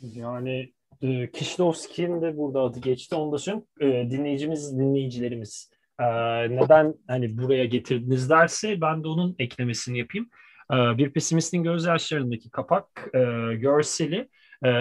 Yani 0.02 0.72
e, 1.02 1.32
Kişlovski'nin 1.32 2.22
de 2.22 2.38
burada 2.38 2.62
adı 2.62 2.80
geçti. 2.80 3.16
Onu 3.16 3.32
da 3.32 3.38
söyleyeyim. 3.38 3.66
E, 3.80 4.10
dinleyicimiz, 4.12 4.78
dinleyicilerimiz 4.78 5.72
e, 6.00 6.06
neden 6.50 6.94
hani 7.08 7.38
buraya 7.38 7.66
getirdiniz 7.66 8.30
derse 8.30 8.82
ben 8.82 9.04
de 9.04 9.08
onun 9.08 9.36
eklemesini 9.40 10.00
yapayım. 10.00 10.30
E, 10.74 10.98
bir 10.98 11.14
pesimistin 11.14 11.64
gözyaşlarındaki 11.64 12.50
kapak 12.50 13.10
e, 13.14 13.20
görseli 13.56 14.30
e, 14.66 14.72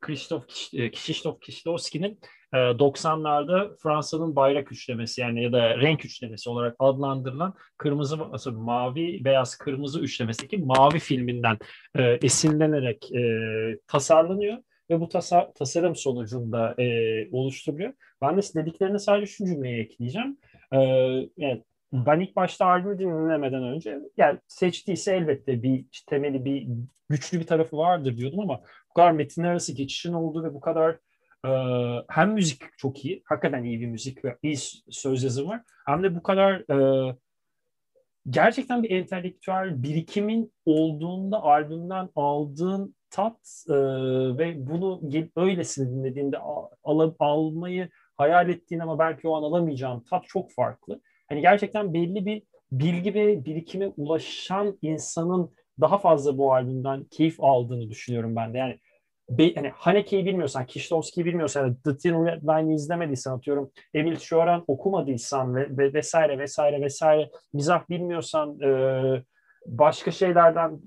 Krzysztof 0.00 0.46
Krzysztof 0.92 1.40
Kişlovski'nin 1.40 2.20
90'larda 2.52 3.76
Fransa'nın 3.82 4.36
bayrak 4.36 4.72
üçlemesi 4.72 5.20
yani 5.20 5.42
ya 5.44 5.52
da 5.52 5.78
renk 5.78 6.04
üçlemesi 6.04 6.50
olarak 6.50 6.76
adlandırılan 6.78 7.54
kırmızı 7.78 8.16
mavi 8.52 9.24
beyaz 9.24 9.56
kırmızı 9.56 10.00
üçlemesindeki 10.00 10.58
mavi 10.58 10.98
filminden 10.98 11.58
e, 11.98 12.02
esinlenerek 12.02 13.12
e, 13.12 13.22
tasarlanıyor 13.86 14.58
ve 14.90 15.00
bu 15.00 15.08
tasar 15.08 15.54
tasarım 15.54 15.96
sonucunda 15.96 16.74
e, 16.78 17.28
oluşturuluyor. 17.32 17.92
Ben 18.22 18.36
de 18.36 18.40
dediklerine 18.54 18.98
sadece 18.98 19.32
şu 19.32 19.46
cümleyi 19.46 19.80
ekleyeceğim. 19.80 20.38
E, 20.72 20.78
yani 21.36 21.62
ben 21.92 22.20
ilk 22.20 22.36
başta 22.36 22.66
albümü 22.66 22.98
dinlemeden 22.98 23.62
önce 23.62 23.98
yani 24.16 24.38
seçtiyse 24.48 25.16
elbette 25.16 25.62
bir 25.62 25.84
temeli 26.06 26.44
bir 26.44 26.68
güçlü 27.08 27.40
bir 27.40 27.46
tarafı 27.46 27.76
vardır 27.76 28.16
diyordum 28.16 28.40
ama 28.40 28.60
bu 28.90 28.94
kadar 28.94 29.12
metin 29.12 29.42
arası 29.42 29.72
geçişin 29.72 30.12
olduğu 30.12 30.44
ve 30.44 30.54
bu 30.54 30.60
kadar 30.60 30.98
e, 31.46 31.50
hem 32.08 32.32
müzik 32.32 32.62
çok 32.78 33.04
iyi, 33.04 33.22
hakikaten 33.24 33.64
iyi 33.64 33.80
bir 33.80 33.86
müzik 33.86 34.24
ve 34.24 34.38
iyi 34.42 34.56
söz 34.90 35.22
yazımı 35.22 35.48
var 35.48 35.62
hem 35.86 36.02
de 36.02 36.16
bu 36.16 36.22
kadar 36.22 36.52
e, 36.70 37.16
gerçekten 38.30 38.82
bir 38.82 38.90
entelektüel 38.90 39.82
birikimin 39.82 40.52
olduğunda 40.66 41.42
albümden 41.42 42.08
aldığın 42.16 42.94
tat 43.10 43.64
e, 43.68 43.74
ve 44.38 44.66
bunu 44.66 45.00
öylesine 45.36 45.90
dinlediğinde 45.90 46.38
al, 46.38 47.12
almayı 47.18 47.88
hayal 48.16 48.48
ettiğin 48.48 48.80
ama 48.80 48.98
belki 48.98 49.28
o 49.28 49.36
an 49.36 49.42
alamayacağın 49.42 50.00
tat 50.00 50.24
çok 50.26 50.52
farklı. 50.52 51.00
Hani 51.32 51.40
gerçekten 51.40 51.94
belli 51.94 52.26
bir 52.26 52.42
bilgi 52.72 53.14
ve 53.14 53.44
birikime 53.44 53.92
ulaşan 53.96 54.78
insanın 54.82 55.54
daha 55.80 55.98
fazla 55.98 56.38
bu 56.38 56.54
albümden 56.54 57.04
keyif 57.04 57.36
aldığını 57.40 57.90
düşünüyorum 57.90 58.36
ben 58.36 58.54
de. 58.54 58.58
Yani 58.58 58.78
be, 59.28 59.54
hani 59.54 59.68
Haneke'yi 59.68 60.26
bilmiyorsan, 60.26 60.66
Kişlovski'yi 60.66 61.24
bilmiyorsan, 61.24 61.76
The 61.84 61.96
Thin 61.96 62.26
Red 62.26 62.42
Line'i 62.42 62.74
izlemediysen 62.74 63.32
atıyorum, 63.32 63.70
Emil 63.94 64.16
Cioran 64.16 64.64
okumadıysan 64.66 65.56
ve, 65.56 65.76
ve 65.78 65.94
vesaire 65.94 66.38
vesaire 66.38 66.80
vesaire 66.80 67.30
mizah 67.52 67.90
bilmiyorsan 67.90 68.60
e, 68.60 69.22
başka 69.66 70.10
şeylerden 70.10 70.80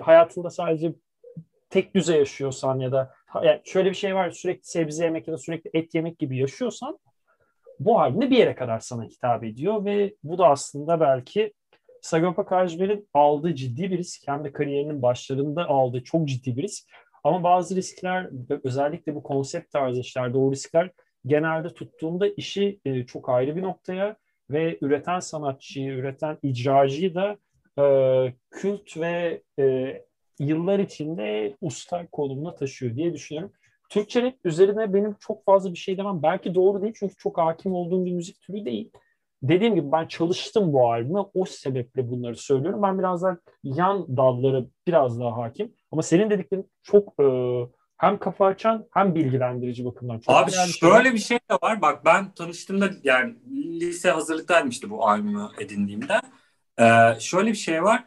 hayatında 0.00 0.50
sadece 0.50 0.94
tek 1.70 1.94
düze 1.94 2.18
yaşıyorsan 2.18 2.78
ya 2.78 2.92
da 2.92 3.12
yani 3.42 3.60
şöyle 3.64 3.90
bir 3.90 3.96
şey 3.96 4.14
var 4.14 4.30
sürekli 4.30 4.64
sebze 4.64 5.04
yemek 5.04 5.28
ya 5.28 5.34
da 5.34 5.38
sürekli 5.38 5.70
et 5.74 5.94
yemek 5.94 6.18
gibi 6.18 6.38
yaşıyorsan 6.38 6.98
bu 7.80 8.00
albümde 8.00 8.30
bir 8.30 8.36
yere 8.36 8.54
kadar 8.54 8.78
sana 8.80 9.04
hitap 9.04 9.44
ediyor 9.44 9.84
ve 9.84 10.14
bu 10.24 10.38
da 10.38 10.46
aslında 10.46 11.00
belki 11.00 11.52
Sagopa 12.02 12.46
Kajmer'in 12.46 13.08
aldığı 13.14 13.54
ciddi 13.54 13.90
bir 13.90 13.98
risk 13.98 14.28
hem 14.28 14.44
de 14.44 14.52
kariyerinin 14.52 15.02
başlarında 15.02 15.68
aldığı 15.68 16.04
çok 16.04 16.28
ciddi 16.28 16.56
bir 16.56 16.62
risk. 16.62 16.88
Ama 17.24 17.42
bazı 17.42 17.76
riskler 17.76 18.30
özellikle 18.64 19.14
bu 19.14 19.22
konsept 19.22 19.72
tarzı 19.72 20.00
işlerde 20.00 20.38
o 20.38 20.52
riskler 20.52 20.90
genelde 21.26 21.68
tuttuğunda 21.68 22.28
işi 22.28 22.80
e, 22.84 23.06
çok 23.06 23.28
ayrı 23.28 23.56
bir 23.56 23.62
noktaya 23.62 24.16
ve 24.50 24.78
üreten 24.80 25.20
sanatçıyı, 25.20 25.92
üreten 25.92 26.38
icracıyı 26.42 27.14
da 27.14 27.36
e, 27.78 27.84
kült 28.50 28.96
ve 28.96 29.42
e, 29.58 29.96
yıllar 30.38 30.78
içinde 30.78 31.56
usta 31.60 32.06
konumuna 32.12 32.54
taşıyor 32.54 32.96
diye 32.96 33.14
düşünüyorum. 33.14 33.52
Türkçe 33.90 34.22
rap 34.22 34.34
üzerine 34.44 34.94
benim 34.94 35.16
çok 35.20 35.44
fazla 35.44 35.72
bir 35.72 35.78
şey 35.78 35.98
demem. 35.98 36.22
Belki 36.22 36.54
doğru 36.54 36.82
değil 36.82 36.94
çünkü 36.96 37.14
çok 37.16 37.38
hakim 37.38 37.72
olduğum 37.72 38.04
bir 38.04 38.12
müzik 38.12 38.40
türü 38.40 38.64
değil. 38.64 38.90
Dediğim 39.42 39.74
gibi 39.74 39.92
ben 39.92 40.06
çalıştım 40.06 40.72
bu 40.72 40.92
albüme. 40.92 41.20
O 41.34 41.44
sebeple 41.44 42.10
bunları 42.10 42.36
söylüyorum. 42.36 42.82
Ben 42.82 42.98
biraz 42.98 43.22
daha 43.22 43.36
yan 43.62 44.16
dalları 44.16 44.66
biraz 44.86 45.20
daha 45.20 45.36
hakim. 45.36 45.72
Ama 45.92 46.02
senin 46.02 46.30
dediklerin 46.30 46.70
çok 46.82 47.20
e, 47.20 47.26
hem 47.96 48.18
kafa 48.18 48.46
açan 48.46 48.86
hem 48.92 49.14
bilgilendirici 49.14 49.84
bakımdan. 49.84 50.18
Çok 50.18 50.34
Abi 50.34 50.50
şöyle 50.50 51.04
şey. 51.04 51.12
bir 51.12 51.18
şey 51.18 51.38
de 51.38 51.54
var. 51.62 51.82
Bak 51.82 52.04
ben 52.04 52.30
tanıştığımda 52.34 52.90
yani 53.04 53.34
lise 53.80 54.10
hazırlıktaydım 54.10 54.68
işte 54.68 54.90
bu 54.90 55.08
albümü 55.08 55.48
edindiğimde. 55.60 56.20
Ee, 56.78 57.20
şöyle 57.20 57.50
bir 57.50 57.56
şey 57.56 57.82
var. 57.82 58.04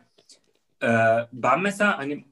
Ee, 0.83 0.87
ben 1.33 1.61
mesela 1.61 1.97
hani 1.97 2.25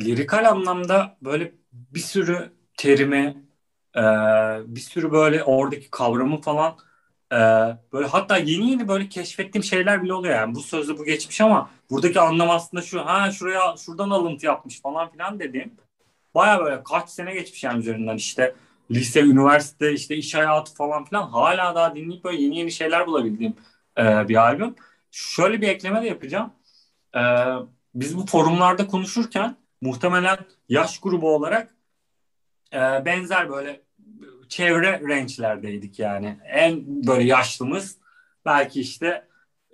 lirikal 0.00 0.50
anlamda 0.50 1.16
böyle 1.22 1.52
bir 1.72 2.00
sürü 2.00 2.52
terimi, 2.76 3.44
e, 3.96 4.00
bir 4.66 4.80
sürü 4.80 5.12
böyle 5.12 5.44
oradaki 5.44 5.90
kavramı 5.90 6.40
falan 6.40 6.76
e, 7.32 7.36
böyle 7.92 8.06
hatta 8.06 8.36
yeni 8.36 8.70
yeni 8.70 8.88
böyle 8.88 9.08
keşfettiğim 9.08 9.64
şeyler 9.64 10.02
bile 10.02 10.14
oluyor 10.14 10.34
yani 10.34 10.54
bu 10.54 10.62
sözde 10.62 10.98
bu 10.98 11.04
geçmiş 11.04 11.40
ama 11.40 11.70
buradaki 11.90 12.20
anlam 12.20 12.50
aslında 12.50 12.82
şu 12.82 13.06
ha 13.06 13.30
şuraya 13.30 13.76
şuradan 13.76 14.10
alıntı 14.10 14.46
yapmış 14.46 14.80
falan 14.82 15.10
filan 15.10 15.40
dediğim 15.40 15.72
baya 16.34 16.60
böyle 16.60 16.82
kaç 16.84 17.10
sene 17.10 17.34
geçmiş 17.34 17.64
yani 17.64 17.78
üzerinden 17.80 18.16
işte 18.16 18.54
lise, 18.90 19.20
üniversite, 19.20 19.92
işte 19.92 20.16
iş 20.16 20.34
hayatı 20.34 20.74
falan 20.74 21.04
filan 21.04 21.28
hala 21.28 21.74
daha 21.74 21.94
dinleyip 21.94 22.24
böyle 22.24 22.42
yeni 22.42 22.58
yeni 22.58 22.72
şeyler 22.72 23.06
bulabildiğim 23.06 23.56
e, 23.98 24.28
bir 24.28 24.36
albüm. 24.36 24.74
Şöyle 25.10 25.60
bir 25.60 25.68
ekleme 25.68 26.02
de 26.02 26.06
yapacağım. 26.06 26.52
E, 27.16 27.20
biz 27.94 28.16
bu 28.16 28.26
forumlarda 28.26 28.86
konuşurken 28.86 29.56
muhtemelen 29.80 30.38
yaş 30.68 31.00
grubu 31.00 31.34
olarak 31.34 31.74
e, 32.72 33.04
benzer 33.04 33.50
böyle 33.50 33.80
çevre 34.48 35.00
range'lerdeydik 35.08 35.98
yani. 35.98 36.38
En 36.44 37.06
böyle 37.06 37.24
yaşlımız 37.24 37.98
belki 38.44 38.80
işte 38.80 39.28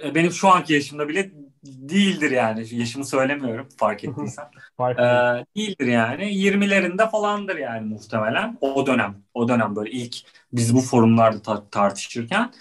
e, 0.05 0.15
benim 0.15 0.31
şu 0.31 0.49
anki 0.49 0.73
yaşımda 0.73 1.09
bile 1.09 1.31
değildir 1.65 2.31
yani. 2.31 2.75
Yaşımı 2.75 3.05
söylemiyorum 3.05 3.69
fark 3.77 4.05
ettiysen. 4.05 4.45
fark 4.77 4.99
ee, 4.99 5.45
değildir 5.57 5.87
yani. 5.87 6.25
20'lerinde 6.25 7.11
falandır 7.11 7.57
yani 7.57 7.87
muhtemelen. 7.87 8.59
O 8.61 8.87
dönem. 8.87 9.23
O 9.35 9.49
dönem 9.49 9.77
böyle 9.77 9.91
ilk 9.91 10.17
biz 10.53 10.75
bu 10.75 10.81
forumlarda 10.81 11.43
ta- 11.43 11.71
tartışırken 11.71 12.53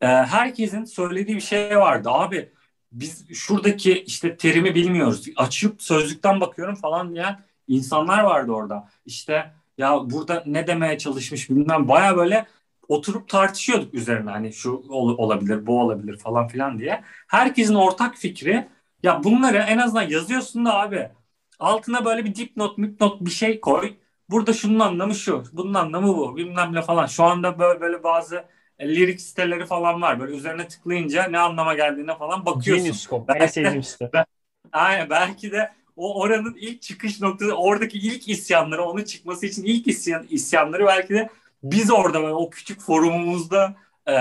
e, 0.00 0.06
herkesin 0.06 0.84
söylediği 0.84 1.36
bir 1.36 1.42
şey 1.42 1.76
vardı. 1.78 2.08
Abi 2.10 2.52
biz 2.92 3.32
şuradaki 3.34 3.92
işte 4.02 4.36
terimi 4.36 4.74
bilmiyoruz. 4.74 5.26
Açıp 5.36 5.82
sözlükten 5.82 6.40
bakıyorum 6.40 6.74
falan 6.74 7.14
diyen 7.14 7.40
insanlar 7.68 8.22
vardı 8.22 8.52
orada. 8.52 8.88
İşte 9.06 9.52
ya 9.78 10.10
burada 10.10 10.42
ne 10.46 10.66
demeye 10.66 10.98
çalışmış 10.98 11.50
bilmem 11.50 11.88
baya 11.88 12.16
böyle 12.16 12.46
oturup 12.88 13.28
tartışıyorduk 13.28 13.94
üzerine 13.94 14.30
hani 14.30 14.52
şu 14.52 14.72
ol, 14.88 15.18
olabilir 15.18 15.66
bu 15.66 15.80
olabilir 15.80 16.18
falan 16.18 16.48
filan 16.48 16.78
diye. 16.78 17.04
Herkesin 17.28 17.74
ortak 17.74 18.16
fikri 18.16 18.68
ya 19.02 19.24
bunları 19.24 19.56
en 19.56 19.78
azından 19.78 20.08
yazıyorsun 20.08 20.64
da 20.64 20.80
abi 20.80 21.10
altına 21.58 22.04
böyle 22.04 22.24
bir 22.24 22.34
dipnot 22.34 22.78
müpnot 22.78 23.20
bir 23.20 23.30
şey 23.30 23.60
koy. 23.60 23.94
Burada 24.30 24.52
şunun 24.52 24.80
anlamı 24.80 25.14
şu, 25.14 25.44
bunun 25.52 25.74
anlamı 25.74 26.08
bu, 26.16 26.36
bilmem 26.36 26.74
ne 26.74 26.82
falan. 26.82 27.06
Şu 27.06 27.24
anda 27.24 27.58
böyle, 27.58 27.80
böyle 27.80 28.02
bazı 28.02 28.44
e, 28.78 28.88
lirik 28.88 29.20
siteleri 29.20 29.66
falan 29.66 30.02
var. 30.02 30.20
Böyle 30.20 30.36
üzerine 30.36 30.68
tıklayınca 30.68 31.24
ne 31.24 31.38
anlama 31.38 31.74
geldiğine 31.74 32.18
falan 32.18 32.46
bakıyorsun. 32.46 32.84
Genius.com. 32.84 33.26
En 33.34 33.46
sevdiğim 33.46 33.82
site. 33.82 34.24
Aynen 34.72 35.10
belki 35.10 35.52
de 35.52 35.72
o 36.00 36.20
oranın 36.20 36.54
ilk 36.60 36.82
çıkış 36.82 37.20
noktası 37.20 37.52
oradaki 37.52 37.98
ilk 37.98 38.28
isyanları 38.28 38.82
onun 38.82 39.04
çıkması 39.04 39.46
için 39.46 39.64
ilk 39.64 39.86
isyan, 39.86 40.26
isyanları 40.30 40.86
belki 40.86 41.14
de 41.14 41.28
biz 41.62 41.90
orada 41.90 42.22
böyle 42.22 42.34
o 42.34 42.50
küçük 42.50 42.80
forumumuzda 42.80 43.76
e, 44.06 44.14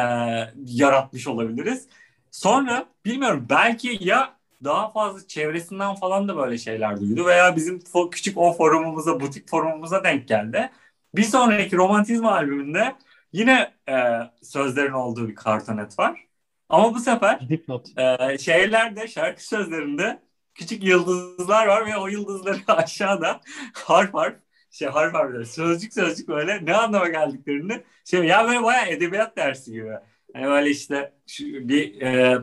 yaratmış 0.65 1.27
olabiliriz. 1.27 1.87
Sonra 2.31 2.85
bilmiyorum 3.05 3.45
belki 3.49 3.97
ya 4.01 4.39
daha 4.63 4.91
fazla 4.91 5.27
çevresinden 5.27 5.95
falan 5.95 6.27
da 6.27 6.37
böyle 6.37 6.57
şeyler 6.57 6.99
duydu 6.99 7.25
veya 7.25 7.55
bizim 7.55 7.81
küçük 8.11 8.37
o 8.37 8.53
forumumuza, 8.53 9.19
butik 9.19 9.49
forumumuza 9.49 10.03
denk 10.03 10.27
geldi. 10.27 10.71
Bir 11.15 11.23
sonraki 11.23 11.77
Romantizm 11.77 12.25
albümünde 12.25 12.95
yine 13.33 13.73
e, 13.89 13.95
sözlerin 14.41 14.93
olduğu 14.93 15.27
bir 15.29 15.35
kartonet 15.35 15.99
var. 15.99 16.25
Ama 16.69 16.93
bu 16.93 16.99
sefer 16.99 17.49
Dipnot. 17.49 17.87
E, 17.97 18.37
şeylerde, 18.37 19.07
şarkı 19.07 19.47
sözlerinde 19.47 20.19
küçük 20.59 20.83
yıldızlar 20.83 21.67
var 21.67 21.85
ve 21.85 21.97
o 21.97 22.07
yıldızları 22.07 22.57
aşağıda 22.67 23.41
harf 23.73 24.13
harf 24.13 24.35
şey 24.71 24.87
harf 24.87 25.13
harf 25.13 25.47
sözcük 25.47 25.93
sözcük 25.93 26.27
böyle 26.27 26.65
ne 26.65 26.75
anlama 26.75 27.07
geldiklerini 27.09 27.83
şey 28.05 28.23
ya 28.23 28.47
böyle 28.47 28.63
bayağı 28.63 28.87
edebiyat 28.87 29.37
dersi 29.37 29.71
gibi. 29.71 29.91
Yani 30.35 30.45
böyle 30.47 30.69
işte 30.69 31.13
şu 31.27 31.45
bir 31.45 32.01
e, 32.01 32.37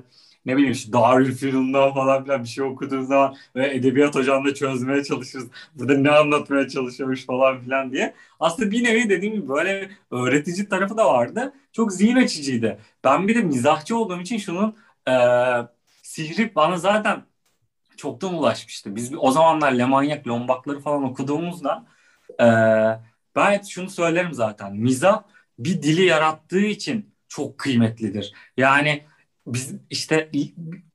ne 0.46 0.56
bileyim 0.56 0.72
işte 0.72 0.92
Darülfünun'dan 0.92 1.94
falan 1.94 2.24
filan 2.24 2.42
bir 2.42 2.48
şey 2.48 2.64
okuduğunuz 2.64 3.08
zaman 3.08 3.36
ve 3.56 3.74
edebiyat 3.74 4.14
hocamla 4.14 4.54
çözmeye 4.54 5.04
çalışırız. 5.04 5.46
Burada 5.74 5.94
ne 5.98 6.10
anlatmaya 6.10 6.68
çalışıyormuş 6.68 7.26
falan 7.26 7.60
filan 7.60 7.92
diye. 7.92 8.14
Aslında 8.40 8.70
bir 8.70 8.84
nevi 8.84 9.08
dediğim 9.08 9.34
gibi 9.34 9.48
böyle 9.48 9.90
öğretici 10.10 10.68
tarafı 10.68 10.96
da 10.96 11.06
vardı. 11.06 11.52
Çok 11.72 11.92
zihin 11.92 12.16
açıcıydı. 12.16 12.78
Ben 13.04 13.28
bir 13.28 13.34
de 13.34 13.42
mizahçı 13.42 13.96
olduğum 13.98 14.20
için 14.20 14.38
şunun 14.38 14.76
e, 15.08 15.12
sihri 16.02 16.54
bana 16.54 16.78
zaten 16.78 17.22
çoktan 17.96 18.34
ulaşmıştı. 18.34 18.96
Biz 18.96 19.12
o 19.18 19.30
zamanlar 19.30 19.72
Lemanyak, 19.72 20.26
Lombakları 20.26 20.80
falan 20.80 21.02
okuduğumuzda 21.02 21.86
e, 22.40 22.46
ben 23.36 23.62
şunu 23.62 23.90
söylerim 23.90 24.34
zaten. 24.34 24.76
Mizah 24.76 25.22
bir 25.58 25.82
dili 25.82 26.04
yarattığı 26.04 26.60
için 26.60 27.14
çok 27.28 27.58
kıymetlidir. 27.58 28.32
Yani 28.56 29.02
biz 29.46 29.74
işte 29.90 30.30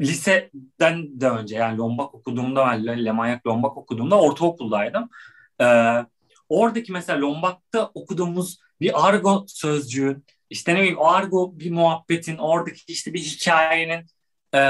liseden 0.02 1.22
de 1.22 1.30
önce 1.30 1.56
yani 1.56 1.78
Lombak 1.78 2.16
okuduğumda 2.16 2.66
ben 2.66 3.06
Lemanyak 3.06 3.48
Lombak 3.48 3.78
okuduğumda 3.78 4.22
ortaokuldaydım. 4.22 5.10
Ee, 5.62 6.06
oradaki 6.50 6.92
mesela 6.92 7.22
Lombak'ta 7.22 7.92
okuduğumuz 7.94 8.60
bir 8.82 9.08
argo 9.08 9.46
sözcüğün 9.48 10.26
işte 10.50 10.76
ne 10.76 10.80
bileyim 10.80 11.02
argo 11.02 11.60
bir 11.60 11.72
muhabbetin 11.72 12.38
oradaki 12.38 12.94
işte 12.94 13.14
bir 13.14 13.20
hikayenin 13.20 14.06
e, 14.56 14.62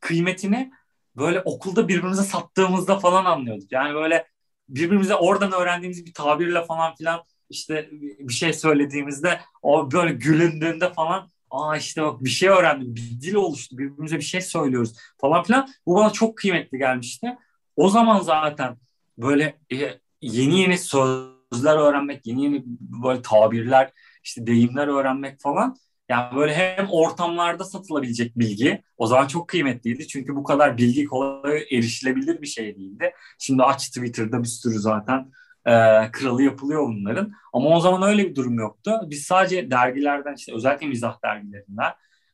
kıymetini 0.00 0.72
böyle 1.16 1.40
okulda 1.40 1.88
birbirimize 1.88 2.22
sattığımızda 2.22 2.98
falan 2.98 3.24
anlıyorduk. 3.24 3.72
Yani 3.72 3.94
böyle 3.94 4.26
birbirimize 4.68 5.14
oradan 5.14 5.52
öğrendiğimiz 5.52 6.06
bir 6.06 6.14
tabirle 6.14 6.64
falan 6.64 6.94
filan 6.94 7.22
işte 7.50 7.88
bir 8.18 8.32
şey 8.32 8.52
söylediğimizde 8.52 9.40
o 9.62 9.92
böyle 9.92 10.12
gülündüğünde 10.12 10.92
falan 10.92 11.30
aa 11.50 11.76
işte 11.76 12.02
bak 12.02 12.24
bir 12.24 12.30
şey 12.30 12.48
öğrendim, 12.48 12.94
bir 12.94 13.20
dil 13.20 13.34
oluştu, 13.34 13.78
birbirimize 13.78 14.16
bir 14.16 14.22
şey 14.22 14.40
söylüyoruz 14.40 14.96
falan 15.18 15.42
filan. 15.42 15.68
Bu 15.86 15.94
bana 15.94 16.10
çok 16.10 16.36
kıymetli 16.36 16.78
gelmişti. 16.78 17.36
O 17.76 17.88
zaman 17.88 18.20
zaten 18.20 18.76
böyle 19.18 19.58
e, 19.72 19.76
yeni 20.22 20.60
yeni 20.60 20.78
sözler 20.78 21.76
öğrenmek, 21.76 22.26
yeni 22.26 22.44
yeni 22.44 22.62
böyle 22.80 23.22
tabirler, 23.22 23.92
işte 24.24 24.46
deyimler 24.46 24.88
öğrenmek 24.88 25.40
falan 25.40 25.76
yani 26.08 26.36
böyle 26.36 26.54
hem 26.54 26.88
ortamlarda 26.90 27.64
satılabilecek 27.64 28.38
bilgi 28.38 28.82
o 28.96 29.06
zaman 29.06 29.26
çok 29.26 29.48
kıymetliydi. 29.48 30.08
Çünkü 30.08 30.36
bu 30.36 30.44
kadar 30.44 30.78
bilgi 30.78 31.04
kolay 31.04 31.66
erişilebilir 31.70 32.42
bir 32.42 32.46
şey 32.46 32.76
değildi. 32.76 33.12
Şimdi 33.38 33.62
aç 33.62 33.88
Twitter'da 33.88 34.42
bir 34.42 34.48
sürü 34.48 34.78
zaten 34.78 35.32
e, 35.66 35.72
kralı 36.12 36.42
yapılıyor 36.42 36.88
bunların. 36.88 37.32
Ama 37.52 37.68
o 37.68 37.80
zaman 37.80 38.02
öyle 38.02 38.30
bir 38.30 38.34
durum 38.34 38.58
yoktu. 38.58 39.00
Biz 39.06 39.22
sadece 39.24 39.70
dergilerden 39.70 40.34
işte 40.34 40.54
özellikle 40.54 40.86
mizah 40.86 41.22
dergilerinden 41.24 41.92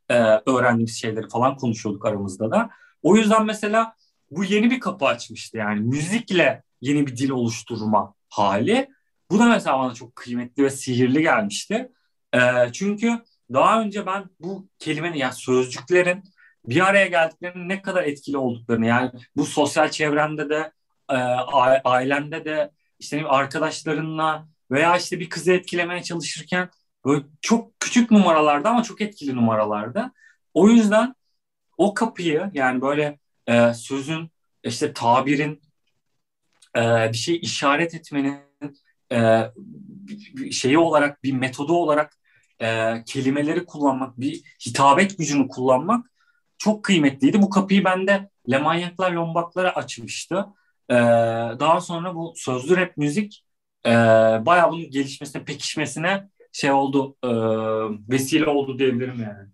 e, 0.09 0.15
öğrendiğimiz 0.47 1.01
şeyleri 1.01 1.29
falan 1.29 1.57
konuşuyorduk 1.57 2.07
aramızda 2.07 2.51
da. 2.51 2.71
O 3.03 3.17
yüzden 3.17 3.47
mesela 3.47 3.95
bu 4.31 4.45
yeni 4.45 4.71
bir 4.71 4.81
kapı 4.81 5.07
açmıştı 5.07 5.57
yani 5.57 5.81
müzikle 5.81 6.63
yeni 6.81 7.07
bir 7.07 7.17
dil 7.17 7.31
oluşturma 7.31 8.15
hali. 8.29 8.89
Bu 9.31 9.39
da 9.39 9.45
mesela 9.45 9.79
bana 9.79 9.95
çok 9.95 10.17
kıymetli 10.17 10.65
ve 10.65 10.71
sihirli 10.71 11.23
gelmişti. 11.23 11.93
E, 12.35 12.41
çünkü 12.73 13.19
daha 13.53 13.83
önce 13.83 14.07
ben 14.07 14.25
bu 14.41 14.69
kelimenin 14.79 15.17
yani 15.17 15.35
sözcüklerin 15.35 16.25
bir 16.65 16.87
araya 16.87 17.07
geldiklerinin 17.07 17.69
ne 17.69 17.83
kadar 17.83 18.05
etkili 18.05 18.37
olduklarını 18.37 18.87
yani 18.87 19.11
bu 19.37 19.47
sosyal 19.47 19.91
çevrende 19.91 20.51
de 20.51 20.73
e, 21.11 22.45
de 22.45 22.71
işte 22.99 23.25
arkadaşlarınla 23.27 24.49
veya 24.71 24.97
işte 24.97 25.21
bir 25.21 25.29
kızı 25.29 25.53
etkilemeye 25.53 26.03
çalışırken 26.03 26.71
böyle 27.05 27.25
çok 27.41 27.81
küçük 27.81 28.11
numaralarda 28.11 28.71
ama 28.71 28.83
çok 28.83 29.01
etkili 29.01 29.37
numaralarda. 29.37 30.13
O 30.55 30.69
yüzden 30.69 31.15
o 31.77 31.95
kapıyı 31.95 32.51
yani 32.55 32.81
böyle 32.81 33.19
e, 33.47 33.75
sözün 33.75 34.31
işte 34.65 34.93
tabirin 34.93 35.63
e, 36.77 36.81
bir 37.13 37.17
şey 37.17 37.37
işaret 37.43 37.95
etmenin 37.95 38.41
e, 39.13 39.51
şeyi 40.53 40.79
olarak 40.79 41.23
bir 41.23 41.33
metodu 41.33 41.73
olarak 41.73 42.20
e, 42.63 42.95
kelimeleri 43.07 43.67
kullanmak, 43.67 44.21
bir 44.21 44.43
hitabet 44.67 45.19
gücünü 45.19 45.49
kullanmak 45.49 46.07
çok 46.59 46.85
kıymetliydi. 46.85 47.43
Bu 47.43 47.51
kapıyı 47.51 47.85
bende 47.85 48.31
Lemanyaklar 48.51 49.13
Lombaklara 49.13 49.75
açmıştı. 49.75 50.47
E, 50.91 50.95
daha 51.61 51.81
sonra 51.81 52.15
bu 52.15 52.33
sözlü 52.37 52.77
rap 52.77 52.97
müzik 52.97 53.45
e, 53.87 53.91
bayağı 54.47 54.73
bunun 54.73 54.91
gelişmesine, 54.91 55.45
pekişmesine 55.45 56.29
şey 56.53 56.73
oldu, 56.73 57.17
e, 57.25 57.29
vesile 58.13 58.47
oldu 58.47 58.79
diyebilirim 58.79 59.23
yani. 59.23 59.49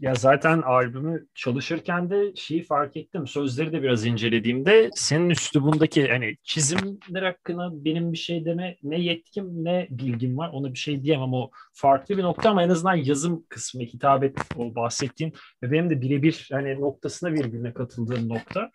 Ya 0.00 0.14
zaten 0.14 0.62
albümü 0.62 1.26
çalışırken 1.34 2.10
de 2.10 2.32
şeyi 2.36 2.62
fark 2.62 2.96
ettim. 2.96 3.26
Sözleri 3.26 3.72
de 3.72 3.82
biraz 3.82 4.06
incelediğimde 4.06 4.90
senin 4.94 5.30
üslubundaki 5.30 6.08
hani 6.08 6.36
çizimler 6.42 7.22
hakkında 7.22 7.84
benim 7.84 8.12
bir 8.12 8.18
şey 8.18 8.44
deme 8.44 8.76
ne 8.82 9.00
yetkim 9.00 9.64
ne 9.64 9.86
bilgim 9.90 10.38
var. 10.38 10.50
Ona 10.52 10.72
bir 10.72 10.78
şey 10.78 11.02
diyemem. 11.02 11.32
O 11.34 11.50
farklı 11.72 12.18
bir 12.18 12.22
nokta 12.22 12.50
ama 12.50 12.62
en 12.62 12.68
azından 12.68 12.94
yazım 12.94 13.44
kısmı, 13.48 13.82
hitabet 13.82 14.38
o 14.56 14.74
bahsettiğim 14.74 15.32
ve 15.62 15.72
benim 15.72 15.90
de 15.90 16.00
birebir 16.00 16.48
hani 16.52 16.80
noktasına 16.80 17.32
virgülüne 17.32 17.74
katıldığım 17.74 18.28
nokta. 18.28 18.70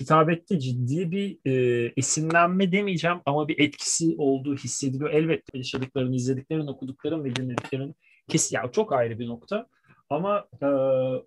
Hitabette 0.00 0.60
ciddi 0.60 1.10
bir 1.10 1.38
e, 1.44 1.92
esinlenme 1.96 2.72
demeyeceğim 2.72 3.18
ama 3.26 3.48
bir 3.48 3.58
etkisi 3.58 4.14
olduğu 4.18 4.56
hissediliyor. 4.56 5.10
Elbette 5.10 5.58
yaşadıkların, 5.58 6.12
izlediklerin, 6.12 6.66
okudukların 6.66 7.24
ve 7.24 7.36
dinlediklerin 7.36 7.94
kesin 8.28 8.56
ya 8.56 8.70
çok 8.72 8.92
ayrı 8.92 9.18
bir 9.18 9.26
nokta. 9.26 9.66
Ama 10.10 10.46
e, 10.62 10.66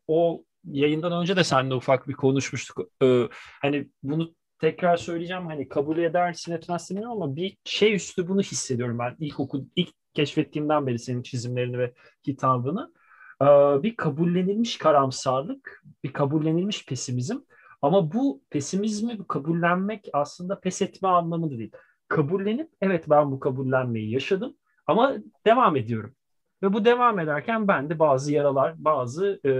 o 0.08 0.44
yayından 0.64 1.12
önce 1.22 1.36
de 1.36 1.44
seninle 1.44 1.74
ufak 1.76 2.08
bir 2.08 2.14
konuşmuştuk. 2.14 2.80
E, 3.04 3.30
hani 3.62 3.90
bunu 4.04 4.36
tekrar 4.60 4.98
söyleyeceğim 4.98 5.46
hani 5.46 5.70
kabul 5.70 5.98
edersin 5.98 6.52
etmezsin 6.52 6.96
bilmiyorum 6.98 7.22
ama 7.22 7.36
bir 7.36 7.58
şey 7.64 7.96
üstü 7.96 8.28
bunu 8.28 8.42
hissediyorum 8.42 9.00
ben 9.00 9.16
ilk 9.20 9.40
oku 9.40 9.66
ilk 9.76 9.90
keşfettiğimden 10.14 10.88
beri 10.88 11.00
senin 11.00 11.24
çizimlerini 11.24 11.78
ve 11.80 11.94
kitabını. 12.24 12.94
Ee, 13.42 13.46
bir 13.84 13.96
kabullenilmiş 13.96 14.78
karamsarlık, 14.78 15.84
bir 16.04 16.14
kabullenilmiş 16.14 16.86
pesimizm. 16.86 17.38
Ama 17.82 18.14
bu 18.14 18.44
pesimizmi 18.50 19.20
bu 19.20 19.28
kabullenmek 19.28 20.10
aslında 20.14 20.60
pes 20.60 20.82
etme 20.82 21.08
anlamında 21.10 21.58
değil. 21.58 21.72
Kabullenip 22.08 22.70
evet 22.82 23.10
ben 23.10 23.32
bu 23.32 23.40
kabullenmeyi 23.40 24.12
yaşadım 24.12 24.58
ama 24.88 25.18
devam 25.46 25.76
ediyorum. 25.76 26.16
Ve 26.64 26.74
bu 26.74 26.86
devam 26.86 27.20
ederken 27.20 27.68
bende 27.68 28.00
bazı 28.00 28.34
yaralar, 28.34 28.76
bazı 28.78 29.40
e, 29.46 29.52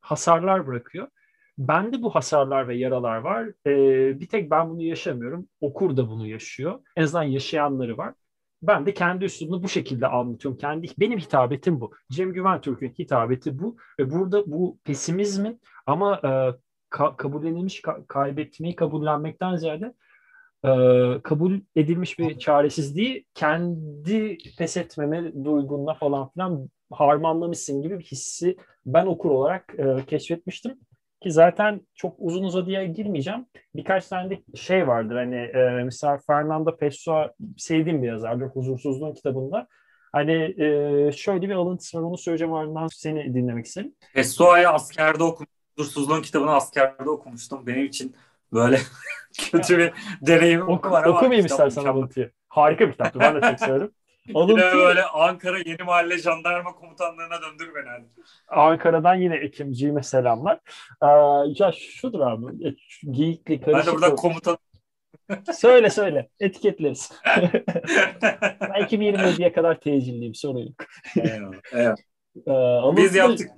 hasarlar 0.00 0.66
bırakıyor. 0.66 1.08
Bende 1.58 2.02
bu 2.02 2.14
hasarlar 2.14 2.68
ve 2.68 2.76
yaralar 2.76 3.16
var. 3.16 3.48
E, 3.66 4.20
bir 4.20 4.26
tek 4.28 4.50
ben 4.50 4.70
bunu 4.70 4.82
yaşamıyorum. 4.82 5.48
Okur 5.60 5.96
da 5.96 6.08
bunu 6.08 6.26
yaşıyor. 6.26 6.80
En 6.96 7.02
azından 7.02 7.22
yaşayanları 7.22 7.96
var. 7.96 8.14
Ben 8.62 8.86
de 8.86 8.94
kendi 8.94 9.24
üslubunu 9.24 9.62
bu 9.62 9.68
şekilde 9.68 10.06
anlatıyorum. 10.06 10.58
Kendi 10.58 10.86
benim 10.98 11.18
hitabetim 11.18 11.80
bu. 11.80 11.92
Cem 12.12 12.32
Güven 12.32 12.60
Türk'ün 12.60 12.90
hitabeti 12.98 13.58
bu 13.58 13.76
ve 14.00 14.10
burada 14.10 14.46
bu 14.46 14.78
pesimizmin 14.84 15.60
ama 15.86 16.20
e, 16.24 16.28
ka- 16.90 17.16
kabullenilmiş 17.16 17.80
ka- 17.80 18.06
kaybetmeyi 18.06 18.76
kabullenmekten 18.76 19.56
ziyade 19.56 19.94
e, 20.64 20.68
kabul 21.22 21.60
edilmiş 21.76 22.18
bir 22.18 22.38
çaresizliği 22.38 23.26
kendi 23.34 24.38
pes 24.58 24.76
etmeme 24.76 25.44
duygunla 25.44 25.94
falan 25.94 26.28
filan 26.28 26.68
harmanlamışsın 26.92 27.82
gibi 27.82 27.98
bir 27.98 28.04
hissi 28.04 28.56
ben 28.86 29.06
okur 29.06 29.30
olarak 29.30 29.74
e, 29.78 30.06
keşfetmiştim. 30.06 30.78
Ki 31.22 31.32
zaten 31.32 31.80
çok 31.94 32.16
uzun 32.18 32.44
uzadıya 32.44 32.84
girmeyeceğim. 32.84 33.46
Birkaç 33.74 34.08
tane 34.08 34.30
de 34.30 34.42
şey 34.54 34.88
vardır 34.88 35.16
hani 35.16 35.36
e, 35.36 35.84
mesela 35.84 36.18
Fernando 36.26 36.76
Pessoa 36.76 37.32
sevdiğim 37.56 38.02
bir 38.02 38.08
yazardır 38.08 38.46
Huzursuzluğun 38.46 39.14
kitabında. 39.14 39.66
Hani 40.12 40.54
e, 40.62 41.12
şöyle 41.12 41.48
bir 41.48 41.54
alıntısı 41.54 41.98
var 41.98 42.02
onu 42.02 42.18
söyleyeceğim 42.18 42.54
ardından 42.54 42.86
seni 42.86 43.34
dinlemek 43.34 43.66
isterim. 43.66 43.94
Pessoa'yı 44.14 44.68
askerde 44.68 45.22
okumuştum. 45.22 45.54
Huzursuzluğun 45.76 46.22
kitabını 46.22 46.50
askerde 46.50 47.10
okumuştum. 47.10 47.66
Benim 47.66 47.84
için 47.84 48.16
böyle 48.52 48.78
kötü 49.50 49.78
bir 49.78 49.92
deneyim 50.20 50.68
Oku, 50.68 50.90
var 50.90 51.04
ama 51.04 51.16
okumayayım 51.16 51.46
istersen 51.46 51.84
alıntıyı. 51.84 52.30
Harika 52.48 52.86
bir 52.86 52.92
kitaptı. 52.92 53.20
Ben 53.20 53.34
de 53.34 53.40
çok 53.40 53.58
severim. 53.58 53.90
Alıntı... 54.34 54.52
Yine 54.52 54.74
böyle 54.74 55.04
Ankara 55.04 55.58
Yeni 55.58 55.82
Mahalle 55.82 56.18
Jandarma 56.18 56.74
Komutanlığı'na 56.74 57.42
döndür 57.42 57.74
beni. 57.74 57.88
Hadi. 57.88 58.04
Ankara'dan 58.48 59.14
yine 59.14 59.36
Ekimciğime 59.36 60.02
selamlar. 60.02 60.60
Ee, 61.02 61.06
ya 61.58 61.72
şudur 61.72 62.20
abi. 62.20 62.68
E, 62.68 62.74
geyikli, 63.10 63.60
karışık. 63.60 63.86
Ben 63.86 63.92
de 63.92 63.96
burada 63.96 64.14
komutan 64.14 64.58
söyle 65.52 65.90
söyle. 65.90 66.28
Etiketleriz. 66.40 67.12
ben 68.60 68.82
2027'ye 68.82 69.52
kadar 69.52 69.80
tecilliyim. 69.80 70.34
Sorun 70.34 70.58
yok. 70.58 70.84
Eyvallah. 71.16 71.56
eyvallah. 71.72 72.92
Ee, 72.92 72.96
Biz 72.96 73.14
yaptık. 73.14 73.50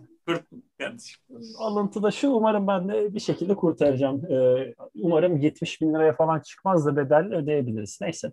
Alıntıda 1.58 2.10
şu 2.10 2.30
umarım 2.30 2.66
ben 2.66 2.88
de 2.88 3.14
bir 3.14 3.20
şekilde 3.20 3.54
kurtaracağım. 3.54 4.32
Ee, 4.32 4.74
umarım 4.94 5.36
70 5.36 5.80
bin 5.80 5.94
liraya 5.94 6.12
falan 6.12 6.40
çıkmaz 6.40 6.86
da 6.86 6.96
bedel 6.96 7.34
ödeyebiliriz. 7.34 7.98
Neyse. 8.00 8.32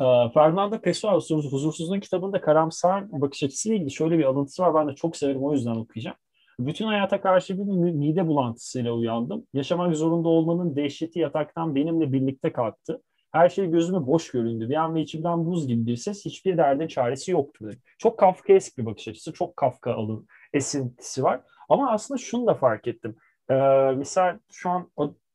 Ee, 0.00 0.04
Fernando 0.34 0.80
Pessoa 0.80 1.14
Huzursuzluğun 1.14 2.00
kitabında 2.00 2.40
karamsar 2.40 3.12
bakış 3.12 3.42
açısıyla 3.42 3.76
ilgili 3.76 3.90
şöyle 3.90 4.18
bir 4.18 4.24
alıntısı 4.24 4.62
var. 4.62 4.74
Ben 4.74 4.88
de 4.88 4.94
çok 4.94 5.16
severim 5.16 5.44
o 5.44 5.52
yüzden 5.52 5.74
okuyacağım. 5.74 6.16
Bütün 6.58 6.86
hayata 6.86 7.20
karşı 7.20 7.58
bir 7.58 7.62
mide 7.92 8.26
bulantısıyla 8.26 8.92
uyandım. 8.92 9.46
Yaşamak 9.52 9.96
zorunda 9.96 10.28
olmanın 10.28 10.76
dehşeti 10.76 11.18
yataktan 11.18 11.74
benimle 11.74 12.12
birlikte 12.12 12.52
kalktı. 12.52 13.02
Her 13.32 13.48
şey 13.48 13.66
gözüme 13.66 14.06
boş 14.06 14.30
göründü. 14.30 14.68
Bir 14.68 14.74
an 14.74 14.94
ve 14.94 15.00
içimden 15.00 15.46
buz 15.46 15.66
gibi 15.66 15.86
bir 15.86 15.96
ses 15.96 16.24
hiçbir 16.24 16.56
derdin 16.56 16.86
çaresi 16.86 17.30
yoktu. 17.30 17.66
Dedi. 17.66 17.78
Çok 17.98 18.18
Kafkaesk 18.18 18.78
bir 18.78 18.86
bakış 18.86 19.08
açısı. 19.08 19.32
Çok 19.32 19.56
Kafka 19.56 19.94
alın 19.94 20.26
esintisi 20.52 21.22
var. 21.22 21.40
Ama 21.72 21.90
aslında 21.90 22.18
şunu 22.18 22.46
da 22.46 22.54
fark 22.54 22.86
ettim. 22.86 23.16
Ee, 23.50 23.54
misal 23.96 24.38
şu 24.52 24.70
an 24.70 24.90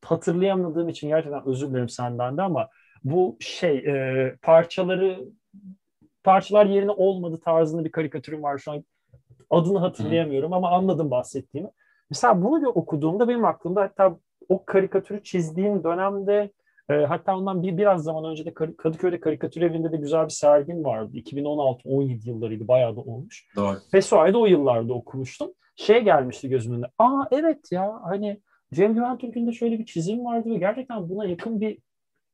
hatırlayamadığım 0.05 0.89
için 0.89 1.07
gerçekten 1.07 1.47
özür 1.47 1.69
dilerim 1.69 1.89
senden 1.89 2.37
de 2.37 2.41
ama 2.41 2.69
bu 3.03 3.37
şey 3.39 3.77
e, 3.77 4.35
parçaları 4.41 5.19
parçalar 6.23 6.65
yerine 6.65 6.91
olmadı 6.91 7.39
tarzında 7.45 7.85
bir 7.85 7.91
karikatürüm 7.91 8.43
var 8.43 8.57
şu 8.57 8.71
an 8.71 8.83
adını 9.49 9.79
hatırlayamıyorum 9.79 10.53
ama 10.53 10.71
anladım 10.71 11.11
bahsettiğimi. 11.11 11.69
Mesela 12.09 12.43
bunu 12.43 12.61
bir 12.61 12.67
okuduğumda 12.67 13.27
benim 13.27 13.45
aklımda 13.45 13.81
hatta 13.81 14.17
o 14.49 14.65
karikatürü 14.65 15.23
çizdiğim 15.23 15.83
dönemde 15.83 16.51
e, 16.89 16.93
hatta 16.93 17.37
ondan 17.37 17.63
bir 17.63 17.77
biraz 17.77 18.03
zaman 18.03 18.25
önce 18.25 18.45
de 18.45 18.53
Kadıköy'de 18.53 19.19
karikatür 19.19 19.61
evinde 19.61 19.91
de 19.91 19.97
güzel 19.97 20.25
bir 20.25 20.29
sergin 20.29 20.83
vardı. 20.83 21.11
2016-17 21.13 22.29
yıllarıydı 22.29 22.67
bayağı 22.67 22.95
da 22.95 23.01
olmuş. 23.01 23.47
Doğru. 23.55 23.77
Pessoa'yı 23.91 24.37
o 24.37 24.45
yıllarda 24.45 24.93
okumuştum. 24.93 25.53
Şey 25.77 26.01
gelmişti 26.01 26.49
gözümün 26.49 26.75
önüne. 26.77 26.87
Aa 26.97 27.25
evet 27.31 27.71
ya 27.71 27.99
hani 28.03 28.41
Cem 28.73 28.93
Güven 28.93 29.17
Türk'ün 29.17 29.47
de 29.47 29.51
şöyle 29.51 29.79
bir 29.79 29.85
çizim 29.85 30.25
vardı 30.25 30.49
ve 30.49 30.57
gerçekten 30.57 31.09
buna 31.09 31.25
yakın 31.25 31.61
bir 31.61 31.79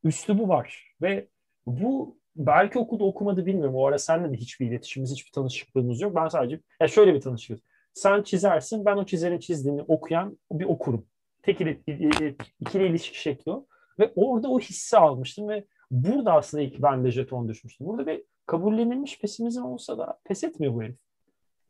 üslubu 0.04 0.48
var. 0.48 0.96
Ve 1.02 1.28
bu 1.66 2.18
belki 2.36 2.80
okudu 2.80 3.06
okumadı 3.06 3.46
bilmiyorum. 3.46 3.76
O 3.76 3.86
ara 3.86 3.98
seninle 3.98 4.32
de 4.32 4.38
hiçbir 4.38 4.68
iletişimimiz, 4.68 5.12
hiçbir 5.12 5.32
tanışıklığımız 5.32 6.02
yok. 6.02 6.16
Ben 6.16 6.28
sadece 6.28 6.60
ya 6.82 6.88
şöyle 6.88 7.14
bir 7.14 7.22
tanışıklığız. 7.22 7.62
Sen 7.94 8.24
çizersin, 8.24 8.86
ben 8.86 8.98
o 8.98 9.06
çizerin 9.06 9.40
çizdiğini 9.40 9.82
okuyan 9.82 10.38
bir 10.52 10.66
okurum. 10.66 11.06
Tek 11.42 11.62
ikili 12.60 12.88
ilişki 12.88 13.22
şekli 13.22 13.52
o. 13.52 13.68
Ve 14.00 14.12
orada 14.16 14.50
o 14.50 14.60
hissi 14.60 14.98
almıştım 14.98 15.50
ve 15.50 15.66
burada 15.92 16.34
aslında 16.34 16.64
ilk 16.64 16.82
ben 16.82 17.04
de 17.04 17.12
jeton 17.12 17.48
düşmüştüm. 17.50 17.88
Burada 17.88 18.08
bir 18.08 18.24
kabullenilmiş 18.46 19.20
pesimizm 19.20 19.66
olsa 19.66 19.98
da 19.98 20.20
pes 20.24 20.44
etmiyor 20.44 20.74
bu 20.74 20.84
herif. 20.84 21.03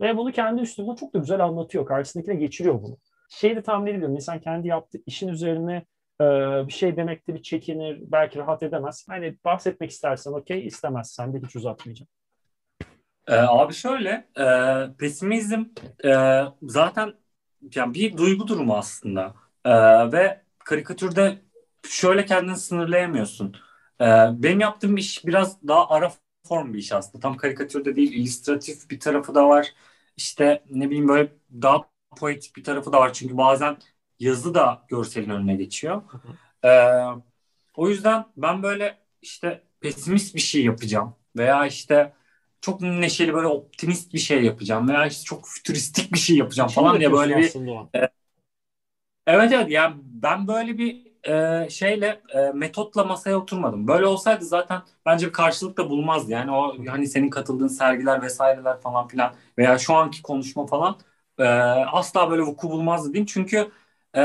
Ve 0.04 0.18
bunu 0.18 0.32
kendi 0.32 0.62
üslubunda 0.62 0.96
çok 0.96 1.14
da 1.14 1.20
güzel 1.20 1.40
anlatıyor. 1.40 1.86
Karşısındakine 1.86 2.36
geçiriyor 2.36 2.84
bunu. 2.84 2.98
Şeyi 3.30 3.56
de 3.56 3.62
tahmin 3.62 3.94
ediyorum. 3.94 4.16
İnsan 4.16 4.40
kendi 4.40 4.68
yaptığı 4.68 4.98
işin 5.06 5.28
üzerine 5.28 5.86
e, 6.22 6.26
bir 6.68 6.74
şey 6.74 6.98
demekte 6.98 7.34
bir 7.34 7.42
çekinir. 7.42 8.00
Belki 8.02 8.40
rahat 8.40 8.64
edemez. 8.64 9.06
Hani 9.10 9.38
bahsetmek 9.46 9.92
istersen 9.92 10.32
okey, 10.32 10.68
istemezsen 10.68 11.34
de 11.34 11.48
hiç 11.48 11.56
uzatmayacağım. 11.56 12.08
Ee, 13.28 13.36
abi 13.36 13.74
şöyle, 13.74 14.28
e, 14.40 14.46
pesimizm 15.00 15.66
e, 16.06 16.42
zaten 16.62 17.14
yani 17.76 17.94
bir 17.94 18.18
duygu 18.18 18.48
durumu 18.48 18.76
aslında. 18.76 19.34
E, 19.66 19.72
ve 20.12 20.42
karikatürde 20.66 21.42
şöyle 21.88 22.26
kendini 22.26 22.58
sınırlayamıyorsun. 22.58 23.56
E, 24.02 24.06
benim 24.32 24.60
yaptığım 24.60 24.98
iş 24.98 25.26
biraz 25.26 25.68
daha 25.68 25.90
ara 25.90 26.12
form 26.48 26.74
bir 26.74 26.80
iş 26.80 26.92
aslında. 26.92 27.22
Tam 27.22 27.38
karikatürde 27.38 27.96
değil, 27.96 28.14
illüstratif 28.14 28.90
bir 28.90 29.00
tarafı 29.00 29.36
da 29.36 29.50
var. 29.50 29.74
İşte 30.18 30.64
ne 30.70 30.90
bileyim 30.90 31.08
böyle 31.08 31.34
daha 31.62 31.90
poetik 32.18 32.56
bir 32.56 32.64
tarafı 32.64 32.94
da 32.94 33.00
var. 33.00 33.14
Çünkü 33.14 33.38
bazen 33.38 33.78
yazı 34.20 34.54
da 34.54 34.86
görselin 34.88 35.30
önüne 35.30 35.56
geçiyor. 35.56 36.02
Ee, 36.66 36.70
o 37.76 37.90
yüzden 37.90 38.26
ben 38.38 38.64
böyle 38.64 38.98
işte 39.22 39.64
pesimist 39.82 40.36
bir 40.36 40.40
şey 40.42 40.66
yapacağım 40.66 41.16
veya 41.38 41.66
işte 41.66 42.14
çok 42.62 42.82
neşeli 42.82 43.34
böyle 43.34 43.48
optimist 43.48 44.14
bir 44.14 44.20
şey 44.20 44.44
yapacağım 44.44 44.90
veya 44.90 45.06
işte 45.08 45.24
çok 45.24 45.48
fütüristik 45.48 46.14
bir 46.14 46.20
şey 46.20 46.38
yapacağım 46.38 46.70
Şimdi 46.70 46.86
falan 46.86 47.00
diye 47.00 47.12
böyle 47.12 47.38
bir 47.38 47.56
e, 47.96 48.10
evet 49.28 49.52
evet 49.54 49.72
yani 49.72 49.96
ben 50.04 50.48
böyle 50.48 50.78
bir 50.78 51.13
e, 51.28 51.68
şeyle 51.70 52.22
e, 52.36 52.40
metotla 52.54 53.04
masaya 53.04 53.36
oturmadım. 53.38 53.88
Böyle 53.88 54.06
olsaydı 54.06 54.46
zaten 54.46 54.82
bence 55.06 55.28
bir 55.28 55.34
karşılık 55.34 55.78
da 55.78 55.90
bulmazdı. 55.90 56.32
Yani 56.32 56.52
o 56.52 56.76
hani 56.88 57.08
senin 57.08 57.30
katıldığın 57.30 57.68
sergiler 57.68 58.22
vesaireler 58.22 58.82
falan 58.82 59.08
filan 59.08 59.36
veya 59.58 59.78
şu 59.78 59.94
anki 59.96 60.22
konuşma 60.22 60.66
falan 60.66 60.98
e, 61.40 61.44
asla 61.92 62.32
böyle 62.32 62.42
vuku 62.42 62.70
bulmazdı 62.70 63.14
diyeyim. 63.14 63.26
Çünkü 63.26 63.72
e, 64.16 64.22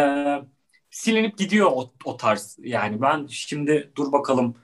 silinip 0.90 1.38
gidiyor 1.38 1.70
o, 1.74 1.92
o 2.04 2.16
tarz. 2.16 2.56
Yani 2.62 3.02
ben 3.02 3.26
şimdi 3.26 3.92
dur 3.96 4.12
bakalım 4.12 4.56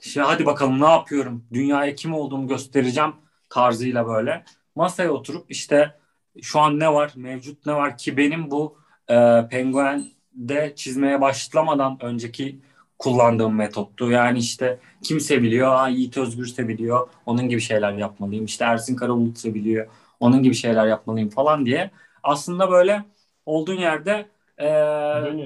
işte 0.00 0.20
hadi 0.20 0.46
bakalım 0.46 0.80
ne 0.80 0.86
yapıyorum 0.90 1.46
dünyaya 1.52 1.94
kim 1.94 2.14
olduğumu 2.14 2.48
göstereceğim 2.48 3.14
tarzıyla 3.50 4.06
böyle 4.06 4.44
masaya 4.76 5.10
oturup 5.10 5.50
işte 5.50 6.00
şu 6.42 6.60
an 6.60 6.78
ne 6.80 6.92
var 6.92 7.12
mevcut 7.16 7.66
ne 7.66 7.74
var 7.74 7.98
ki 7.98 8.16
benim 8.16 8.50
bu 8.50 8.78
e, 9.08 9.14
penguende 10.38 10.74
çizmeye 10.76 11.20
başlamadan 11.20 11.98
önceki 12.02 12.60
kullandığım 12.98 13.54
metottu. 13.54 14.10
Yani 14.10 14.38
işte 14.38 14.78
kim 15.02 15.20
seviliyor? 15.20 15.74
Aa, 15.74 15.88
Yiğit 15.88 16.16
Özgür 16.16 16.46
seviliyor. 16.46 17.08
Onun 17.26 17.48
gibi 17.48 17.60
şeyler 17.60 17.92
yapmalıyım. 17.92 18.44
İşte 18.44 18.64
Ersin 18.64 18.96
Karabulut 18.96 19.38
seviliyor. 19.38 19.86
Onun 20.20 20.42
gibi 20.42 20.54
şeyler 20.54 20.86
yapmalıyım 20.86 21.30
falan 21.30 21.66
diye. 21.66 21.90
Aslında 22.22 22.70
böyle 22.70 23.04
olduğun 23.46 23.76
yerde 23.76 24.28
e, 24.58 24.66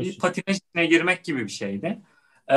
bir 0.00 0.18
patinaj 0.18 0.56
içine 0.56 0.86
girmek 0.86 1.24
gibi 1.24 1.44
bir 1.44 1.52
şeydi. 1.52 1.98
E, 2.50 2.56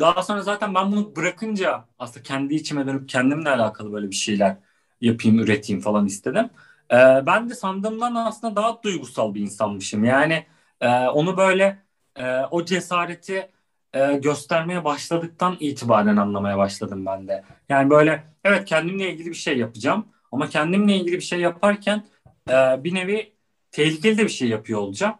daha 0.00 0.22
sonra 0.22 0.42
zaten 0.42 0.74
ben 0.74 0.92
bunu 0.92 1.16
bırakınca 1.16 1.84
aslında 1.98 2.22
kendi 2.22 2.54
içime 2.54 2.86
dönüp 2.86 3.08
kendimle 3.08 3.50
alakalı 3.50 3.92
böyle 3.92 4.10
bir 4.10 4.14
şeyler 4.14 4.56
yapayım, 5.00 5.38
üreteyim 5.38 5.80
falan 5.82 6.06
istedim. 6.06 6.50
E, 6.90 6.96
ben 7.26 7.50
de 7.50 7.54
sandığımdan 7.54 8.14
aslında 8.14 8.56
daha 8.56 8.82
duygusal 8.82 9.34
bir 9.34 9.40
insanmışım. 9.40 10.04
Yani 10.04 10.46
e, 10.80 10.88
onu 10.88 11.36
böyle 11.36 11.78
e, 12.16 12.40
o 12.50 12.64
cesareti 12.64 13.50
e, 13.94 14.12
göstermeye 14.12 14.84
başladıktan 14.84 15.56
itibaren 15.60 16.16
anlamaya 16.16 16.58
başladım 16.58 17.06
ben 17.06 17.28
de. 17.28 17.44
Yani 17.68 17.90
böyle 17.90 18.24
evet 18.44 18.64
kendimle 18.64 19.12
ilgili 19.12 19.28
bir 19.28 19.34
şey 19.34 19.58
yapacağım 19.58 20.06
ama 20.32 20.48
kendimle 20.48 20.96
ilgili 20.96 21.16
bir 21.16 21.20
şey 21.20 21.40
yaparken 21.40 22.04
e, 22.50 22.84
bir 22.84 22.94
nevi 22.94 23.32
tehlikeli 23.70 24.18
de 24.18 24.24
bir 24.24 24.28
şey 24.28 24.48
yapıyor 24.48 24.80
olacağım. 24.80 25.14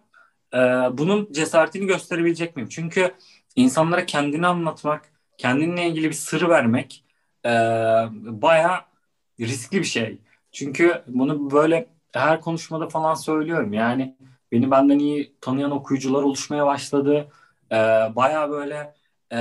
E, 0.55 0.59
bunun 0.93 1.33
cesaretini 1.33 1.87
gösterebilecek 1.87 2.57
miyim? 2.57 2.69
Çünkü 2.69 3.15
insanlara 3.57 4.07
kendini 4.07 4.47
anlatmak, 4.47 5.13
kendinle 5.39 5.87
ilgili 5.89 6.09
bir 6.09 6.15
sır 6.15 6.49
vermek 6.49 7.05
e, 7.45 7.51
bayağı 8.21 8.81
riskli 9.41 9.79
bir 9.79 9.85
şey. 9.85 10.19
Çünkü 10.53 11.03
bunu 11.07 11.51
böyle 11.51 11.87
her 12.13 12.41
konuşmada 12.41 12.89
falan 12.89 13.15
söylüyorum. 13.15 13.73
Yani 13.73 14.17
beni 14.53 14.71
benden 14.71 14.99
iyi 14.99 15.35
tanıyan 15.41 15.71
okuyucular 15.71 16.23
oluşmaya 16.23 16.67
başladı. 16.67 17.29
E, 17.73 17.77
bayağı 18.17 18.51
böyle 18.51 18.95
e, 19.33 19.39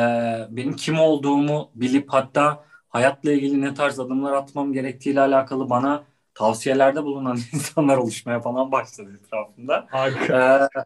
benim 0.49 0.75
kim 0.75 0.99
olduğumu 0.99 1.71
bilip 1.75 2.09
hatta 2.13 2.63
hayatla 2.89 3.31
ilgili 3.31 3.61
ne 3.61 3.73
tarz 3.73 3.99
adımlar 3.99 4.33
atmam 4.33 4.73
gerektiğiyle 4.73 5.21
alakalı 5.21 5.69
bana 5.69 6.03
tavsiyelerde 6.33 7.03
bulunan 7.03 7.37
insanlar 7.53 7.97
oluşmaya 7.97 8.39
falan 8.39 8.71
başladı 8.71 9.19
etrafında. 9.23 9.87
Harika. 9.89 10.69
Ee, 10.75 10.79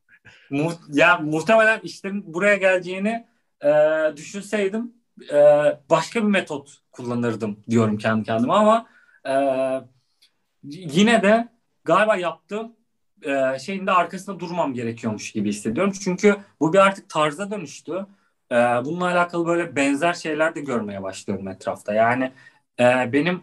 mu 0.50 0.72
ya 0.94 1.18
muhtemelen 1.18 1.80
işlerin 1.80 2.34
buraya 2.34 2.56
geleceğini 2.56 3.28
e, 3.64 3.70
düşünseydim 4.18 4.94
e, 5.34 5.38
başka 5.90 6.24
bir 6.24 6.28
metot 6.28 6.78
kullanırdım 6.92 7.60
diyorum 7.70 7.98
kendi 7.98 8.24
kendime 8.24 8.54
ama 8.54 8.88
e, 9.28 9.34
yine 10.64 11.24
de 11.24 11.48
galiba 11.84 12.16
yaptığım 12.16 12.76
e, 13.22 13.60
şeyin 13.60 13.88
de 13.88 13.92
arkasında 13.92 14.40
durmam 14.40 14.74
gerekiyormuş 14.74 15.32
gibi 15.32 15.50
hissediyorum. 15.50 15.94
Çünkü 16.04 16.36
bu 16.60 16.74
bir 16.74 16.78
artık 16.80 17.10
tarza 17.10 17.52
dönüştü. 17.52 18.06
E, 18.52 18.56
bununla 18.56 19.06
alakalı 19.06 19.46
böyle 19.48 19.76
benzer 19.76 20.14
şeyler 20.14 20.56
de 20.56 20.62
görmeye 20.62 21.04
başlıyorum 21.04 21.48
etrafta. 21.48 21.94
Yani 21.94 22.32
e, 22.80 23.14
benim 23.14 23.42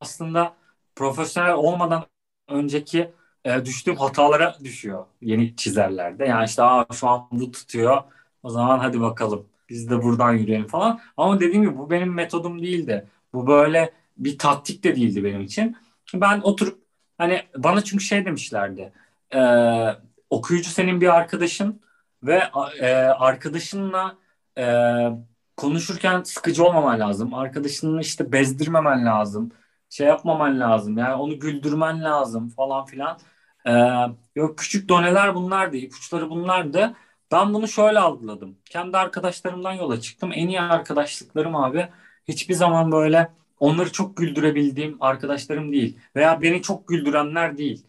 aslında 0.00 0.56
profesyonel 0.96 1.54
olmadan 1.54 2.06
önceki 2.48 3.10
e, 3.44 3.64
düştüğüm 3.64 3.96
hatalara 3.96 4.56
düşüyor 4.64 5.06
yeni 5.22 5.56
çizerlerde. 5.56 6.24
Yani 6.24 6.44
işte 6.46 6.62
Aa, 6.62 6.86
şu 6.92 7.08
an 7.08 7.28
bu 7.32 7.50
tutuyor. 7.50 8.02
O 8.42 8.50
zaman 8.50 8.78
hadi 8.78 9.00
bakalım 9.00 9.48
biz 9.68 9.90
de 9.90 10.02
buradan 10.02 10.32
yürüyelim 10.34 10.66
falan. 10.66 11.00
Ama 11.16 11.40
dediğim 11.40 11.62
gibi 11.62 11.78
bu 11.78 11.90
benim 11.90 12.14
metodum 12.14 12.62
değildi. 12.62 13.08
Bu 13.32 13.46
böyle 13.46 13.92
bir 14.16 14.38
taktik 14.38 14.84
de 14.84 14.96
değildi 14.96 15.24
benim 15.24 15.40
için. 15.40 15.76
Ben 16.14 16.40
oturup 16.40 16.87
hani 17.18 17.42
bana 17.56 17.84
çünkü 17.84 18.04
şey 18.04 18.24
demişlerdi. 18.24 18.92
E, 19.34 19.40
okuyucu 20.30 20.70
senin 20.70 21.00
bir 21.00 21.16
arkadaşın 21.16 21.80
ve 22.22 22.42
e, 22.80 22.94
arkadaşınla 22.96 24.16
e, 24.58 24.64
konuşurken 25.56 26.22
sıkıcı 26.22 26.64
olmaman 26.64 27.00
lazım. 27.00 27.34
Arkadaşını 27.34 28.00
işte 28.00 28.32
bezdirmemen 28.32 29.06
lazım. 29.06 29.52
Şey 29.90 30.06
yapmaman 30.06 30.60
lazım. 30.60 30.98
Yani 30.98 31.14
onu 31.14 31.38
güldürmen 31.40 32.04
lazım 32.04 32.48
falan 32.48 32.84
filan. 32.84 33.18
Ee, 33.66 33.72
yok 34.34 34.58
küçük 34.58 34.88
doneler 34.88 35.34
bunlardı, 35.34 35.76
ipuçları 35.76 36.30
bunlardı. 36.30 36.94
Ben 37.32 37.54
bunu 37.54 37.68
şöyle 37.68 37.98
algıladım. 37.98 38.58
Kendi 38.64 38.96
arkadaşlarımdan 38.96 39.72
yola 39.72 40.00
çıktım. 40.00 40.30
En 40.34 40.48
iyi 40.48 40.60
arkadaşlıklarım 40.60 41.56
abi 41.56 41.88
hiçbir 42.28 42.54
zaman 42.54 42.92
böyle 42.92 43.32
onları 43.60 43.92
çok 43.92 44.16
güldürebildiğim 44.16 44.96
arkadaşlarım 45.00 45.72
değil. 45.72 45.98
Veya 46.16 46.42
beni 46.42 46.62
çok 46.62 46.88
güldürenler 46.88 47.58
değil. 47.58 47.86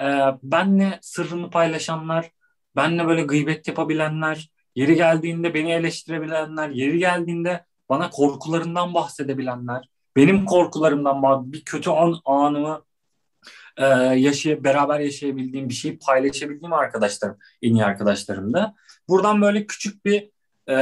Ee, 0.00 0.04
benle 0.42 0.98
sırrını 1.02 1.50
paylaşanlar, 1.50 2.30
benle 2.76 3.06
böyle 3.06 3.22
gıybet 3.22 3.68
yapabilenler, 3.68 4.50
yeri 4.74 4.94
geldiğinde 4.94 5.54
beni 5.54 5.72
eleştirebilenler, 5.72 6.68
yeri 6.68 6.98
geldiğinde 6.98 7.64
bana 7.88 8.10
korkularından 8.10 8.94
bahsedebilenler, 8.94 9.88
benim 10.16 10.44
korkularımdan 10.44 11.52
bir 11.52 11.64
kötü 11.64 11.90
an, 11.90 12.20
anımı 12.24 12.84
e, 13.76 13.84
yaşay 14.18 14.64
beraber 14.64 15.00
yaşayabildiğim 15.00 15.68
bir 15.68 15.74
şeyi 15.74 15.98
paylaşabildiğim 15.98 16.72
arkadaşlarım, 16.72 17.38
en 17.62 17.74
iyi 17.74 17.84
arkadaşlarım 17.84 18.52
da. 18.52 18.74
Buradan 19.08 19.42
böyle 19.42 19.66
küçük 19.66 20.04
bir 20.04 20.30
e, 20.68 20.76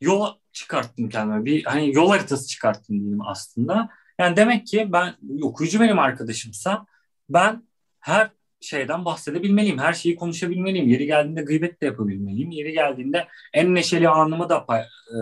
yol 0.00 0.34
çıkarttım 0.54 1.08
kendime. 1.08 1.44
Bir 1.44 1.64
hani 1.64 1.94
yol 1.94 2.08
haritası 2.08 2.48
çıkarttım 2.48 3.00
diyeyim 3.00 3.22
aslında. 3.26 3.88
Yani 4.18 4.36
demek 4.36 4.66
ki 4.66 4.88
ben 4.92 5.14
okuyucu 5.42 5.80
benim 5.80 5.98
arkadaşımsa 5.98 6.86
ben 7.28 7.62
her 8.00 8.30
şeyden 8.60 9.04
bahsedebilmeliyim. 9.04 9.78
Her 9.78 9.92
şeyi 9.92 10.16
konuşabilmeliyim. 10.16 10.88
Yeri 10.88 11.06
geldiğinde 11.06 11.42
gıybet 11.42 11.82
de 11.82 11.86
yapabilmeliyim. 11.86 12.50
Yeri 12.50 12.72
geldiğinde 12.72 13.28
en 13.52 13.74
neşeli 13.74 14.08
anımı 14.08 14.48
da 14.48 14.66
e, 14.68 15.18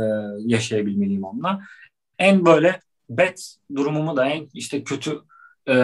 yaşayabilmeliyim 0.46 1.24
onunla. 1.24 1.60
En 2.18 2.46
böyle 2.46 2.80
bet 3.10 3.56
durumumu 3.76 4.16
da 4.16 4.26
en 4.28 4.48
işte 4.54 4.84
kötü 4.84 5.20
e, 5.68 5.74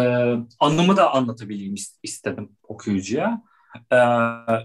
anımı 0.60 0.96
da 0.96 1.14
anlatabileyim 1.14 1.74
istedim 2.02 2.52
okuyucuya. 2.62 3.42
E, 3.92 3.98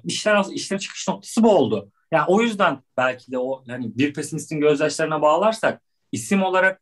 işler 0.04 0.46
işlerin 0.54 0.80
çıkış 0.80 1.08
noktası 1.08 1.44
bu 1.44 1.58
oldu. 1.58 1.92
Yani 2.14 2.26
o 2.28 2.42
yüzden 2.42 2.80
belki 2.98 3.32
de 3.32 3.38
o 3.38 3.64
yani 3.66 3.98
bir 3.98 4.14
pesimistin 4.14 4.60
gözyaşlarına 4.60 5.22
bağlarsak 5.22 5.82
isim 6.12 6.44
olarak 6.44 6.82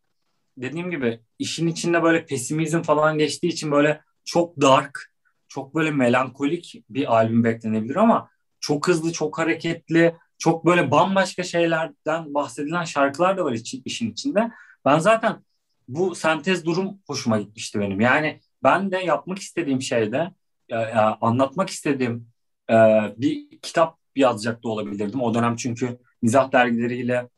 dediğim 0.57 0.91
gibi 0.91 1.19
işin 1.39 1.67
içinde 1.67 2.03
böyle 2.03 2.25
pesimizm 2.25 2.81
falan 2.81 3.17
geçtiği 3.17 3.47
için 3.47 3.71
böyle 3.71 4.01
çok 4.25 4.61
dark, 4.61 5.13
çok 5.47 5.75
böyle 5.75 5.91
melankolik 5.91 6.83
bir 6.89 7.15
albüm 7.15 7.43
beklenebilir 7.43 7.95
ama 7.95 8.29
çok 8.59 8.87
hızlı, 8.87 9.11
çok 9.11 9.37
hareketli, 9.37 10.15
çok 10.37 10.65
böyle 10.65 10.91
bambaşka 10.91 11.43
şeylerden 11.43 12.33
bahsedilen 12.33 12.83
şarkılar 12.83 13.37
da 13.37 13.45
var 13.45 13.57
işin 13.85 14.11
içinde. 14.11 14.51
Ben 14.85 14.99
zaten 14.99 15.43
bu 15.87 16.15
sentez 16.15 16.65
durum 16.65 16.99
hoşuma 17.07 17.39
gitmişti 17.39 17.79
benim. 17.79 18.01
Yani 18.01 18.39
ben 18.63 18.91
de 18.91 18.97
yapmak 18.97 19.39
istediğim 19.39 19.81
şeyde 19.81 20.31
anlatmak 21.21 21.69
istediğim 21.69 22.27
bir 23.17 23.59
kitap 23.61 24.00
yazacak 24.19 24.63
da 24.63 24.69
olabilirdim. 24.69 25.21
O 25.21 25.33
dönem 25.33 25.55
çünkü 25.55 25.97
mizah 26.21 26.51
dergileriyle 26.51 27.29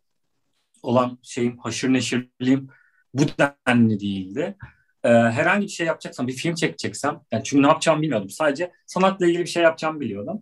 olan 0.83 1.17
şeyim 1.21 1.57
haşır 1.57 1.93
neşirliğim 1.93 2.69
bu 3.13 3.23
denli 3.67 3.99
değildi. 3.99 4.57
Ee, 5.03 5.09
herhangi 5.09 5.65
bir 5.65 5.71
şey 5.71 5.87
yapacaksam, 5.87 6.27
bir 6.27 6.33
film 6.33 6.55
çekeceksem, 6.55 7.21
yani 7.31 7.43
çünkü 7.43 7.63
ne 7.63 7.67
yapacağımı 7.67 8.01
bilmiyordum. 8.01 8.29
Sadece 8.29 8.71
sanatla 8.85 9.27
ilgili 9.27 9.41
bir 9.41 9.49
şey 9.49 9.63
yapacağımı 9.63 9.99
biliyordum. 9.99 10.41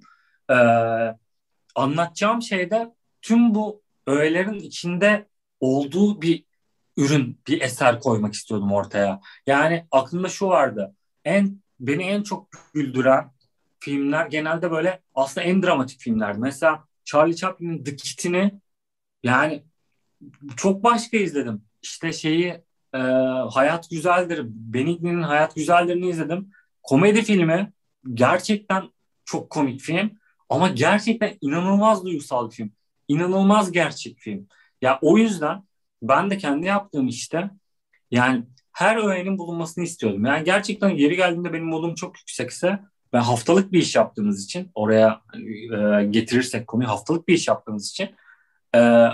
Ee, 0.50 0.56
anlatacağım 1.76 2.42
şeyde 2.42 2.96
tüm 3.22 3.56
bu 3.56 3.82
öğelerin 4.08 4.60
içinde 4.60 5.28
olduğu 5.60 6.22
bir 6.22 6.46
ürün, 6.98 7.40
bir 7.48 7.62
eser 7.62 8.00
koymak 8.00 8.34
istiyordum 8.34 8.72
ortaya. 8.72 9.22
Yani 9.48 9.88
aklımda 9.92 10.30
şu 10.30 10.48
vardı. 10.48 10.96
En 11.26 11.62
beni 11.80 12.04
en 12.04 12.24
çok 12.24 12.48
güldüren 12.74 13.32
filmler 13.82 14.26
genelde 14.26 14.72
böyle 14.72 15.02
aslında 15.16 15.48
en 15.48 15.64
dramatik 15.64 16.00
filmlerdi. 16.00 16.40
Mesela 16.40 16.86
Charlie 17.06 17.36
Chaplin'in 17.36 17.84
The 17.84 17.96
Kit'ini 17.96 18.52
yani 19.24 19.64
çok 20.58 20.84
başka 20.84 21.18
izledim. 21.18 21.62
İşte 21.82 22.14
şeyi 22.14 22.48
e, 22.94 22.98
Hayat 23.52 23.90
Güzeldir, 23.90 24.42
Benigni'nin 24.46 25.22
Hayat 25.22 25.56
Güzeldir'ini 25.56 26.10
izledim. 26.10 26.52
Komedi 26.84 27.22
filmi 27.22 27.74
gerçekten 28.14 28.90
çok 29.26 29.50
komik 29.50 29.82
film 29.82 30.12
ama 30.50 30.70
gerçekten 30.70 31.38
inanılmaz 31.42 32.06
duygusal 32.06 32.50
bir 32.50 32.56
film. 32.56 32.72
İnanılmaz 33.08 33.72
gerçek 33.72 34.18
film. 34.20 34.48
Ya 34.82 35.00
o 35.02 35.18
yüzden 35.18 35.64
ben 36.02 36.30
de 36.30 36.38
kendi 36.38 36.66
yaptığım 36.66 37.08
işte 37.08 37.50
yani 38.12 38.44
her 38.74 38.98
öğenin 38.98 39.38
bulunmasını 39.38 39.84
istiyordum. 39.84 40.26
Yani 40.26 40.44
gerçekten 40.44 40.90
yeri 40.90 41.16
geldiğinde 41.16 41.54
benim 41.54 41.66
modum 41.66 41.96
çok 41.96 42.20
yüksekse 42.20 42.80
ve 43.14 43.18
haftalık 43.18 43.72
bir 43.72 43.80
iş 43.80 43.95
yaptığımız 43.95 44.43
için 44.43 44.72
oraya 44.76 45.22
e, 45.36 46.05
getirirsek 46.05 46.68
konuyu 46.68 46.89
haftalık 46.89 47.28
bir 47.28 47.34
iş 47.34 47.47
yaptığımız 47.47 47.89
için 47.89 48.09
e, 48.76 49.07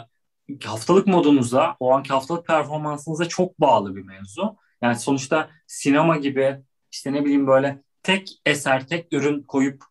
haftalık 0.66 1.08
modunuza, 1.08 1.76
o 1.80 1.94
anki 1.94 2.10
haftalık 2.10 2.48
performansınıza 2.48 3.28
çok 3.28 3.60
bağlı 3.60 3.96
bir 3.96 4.04
mevzu. 4.04 4.56
Yani 4.82 4.96
sonuçta 4.96 5.50
sinema 5.68 6.18
gibi 6.18 6.62
işte 6.92 7.14
ne 7.14 7.26
bileyim 7.26 7.48
böyle 7.48 7.84
tek 8.04 8.42
eser, 8.46 8.88
tek 8.88 9.14
ürün 9.14 9.44
koyup 9.44 9.84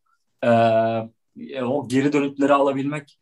e, 0.43 0.49
o 1.63 1.89
geri 1.89 2.13
dönütleri 2.13 2.53
alabilmek 2.53 3.21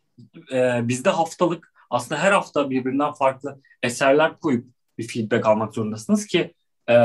e, 0.51 0.87
bizde 0.87 1.09
haftalık 1.09 1.73
aslında 1.89 2.21
her 2.21 2.31
hafta 2.31 2.69
birbirinden 2.69 3.11
farklı 3.13 3.61
eserler 3.83 4.39
koyup 4.39 4.67
bir 4.97 5.07
feedback 5.07 5.45
almak 5.45 5.73
zorundasınız 5.73 6.27
ki 6.27 6.53
e, 6.89 6.95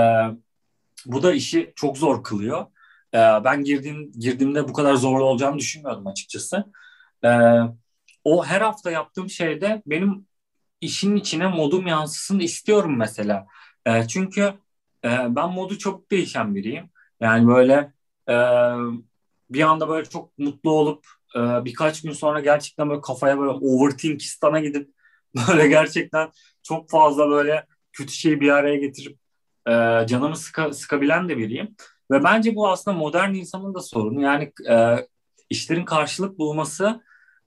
bu 1.07 1.23
da 1.23 1.33
işi 1.33 1.73
çok 1.77 1.99
zor 1.99 2.25
kılıyor. 2.25 2.67
E, 3.15 3.19
ben 3.19 3.65
girdiğim 3.65 4.13
girdiğimde 4.13 4.69
bu 4.69 4.73
kadar 4.73 4.95
zorlu 4.95 5.25
olacağını 5.25 5.59
düşünmüyordum 5.59 6.07
açıkçası. 6.07 6.65
E, 7.25 7.29
o 8.25 8.45
her 8.45 8.61
hafta 8.61 8.91
yaptığım 8.91 9.31
şeyde 9.31 9.83
benim 9.87 10.27
işin 10.81 11.17
içine 11.17 11.49
modum 11.49 11.87
yansısın 11.87 12.41
istiyorum 12.41 12.97
mesela. 12.99 13.47
E, 13.87 14.09
çünkü 14.09 14.43
e, 15.05 15.11
ben 15.37 15.51
modu 15.51 15.79
çok 15.79 16.11
değişen 16.11 16.55
biriyim. 16.55 16.91
Yani 17.21 17.49
böyle 17.49 17.93
e, 18.31 18.35
bir 19.51 19.63
anda 19.63 19.89
böyle 19.89 20.09
çok 20.09 20.39
mutlu 20.39 20.71
olup 20.71 21.07
e, 21.37 21.65
birkaç 21.65 22.03
gün 22.03 22.13
sonra 22.13 22.41
gerçekten 22.41 22.91
böyle 22.91 23.01
kafaya 23.01 23.39
böyle 23.39 23.51
overthinkistana 23.51 24.61
gidip 24.61 24.91
böyle 25.49 25.69
gerçekten 25.69 26.31
çok 26.63 26.91
fazla 26.91 27.31
böyle 27.31 27.67
kötü 27.93 28.13
şeyi 28.13 28.41
bir 28.41 28.49
araya 28.51 28.77
getirip 28.77 29.19
canımı 30.09 30.37
sıka, 30.37 30.73
sıkabilen 30.73 31.29
de 31.29 31.39
biriyim. 31.39 31.77
Ve 32.11 32.25
bence 32.25 32.55
bu 32.55 32.69
aslında 32.69 32.97
modern 32.97 33.35
insanın 33.35 33.75
da 33.75 33.81
sorunu. 33.81 34.23
Yani 34.23 34.53
e, 34.71 35.07
işlerin 35.51 35.85
karşılık 35.85 36.39
bulması 36.39 37.01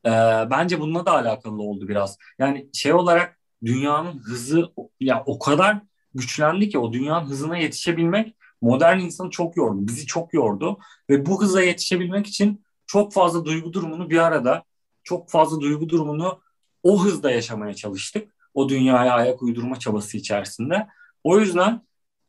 e, 0.06 0.10
bence 0.52 0.80
bununla 0.80 1.06
da 1.06 1.12
alakalı 1.12 1.62
oldu 1.62 1.88
biraz. 1.88 2.18
Yani 2.40 2.70
şey 2.74 2.94
olarak 2.94 3.40
dünyanın 3.66 4.20
hızı 4.20 4.72
ya 5.00 5.24
o 5.26 5.40
kadar 5.40 5.82
güçlendi 6.14 6.70
ki 6.70 6.80
o 6.80 6.94
dünyanın 6.94 7.26
hızına 7.26 7.58
yetişebilmek 7.58 8.36
modern 8.62 9.00
insanı 9.00 9.30
çok 9.30 9.58
yordu. 9.58 9.88
Bizi 9.88 10.06
çok 10.06 10.34
yordu. 10.34 10.78
Ve 11.10 11.26
bu 11.26 11.42
hıza 11.42 11.62
yetişebilmek 11.62 12.28
için 12.28 12.64
çok 12.88 13.14
fazla 13.14 13.46
duygu 13.46 13.74
durumunu 13.74 14.10
bir 14.10 14.18
arada 14.18 14.64
çok 15.04 15.30
fazla 15.30 15.62
duygu 15.62 15.90
durumunu 15.90 16.42
o 16.84 17.04
hızda 17.04 17.32
yaşamaya 17.32 17.74
çalıştık. 17.74 18.36
O 18.54 18.70
dünyaya 18.70 19.14
ayak 19.14 19.42
uydurma 19.42 19.80
çabası 19.80 20.18
içerisinde. 20.18 20.88
O 21.24 21.40
yüzden 21.40 21.82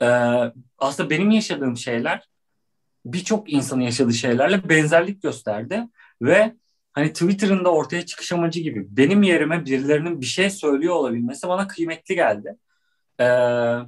e, 0.04 0.08
aslında 0.78 1.10
benim 1.10 1.30
yaşadığım 1.30 1.76
şeyler 1.76 2.28
birçok 3.06 3.52
insanın 3.52 3.80
yaşadığı 3.80 4.12
şeylerle 4.12 4.68
benzerlik 4.68 5.22
gösterdi 5.22 5.88
ve 6.22 6.54
hani 6.92 7.12
Twitter'ın 7.12 7.64
da 7.64 7.72
ortaya 7.72 8.06
çıkış 8.06 8.32
amacı 8.32 8.60
gibi 8.60 8.86
benim 8.90 9.22
yerime 9.22 9.64
birilerinin 9.66 10.20
bir 10.20 10.26
şey 10.26 10.50
söylüyor 10.50 10.94
olabilmesi 10.94 11.48
bana 11.48 11.68
kıymetli 11.68 12.14
geldi. 12.14 12.56
Ee, 13.20 13.78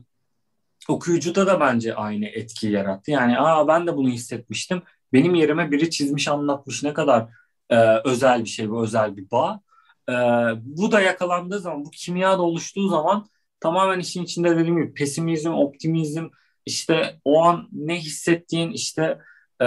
okuyucuda 0.89 1.47
da 1.47 1.61
bence 1.61 1.95
aynı 1.95 2.27
etkiyi 2.27 2.73
yarattı. 2.73 3.11
Yani 3.11 3.39
aa 3.41 3.69
ben 3.69 3.87
de 3.87 3.97
bunu 3.97 4.09
hissetmiştim. 4.09 4.83
Benim 5.13 5.35
yerime 5.35 5.71
biri 5.71 5.91
çizmiş 5.91 6.29
anlatmış 6.29 6.83
ne 6.83 6.95
kadar 6.95 7.29
e, 7.71 7.77
özel 8.05 8.45
bir 8.45 8.49
şey 8.49 8.71
bu 8.71 8.83
özel 8.83 9.17
bir 9.17 9.31
bağ. 9.31 9.61
E, 10.09 10.13
bu 10.63 10.93
da 10.93 11.01
yakalandığı 11.01 11.61
zaman 11.61 11.85
bu 11.85 11.91
kimya 11.91 12.39
da 12.39 12.43
oluştuğu 12.43 12.89
zaman 12.89 13.27
tamamen 13.61 13.99
işin 13.99 14.25
içinde 14.25 14.57
dediğim 14.57 14.77
gibi 14.77 14.95
pesimizm, 14.95 15.53
optimizm 15.53 16.29
işte 16.67 17.21
o 17.25 17.43
an 17.43 17.69
ne 17.73 17.97
hissettiğin 17.97 18.71
işte 18.73 19.19
e, 19.63 19.67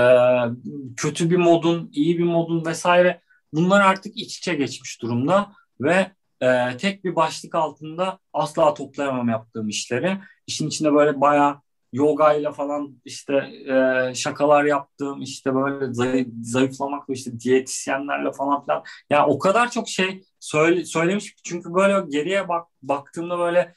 kötü 0.98 1.30
bir 1.30 1.38
modun, 1.38 1.90
iyi 1.94 2.18
bir 2.18 2.24
modun 2.24 2.66
vesaire 2.66 3.22
bunlar 3.54 3.82
artık 3.82 4.18
iç 4.18 4.38
içe 4.38 4.56
geçmiş 4.56 5.02
durumda 5.02 5.52
ve 5.82 6.12
e, 6.42 6.78
tek 6.78 7.04
bir 7.04 7.16
başlık 7.16 7.56
altında 7.56 8.20
asla 8.34 8.74
toplayamam 8.74 9.30
yaptığım 9.30 9.70
işleri. 9.70 10.18
İşin 10.48 10.68
içinde 10.68 10.94
böyle 10.94 11.22
bayağı 11.22 11.62
yoga 11.94 12.34
ile 12.34 12.52
falan 12.52 13.02
işte 13.06 13.36
e, 13.68 14.16
şakalar 14.16 14.66
yaptığım 14.66 15.22
işte 15.22 15.56
böyle 15.56 15.94
zayıf, 15.94 16.28
zayıflamakla 16.42 17.14
işte 17.14 17.40
diyetisyenlerle 17.40 18.32
falan 18.32 18.66
filan. 18.66 18.84
Yani 19.10 19.26
o 19.26 19.40
kadar 19.40 19.72
çok 19.72 19.90
şey 19.90 20.24
söyle, 20.40 20.86
söylemiş 20.86 21.36
çünkü 21.44 21.74
böyle 21.74 22.06
geriye 22.10 22.48
bak 22.48 22.68
baktığımda 22.82 23.40
böyle 23.40 23.74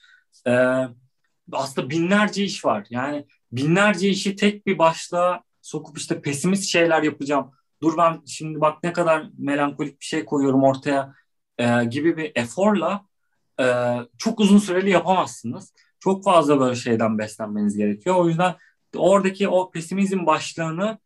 e, 0.47 0.53
aslında 1.53 1.91
binlerce 1.91 2.45
iş 2.45 2.65
var. 2.65 2.87
Yani 2.91 3.27
binlerce 3.53 4.09
işi 4.09 4.37
tek 4.37 4.67
bir 4.67 4.79
başlığa 4.79 5.43
sokup 5.63 5.99
işte 5.99 6.23
pesimist 6.23 6.65
şeyler 6.65 7.03
yapacağım. 7.03 7.51
Dur 7.83 7.97
ben 7.99 8.23
şimdi 8.27 8.61
bak 8.61 8.83
ne 8.83 8.93
kadar 8.93 9.27
melankolik 9.39 10.01
bir 10.01 10.05
şey 10.05 10.25
koyuyorum 10.25 10.65
ortaya 10.65 11.15
e, 11.59 11.85
gibi 11.85 12.17
bir 12.17 12.33
eforla 12.35 13.07
e, 13.61 13.97
çok 14.19 14.41
uzun 14.41 14.59
süreli 14.59 14.91
yapamazsınız. 14.91 15.73
Çok 16.03 16.25
fazla 16.25 16.61
böyle 16.61 16.75
şeyden 16.75 17.19
beslenmeniz 17.19 17.77
gerekiyor. 17.77 18.17
O 18.17 18.29
yüzden 18.29 18.55
oradaki 18.97 19.49
o 19.49 19.71
pesimizm 19.71 20.27
başlığını 20.27 20.99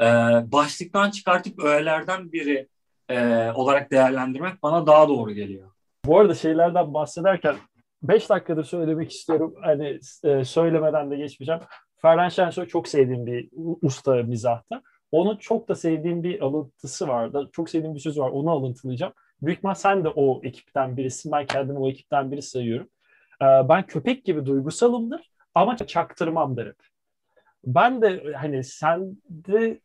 e, 0.00 0.04
başlıktan 0.52 1.10
çıkartıp 1.10 1.64
öğelerden 1.64 2.32
biri 2.32 2.68
e, 3.08 3.50
olarak 3.54 3.90
değerlendirmek 3.90 4.62
bana 4.62 4.86
daha 4.86 5.08
doğru 5.08 5.32
geliyor. 5.32 5.70
Bu 6.04 6.18
arada 6.18 6.34
şeylerden 6.34 6.94
bahsederken 6.94 7.56
5 8.02 8.30
dakikadır 8.30 8.64
söylemek 8.64 9.12
istiyorum. 9.12 9.54
Hani 9.62 9.98
e, 10.24 10.44
söylemeden 10.44 11.10
de 11.10 11.16
geçmeyeceğim. 11.16 11.60
Ferhan 11.96 12.28
Şensoy 12.28 12.66
çok 12.66 12.88
sevdiğim 12.88 13.26
bir 13.26 13.48
usta 13.82 14.14
mizahta. 14.14 14.82
Onun 15.12 15.36
çok 15.36 15.68
da 15.68 15.74
sevdiğim 15.74 16.22
bir 16.22 16.40
alıntısı 16.40 17.08
vardı. 17.08 17.50
Çok 17.52 17.70
sevdiğim 17.70 17.94
bir 17.94 18.00
söz 18.00 18.18
var. 18.18 18.30
Onu 18.30 18.50
alıntılayacağım. 18.50 19.12
Büyük 19.42 19.58
ihtimal 19.58 19.74
sen 19.74 20.04
de 20.04 20.08
o 20.08 20.40
ekipten 20.44 20.96
birisin. 20.96 21.32
Ben 21.32 21.46
kendimi 21.46 21.78
o 21.78 21.88
ekipten 21.88 22.32
biri 22.32 22.42
sayıyorum. 22.42 22.88
Ee, 23.42 23.46
ben 23.68 23.86
köpek 23.86 24.24
gibi 24.24 24.46
duygusalımdır 24.46 25.30
ama 25.54 25.76
çaktırmam 25.76 26.56
derim. 26.56 26.74
Ben 27.64 28.02
de 28.02 28.32
hani 28.36 28.64
sen 28.64 29.16
de 29.30 29.80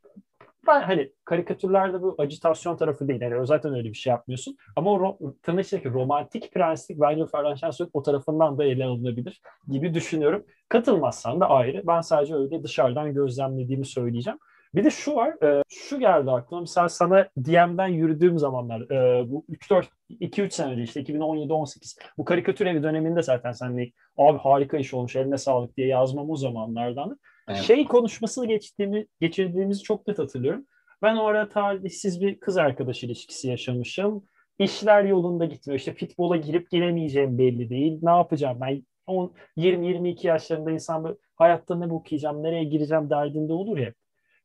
ben 0.67 0.81
hani 0.83 1.13
karikatürlerde 1.25 2.01
bu 2.01 2.15
acitasyon 2.19 2.77
tarafı 2.77 3.07
değil. 3.07 3.21
Yani 3.21 3.47
zaten 3.47 3.73
öyle 3.75 3.89
bir 3.89 3.93
şey 3.93 4.11
yapmıyorsun. 4.11 4.57
Ama 4.75 4.91
o 4.91 4.97
ro- 4.99 5.35
tırnak 5.41 5.85
romantik 5.85 6.53
prenslik 6.53 7.01
bence 7.01 7.25
Ferhan 7.25 7.55
Şensoy 7.55 7.87
o 7.93 8.03
tarafından 8.03 8.57
da 8.57 8.63
ele 8.65 8.85
alınabilir 8.85 9.41
gibi 9.69 9.93
düşünüyorum. 9.93 10.45
Katılmazsan 10.69 11.39
da 11.39 11.49
ayrı. 11.49 11.83
Ben 11.87 12.01
sadece 12.01 12.35
öyle 12.35 12.63
dışarıdan 12.63 13.13
gözlemlediğimi 13.13 13.85
söyleyeceğim. 13.85 14.39
Bir 14.75 14.83
de 14.83 14.89
şu 14.89 15.15
var, 15.15 15.43
e, 15.43 15.63
şu 15.69 15.99
geldi 15.99 16.31
aklıma. 16.31 16.61
Mesela 16.61 16.89
sana 16.89 17.27
DM'den 17.37 17.87
yürüdüğüm 17.87 18.39
zamanlar, 18.39 18.81
e, 18.81 19.31
bu 19.31 19.45
3-4, 19.49 19.85
2-3 20.09 20.53
sene 20.53 20.71
önce 20.71 20.83
işte 20.83 21.01
2017-18, 21.01 21.97
bu 22.17 22.25
karikatür 22.25 22.65
evi 22.65 22.83
döneminde 22.83 23.21
zaten 23.21 23.51
senle 23.51 23.91
abi 24.17 24.37
harika 24.37 24.77
iş 24.77 24.93
olmuş, 24.93 25.15
eline 25.15 25.37
sağlık 25.37 25.77
diye 25.77 25.87
yazmam 25.87 26.29
o 26.29 26.35
zamanlardan. 26.35 27.19
Evet. 27.47 27.61
Şey 27.61 27.85
konuşmasını 27.85 28.45
geçtiğimi, 28.45 29.07
geçirdiğimizi 29.21 29.83
çok 29.83 30.07
net 30.07 30.19
hatırlıyorum. 30.19 30.65
Ben 31.01 31.15
o 31.15 31.25
ara 31.25 31.49
talihsiz 31.49 32.21
bir 32.21 32.39
kız 32.39 32.57
arkadaş 32.57 33.03
ilişkisi 33.03 33.47
yaşamışım. 33.47 34.25
İşler 34.59 35.03
yolunda 35.03 35.45
gitmiyor. 35.45 35.79
İşte 35.79 35.93
futbola 35.93 36.37
girip 36.37 36.71
giremeyeceğim 36.71 37.37
belli 37.37 37.69
değil. 37.69 37.99
Ne 38.01 38.09
yapacağım? 38.09 38.57
Ben 38.61 38.83
20-22 39.57 40.27
yaşlarında 40.27 40.71
insan 40.71 41.17
hayatta 41.35 41.75
ne 41.75 41.93
okuyacağım, 41.93 42.43
nereye 42.43 42.63
gireceğim 42.63 43.09
derdinde 43.09 43.53
olur 43.53 43.77
ya. 43.77 43.93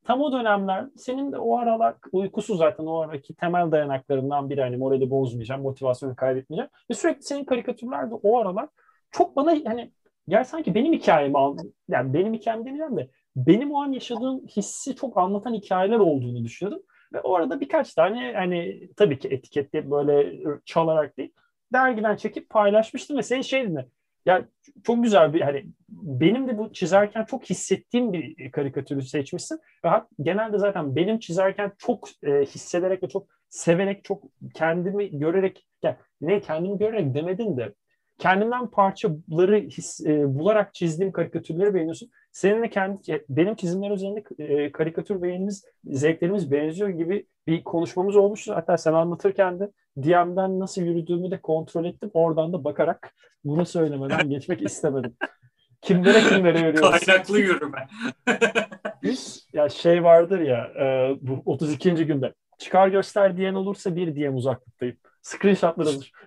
Tam 0.09 0.21
o 0.21 0.33
dönemler 0.33 0.87
senin 0.97 1.33
de 1.33 1.39
o 1.39 1.59
aralar 1.59 1.95
uykusu 2.13 2.57
zaten 2.57 2.87
o 2.87 2.99
araki 2.99 3.35
temel 3.35 3.71
dayanaklarından 3.71 4.51
biri 4.51 4.61
hani 4.61 4.77
morali 4.77 5.11
bozmayacağım, 5.11 5.63
motivasyonu 5.63 6.17
kaybetmeyeceğim. 6.17 6.71
Ve 6.91 6.95
sürekli 6.95 7.23
senin 7.23 7.45
karikatürler 7.45 8.11
de 8.11 8.15
o 8.15 8.39
aralar 8.39 8.69
çok 9.11 9.37
bana 9.37 9.51
hani 9.65 9.93
gel 10.29 10.45
sanki 10.45 10.75
benim 10.75 10.93
hikayemi 10.93 11.39
al 11.39 11.57
yani 11.89 12.15
benim 12.15 12.35
hikayem 12.35 12.61
demeyeceğim 12.61 12.97
de 12.97 13.11
benim 13.37 13.73
o 13.73 13.83
an 13.83 13.93
yaşadığım 13.93 14.47
hissi 14.47 14.97
çok 14.97 15.19
anlatan 15.19 15.55
hikayeler 15.55 15.99
olduğunu 15.99 16.45
düşünüyordum. 16.45 16.83
Ve 17.13 17.21
o 17.21 17.35
arada 17.35 17.61
birkaç 17.61 17.95
tane 17.95 18.33
hani 18.37 18.89
tabii 18.97 19.19
ki 19.19 19.29
etiketli 19.29 19.91
böyle 19.91 20.41
çalarak 20.65 21.17
değil 21.17 21.33
dergiden 21.73 22.17
çekip 22.17 22.51
paylaşmıştım 22.51 23.17
ve 23.19 23.23
senin 23.23 23.43
şey 23.43 23.65
dedin 23.65 23.93
ya 24.27 24.49
çok 24.85 25.03
güzel 25.03 25.35
bir 25.35 25.41
hani 25.41 25.67
benim 26.03 26.49
de 26.49 26.59
bu 26.59 26.73
çizerken 26.73 27.25
çok 27.25 27.51
hissettiğim 27.51 28.13
bir 28.13 28.51
karikatürü 28.51 29.03
seçmişsin. 29.03 29.61
Ve 29.85 29.89
genelde 30.23 30.59
zaten 30.59 30.97
benim 30.97 31.19
çizerken 31.19 31.73
çok 31.79 32.09
e, 32.23 32.31
hissederek 32.45 33.03
ve 33.03 33.09
çok 33.09 33.27
severek, 33.49 34.05
çok 34.05 34.25
kendimi 34.55 35.19
görerek, 35.19 35.67
yani 35.83 35.97
ne 36.21 36.41
kendimi 36.41 36.79
görerek 36.79 37.15
demedin 37.15 37.57
de 37.57 37.75
kendimden 38.19 38.67
parçaları 38.67 39.57
his, 39.61 40.07
e, 40.07 40.39
bularak 40.39 40.75
çizdiğim 40.75 41.13
karikatürleri 41.13 41.75
beğeniyorsun. 41.75 42.11
Seninle 42.33 42.71
kendi 42.71 43.25
benim 43.29 43.55
çizimler 43.55 43.91
üzerinde 43.91 44.25
e, 44.39 44.73
karikatür 44.73 45.23
beğenimiz, 45.23 45.65
zevklerimiz 45.85 46.51
benziyor 46.51 46.89
gibi 46.89 47.27
bir 47.47 47.65
konuşmamız 47.65 48.17
olmuştu. 48.17 48.55
Hatta 48.55 48.79
sen 48.79 48.93
anlatırken 48.93 49.61
de 49.61 49.71
DM'den 49.97 50.61
nasıl 50.61 50.83
yürüdüğümü 50.83 51.31
de 51.31 51.41
kontrol 51.41 51.85
ettim. 51.85 52.11
Oradan 52.15 52.53
da 52.53 52.65
bakarak 52.65 53.15
bunu 53.45 53.67
söylemeden 53.67 54.31
geçmek 54.31 54.63
istemedim. 54.63 55.17
Kimlere 55.81 56.21
kimlere 56.21 56.59
yürüyoruz? 56.67 57.01
Kaynaklı 57.01 57.39
yürüme. 57.39 57.89
Biz 59.03 59.49
ya 59.53 59.69
şey 59.69 60.05
vardır 60.05 60.41
ya 60.41 60.73
e, 60.81 61.17
bu 61.21 61.43
32. 61.45 61.95
günde 61.95 62.35
çıkar 62.59 62.89
göster 62.89 63.37
diyen 63.37 63.55
olursa 63.55 63.97
bir 63.97 64.15
diyem 64.15 64.37
uzaklıktayım. 64.37 64.97
Screenshotlar 65.23 65.87
alır. 65.87 66.13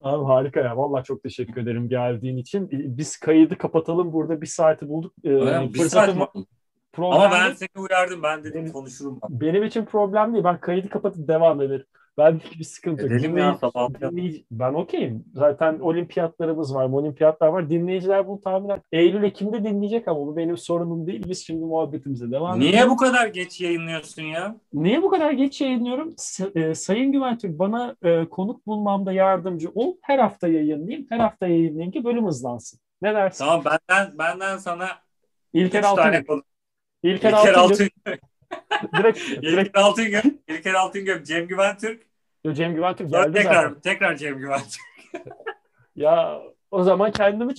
Abi 0.00 0.24
harika 0.24 0.60
ya. 0.60 0.76
Vallahi 0.76 1.04
çok 1.04 1.22
teşekkür 1.22 1.62
ederim 1.62 1.88
geldiğin 1.88 2.36
için. 2.36 2.68
Biz 2.72 3.16
kaydı 3.16 3.58
kapatalım. 3.58 4.12
Burada 4.12 4.40
bir 4.40 4.46
saati 4.46 4.88
bulduk. 4.88 5.12
Ee, 5.24 5.74
bir 5.74 5.78
saat 5.78 6.16
mi? 6.16 6.26
Ama 6.98 7.30
ben 7.30 7.52
seni 7.52 7.68
uyardım. 7.76 8.22
Ben 8.22 8.44
dedim 8.44 8.60
benim, 8.60 8.72
konuşurum. 8.72 9.20
Benim 9.28 9.64
için 9.64 9.84
problem 9.84 10.32
değil. 10.32 10.44
Ben 10.44 10.60
kaydı 10.60 10.88
kapatıp 10.88 11.28
devam 11.28 11.60
ederim. 11.60 11.86
Ben 12.18 12.38
hiçbir 12.38 12.64
sıkıntı 12.64 13.02
yok. 13.02 13.10
Edelim 13.12 13.38
ya 13.38 13.54
sabah. 13.54 13.88
Ben 14.50 14.74
okeyim. 14.74 15.24
Zaten 15.34 15.78
olimpiyatlarımız 15.78 16.74
var, 16.74 16.88
olimpiyatlar 16.88 17.48
var. 17.48 17.70
Dinleyiciler 17.70 18.28
bunu 18.28 18.40
tahminen 18.40 18.82
Eylül, 18.92 19.22
Ekim'de 19.22 19.64
dinleyecek 19.64 20.08
ama 20.08 20.20
bu 20.20 20.36
benim 20.36 20.56
sorunum 20.56 21.06
değil. 21.06 21.24
Biz 21.28 21.46
şimdi 21.46 21.64
muhabbetimize 21.64 22.30
devam 22.30 22.60
Niye 22.60 22.70
edelim. 22.70 22.90
bu 22.90 22.96
kadar 22.96 23.26
geç 23.26 23.60
yayınlıyorsun 23.60 24.22
ya? 24.22 24.56
Niye 24.72 25.02
bu 25.02 25.10
kadar 25.10 25.30
geç 25.32 25.60
yayınlıyorum? 25.60 26.14
E, 26.54 26.74
Sayın 26.74 27.12
Güventürk 27.12 27.58
bana 27.58 27.96
e, 28.02 28.24
konuk 28.24 28.66
bulmamda 28.66 29.12
yardımcı 29.12 29.70
ol. 29.74 29.94
Her 30.02 30.18
hafta 30.18 30.48
yayınlayayım. 30.48 31.06
Her 31.10 31.18
hafta 31.18 31.46
yayınlayayım 31.46 31.92
ki 31.92 32.04
bölüm 32.04 32.26
hızlansın. 32.26 32.80
Ne 33.02 33.14
dersin? 33.14 33.44
Tamam 33.44 33.64
benden 33.64 34.18
benden 34.18 34.56
sana 34.58 34.88
İlker 35.52 35.82
Altın. 35.82 36.02
İlker, 37.02 37.30
İlker 37.30 37.54
Altın. 37.54 37.88
Direkt, 38.96 39.18
direkt 39.42 39.78
Altıngöl, 39.78 40.22
İlker 40.48 40.74
Altıngöl, 40.74 41.24
Cem 41.24 41.46
Güven 41.46 41.78
Türk. 41.78 42.02
Yo, 42.44 42.52
Cem 42.52 42.74
Güven 42.74 42.96
Türk 42.96 43.10
geldi 43.10 43.32
tekrar, 43.32 43.54
zaten. 43.54 43.80
Tekrar 43.80 44.16
Cem 44.16 44.38
Güven 44.38 44.60
Türk. 44.60 45.26
ya 45.96 46.40
o 46.70 46.82
zaman 46.82 47.12
kendimi 47.12 47.54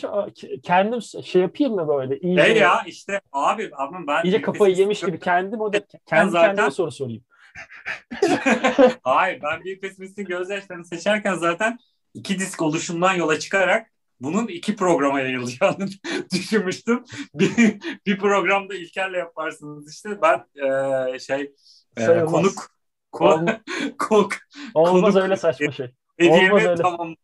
kendim 0.64 1.02
şey 1.02 1.42
yapayım 1.42 1.76
mı 1.76 1.88
böyle? 1.88 2.20
İyice, 2.20 2.44
hey 2.44 2.58
ya 2.58 2.84
işte 2.86 3.22
abi 3.32 3.72
ama 3.78 4.08
ben 4.08 4.24
iyice 4.24 4.42
kafayı 4.42 4.76
yemiş 4.76 5.00
gibi 5.02 5.20
kendim 5.20 5.62
o 5.62 5.74
da 5.74 5.80
kendi 6.06 6.32
zaten... 6.32 6.48
kendime 6.48 6.72
soru 6.72 6.92
sorayım. 6.92 7.24
Hayır 9.04 9.42
ben 9.44 9.64
bir 9.64 9.80
pesimistin 9.80 10.26
gözyaşlarını 10.26 10.86
seçerken 10.86 11.36
zaten 11.36 11.80
iki 12.14 12.40
disk 12.40 12.62
oluşumdan 12.62 13.14
yola 13.14 13.40
çıkarak 13.40 13.92
bunun 14.20 14.48
iki 14.48 14.76
programa 14.76 15.20
yayılacağını 15.20 15.88
düşünmüştüm. 16.34 17.04
Bir, 17.34 17.82
bir 18.06 18.18
programda 18.18 18.76
İlker'le 18.76 19.14
yaparsınız 19.14 19.94
işte. 19.94 20.22
Ben 20.22 20.46
e, 21.14 21.20
şey 21.20 21.54
e, 21.98 22.26
konuk 22.26 22.70
kon, 23.12 23.50
konuk 24.00 24.34
Olmaz 24.74 25.14
konuk, 25.14 25.24
öyle 25.24 25.36
saçma 25.36 25.72
şey. 25.72 25.92
Olmaz 26.22 26.66
öyle. 26.66 26.76
Tamam. 26.76 27.16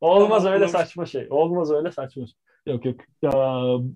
Olmaz 0.00 0.42
tamam, 0.42 0.58
öyle 0.58 0.68
saçma 0.68 1.06
şey. 1.06 1.26
Olmaz 1.30 1.70
öyle 1.70 1.92
saçma 1.92 2.26
şey. 2.26 2.34
Yok 2.66 2.84
yok. 2.84 3.00
Ya, 3.22 3.32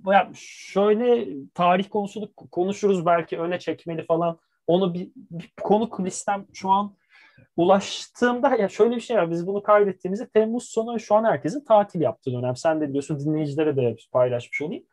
ya 0.07 0.31
şöyle 0.35 1.29
tarih 1.55 1.89
konusunu 1.91 2.33
konuşuruz 2.35 3.07
belki 3.07 3.39
öne 3.39 3.59
çekmeli 3.59 4.07
falan 4.07 4.39
Onu 4.67 4.95
bir, 4.95 5.11
bir 5.17 5.53
konuk 5.63 6.01
listem 6.01 6.47
şu 6.53 6.71
an 6.71 6.97
ulaştığımda 7.57 8.57
ya 8.57 8.69
şöyle 8.69 8.97
bir 8.97 9.01
şey 9.01 9.17
var. 9.17 9.31
Biz 9.31 9.47
bunu 9.47 9.63
kaydettiğimizde 9.63 10.29
Temmuz 10.29 10.65
sonu 10.69 11.01
şu 11.01 11.15
an 11.15 11.25
herkesin 11.25 11.65
tatil 11.65 12.01
yaptığı 12.01 12.33
dönem. 12.33 12.57
Sen 12.57 12.81
de 12.81 12.89
biliyorsun 12.89 13.21
dinleyicilere 13.21 13.77
de 13.77 13.97
paylaşmış 14.13 14.63
olayım. 14.63 14.85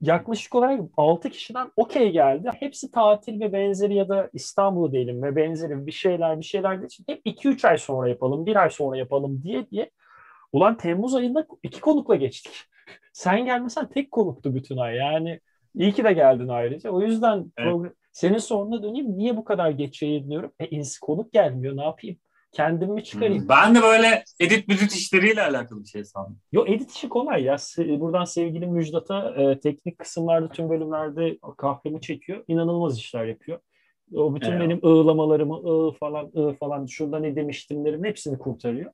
Yaklaşık 0.00 0.54
olarak 0.54 0.80
6 0.96 1.30
kişiden 1.30 1.70
okey 1.76 2.10
geldi. 2.10 2.50
Hepsi 2.60 2.90
tatil 2.90 3.40
ve 3.40 3.52
benzeri 3.52 3.94
ya 3.94 4.08
da 4.08 4.30
İstanbul'da 4.32 4.92
değilim 4.92 5.22
ve 5.22 5.36
benzeri 5.36 5.86
bir 5.86 5.92
şeyler 5.92 6.38
bir 6.38 6.44
şeyler 6.44 6.78
için 6.78 7.04
hep 7.08 7.22
2-3 7.24 7.64
ay 7.64 7.78
sonra 7.78 8.08
yapalım, 8.08 8.46
1 8.46 8.56
ay 8.56 8.70
sonra 8.70 8.96
yapalım 8.96 9.42
diye 9.42 9.70
diye. 9.70 9.90
Ulan 10.52 10.76
Temmuz 10.76 11.14
ayında 11.14 11.46
iki 11.62 11.80
konukla 11.80 12.16
geçtik. 12.16 12.52
Sen 13.12 13.44
gelmesen 13.44 13.88
tek 13.88 14.10
konuktu 14.10 14.54
bütün 14.54 14.76
ay. 14.76 14.96
Yani 14.96 15.40
iyi 15.74 15.92
ki 15.92 16.04
de 16.04 16.12
geldin 16.12 16.48
ayrıca. 16.48 16.90
O 16.90 17.00
yüzden 17.00 17.52
evet. 17.58 17.92
Senin 18.18 18.38
soruna 18.38 18.82
döneyim. 18.82 19.18
Niye 19.18 19.36
bu 19.36 19.44
kadar 19.44 19.70
geç 19.70 20.02
yayınlıyorum? 20.02 20.52
E, 20.60 20.82
konuk 21.00 21.32
gelmiyor. 21.32 21.76
Ne 21.76 21.84
yapayım? 21.84 22.16
Kendimi 22.52 22.92
mi 22.92 23.04
çıkarayım? 23.04 23.42
Hmm. 23.42 23.48
Ben 23.48 23.74
de 23.74 23.82
böyle 23.82 24.24
edit 24.40 24.68
müdit 24.68 24.92
işleriyle 24.92 25.42
alakalı 25.42 25.80
bir 25.80 25.88
şey 25.88 26.04
sandım. 26.04 26.38
Yo 26.52 26.64
edit 26.66 26.90
işi 26.90 27.08
kolay 27.08 27.42
ya. 27.42 27.56
Buradan 27.78 28.24
sevgili 28.24 28.66
Müjdat'a 28.66 29.34
e, 29.34 29.60
teknik 29.60 29.98
kısımlarda 29.98 30.48
tüm 30.48 30.70
bölümlerde 30.70 31.38
kahvemi 31.56 32.00
çekiyor. 32.00 32.44
İnanılmaz 32.48 32.98
işler 32.98 33.24
yapıyor. 33.24 33.58
O 34.14 34.34
bütün 34.34 34.52
evet. 34.52 34.60
benim 34.60 34.80
ığlamalarımı 34.84 35.56
ığ 35.56 35.92
falan 35.92 36.30
ığ 36.36 36.52
falan 36.52 36.86
şurada 36.86 37.18
ne 37.18 37.36
demiştimlerin 37.36 38.04
hepsini 38.04 38.38
kurtarıyor. 38.38 38.92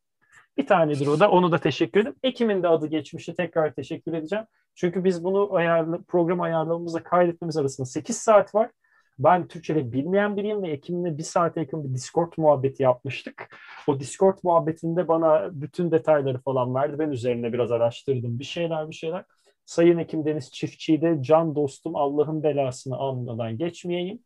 Bir 0.57 0.67
tanedir 0.67 1.07
o 1.07 1.21
da. 1.21 1.31
Onu 1.31 1.53
da 1.53 1.59
teşekkür 1.59 2.01
ederim. 2.01 2.17
Ekim'in 2.23 2.63
de 2.63 2.69
adı 2.69 2.87
geçmişti. 2.87 3.35
Tekrar 3.35 3.75
teşekkür 3.75 4.13
edeceğim. 4.13 4.45
Çünkü 4.75 5.05
biz 5.05 5.25
bunu 5.25 5.55
ayarlı, 5.55 6.03
program 6.03 6.41
ayarlamamızda 6.41 7.03
kaydetmemiz 7.03 7.57
arasında 7.57 7.87
8 7.87 8.17
saat 8.17 8.55
var. 8.55 8.71
Ben 9.19 9.49
Türkçe'de 9.49 9.93
bilmeyen 9.93 10.37
biriyim 10.37 10.63
ve 10.63 10.71
Ekim'le 10.71 11.19
bir 11.19 11.23
saate 11.23 11.61
yakın 11.61 11.85
bir 11.85 11.95
Discord 11.95 12.33
muhabbeti 12.37 12.83
yapmıştık. 12.83 13.57
O 13.87 14.01
Discord 14.01 14.39
muhabbetinde 14.43 15.09
bana 15.09 15.51
bütün 15.53 15.91
detayları 15.91 16.39
falan 16.39 16.75
verdi. 16.75 16.99
Ben 16.99 17.11
üzerine 17.11 17.53
biraz 17.53 17.73
araştırdım. 17.73 18.39
Bir 18.39 18.45
şeyler 18.45 18.91
bir 18.91 18.95
şeyler. 18.95 19.25
Sayın 19.67 19.99
Ekim 19.99 20.25
Deniz 20.25 20.53
Çiftçi'yi 20.53 21.03
de 21.03 21.19
can 21.21 21.55
dostum 21.55 21.97
Allah'ın 21.97 22.43
belasını 22.43 22.97
anmadan 22.97 23.59
geçmeyeyim. 23.59 24.19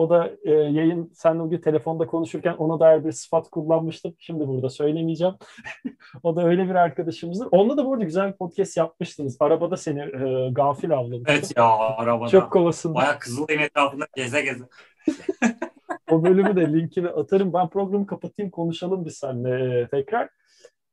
O 0.00 0.10
da 0.10 0.30
e, 0.44 0.50
yayın 0.50 1.10
senle 1.14 1.40
bugün 1.40 1.58
telefonda 1.58 2.06
konuşurken 2.06 2.52
ona 2.52 2.80
dair 2.80 3.04
bir 3.04 3.12
sıfat 3.12 3.50
kullanmıştım. 3.50 4.14
Şimdi 4.18 4.48
burada 4.48 4.70
söylemeyeceğim. 4.70 5.34
o 6.22 6.36
da 6.36 6.44
öyle 6.44 6.68
bir 6.68 6.74
arkadaşımızdır. 6.74 7.48
Onunla 7.50 7.76
da 7.76 7.86
burada 7.86 8.04
güzel 8.04 8.32
bir 8.32 8.36
podcast 8.36 8.76
yapmıştınız. 8.76 9.36
Arabada 9.40 9.76
seni 9.76 10.00
e, 10.00 10.50
gafil 10.50 10.92
avlamıştım. 10.92 11.24
Evet 11.28 11.52
ya 11.56 11.64
arabada. 11.78 12.28
Çok 12.28 12.52
kovasında. 12.52 12.94
Baya 12.94 13.18
Kızılay'ın 13.18 13.60
etrafında 13.60 14.06
geze 14.16 14.42
geze. 14.42 14.64
o 16.10 16.24
bölümü 16.24 16.56
de 16.56 16.72
linkini 16.72 17.08
atarım. 17.08 17.52
Ben 17.52 17.68
programı 17.68 18.06
kapatayım 18.06 18.50
konuşalım 18.50 19.04
biz 19.04 19.16
seninle 19.16 19.80
e, 19.80 19.88
tekrar. 19.88 20.28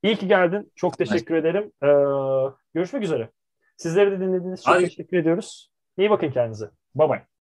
İyi 0.04 0.16
ki 0.16 0.28
geldin. 0.28 0.72
Çok 0.76 0.98
teşekkür 0.98 1.36
evet. 1.36 1.46
ederim. 1.46 1.72
Ee, 1.84 1.88
görüşmek 2.74 3.04
üzere. 3.04 3.30
Sizleri 3.78 4.12
de 4.12 4.20
dinlediğiniz 4.20 4.60
için 4.60 4.74
teşekkür 4.74 5.18
ediyoruz. 5.18 5.72
İyi 5.98 6.10
bakın 6.10 6.32
kendinize. 6.32 6.70
Bye 6.96 7.10
bye. 7.10 7.28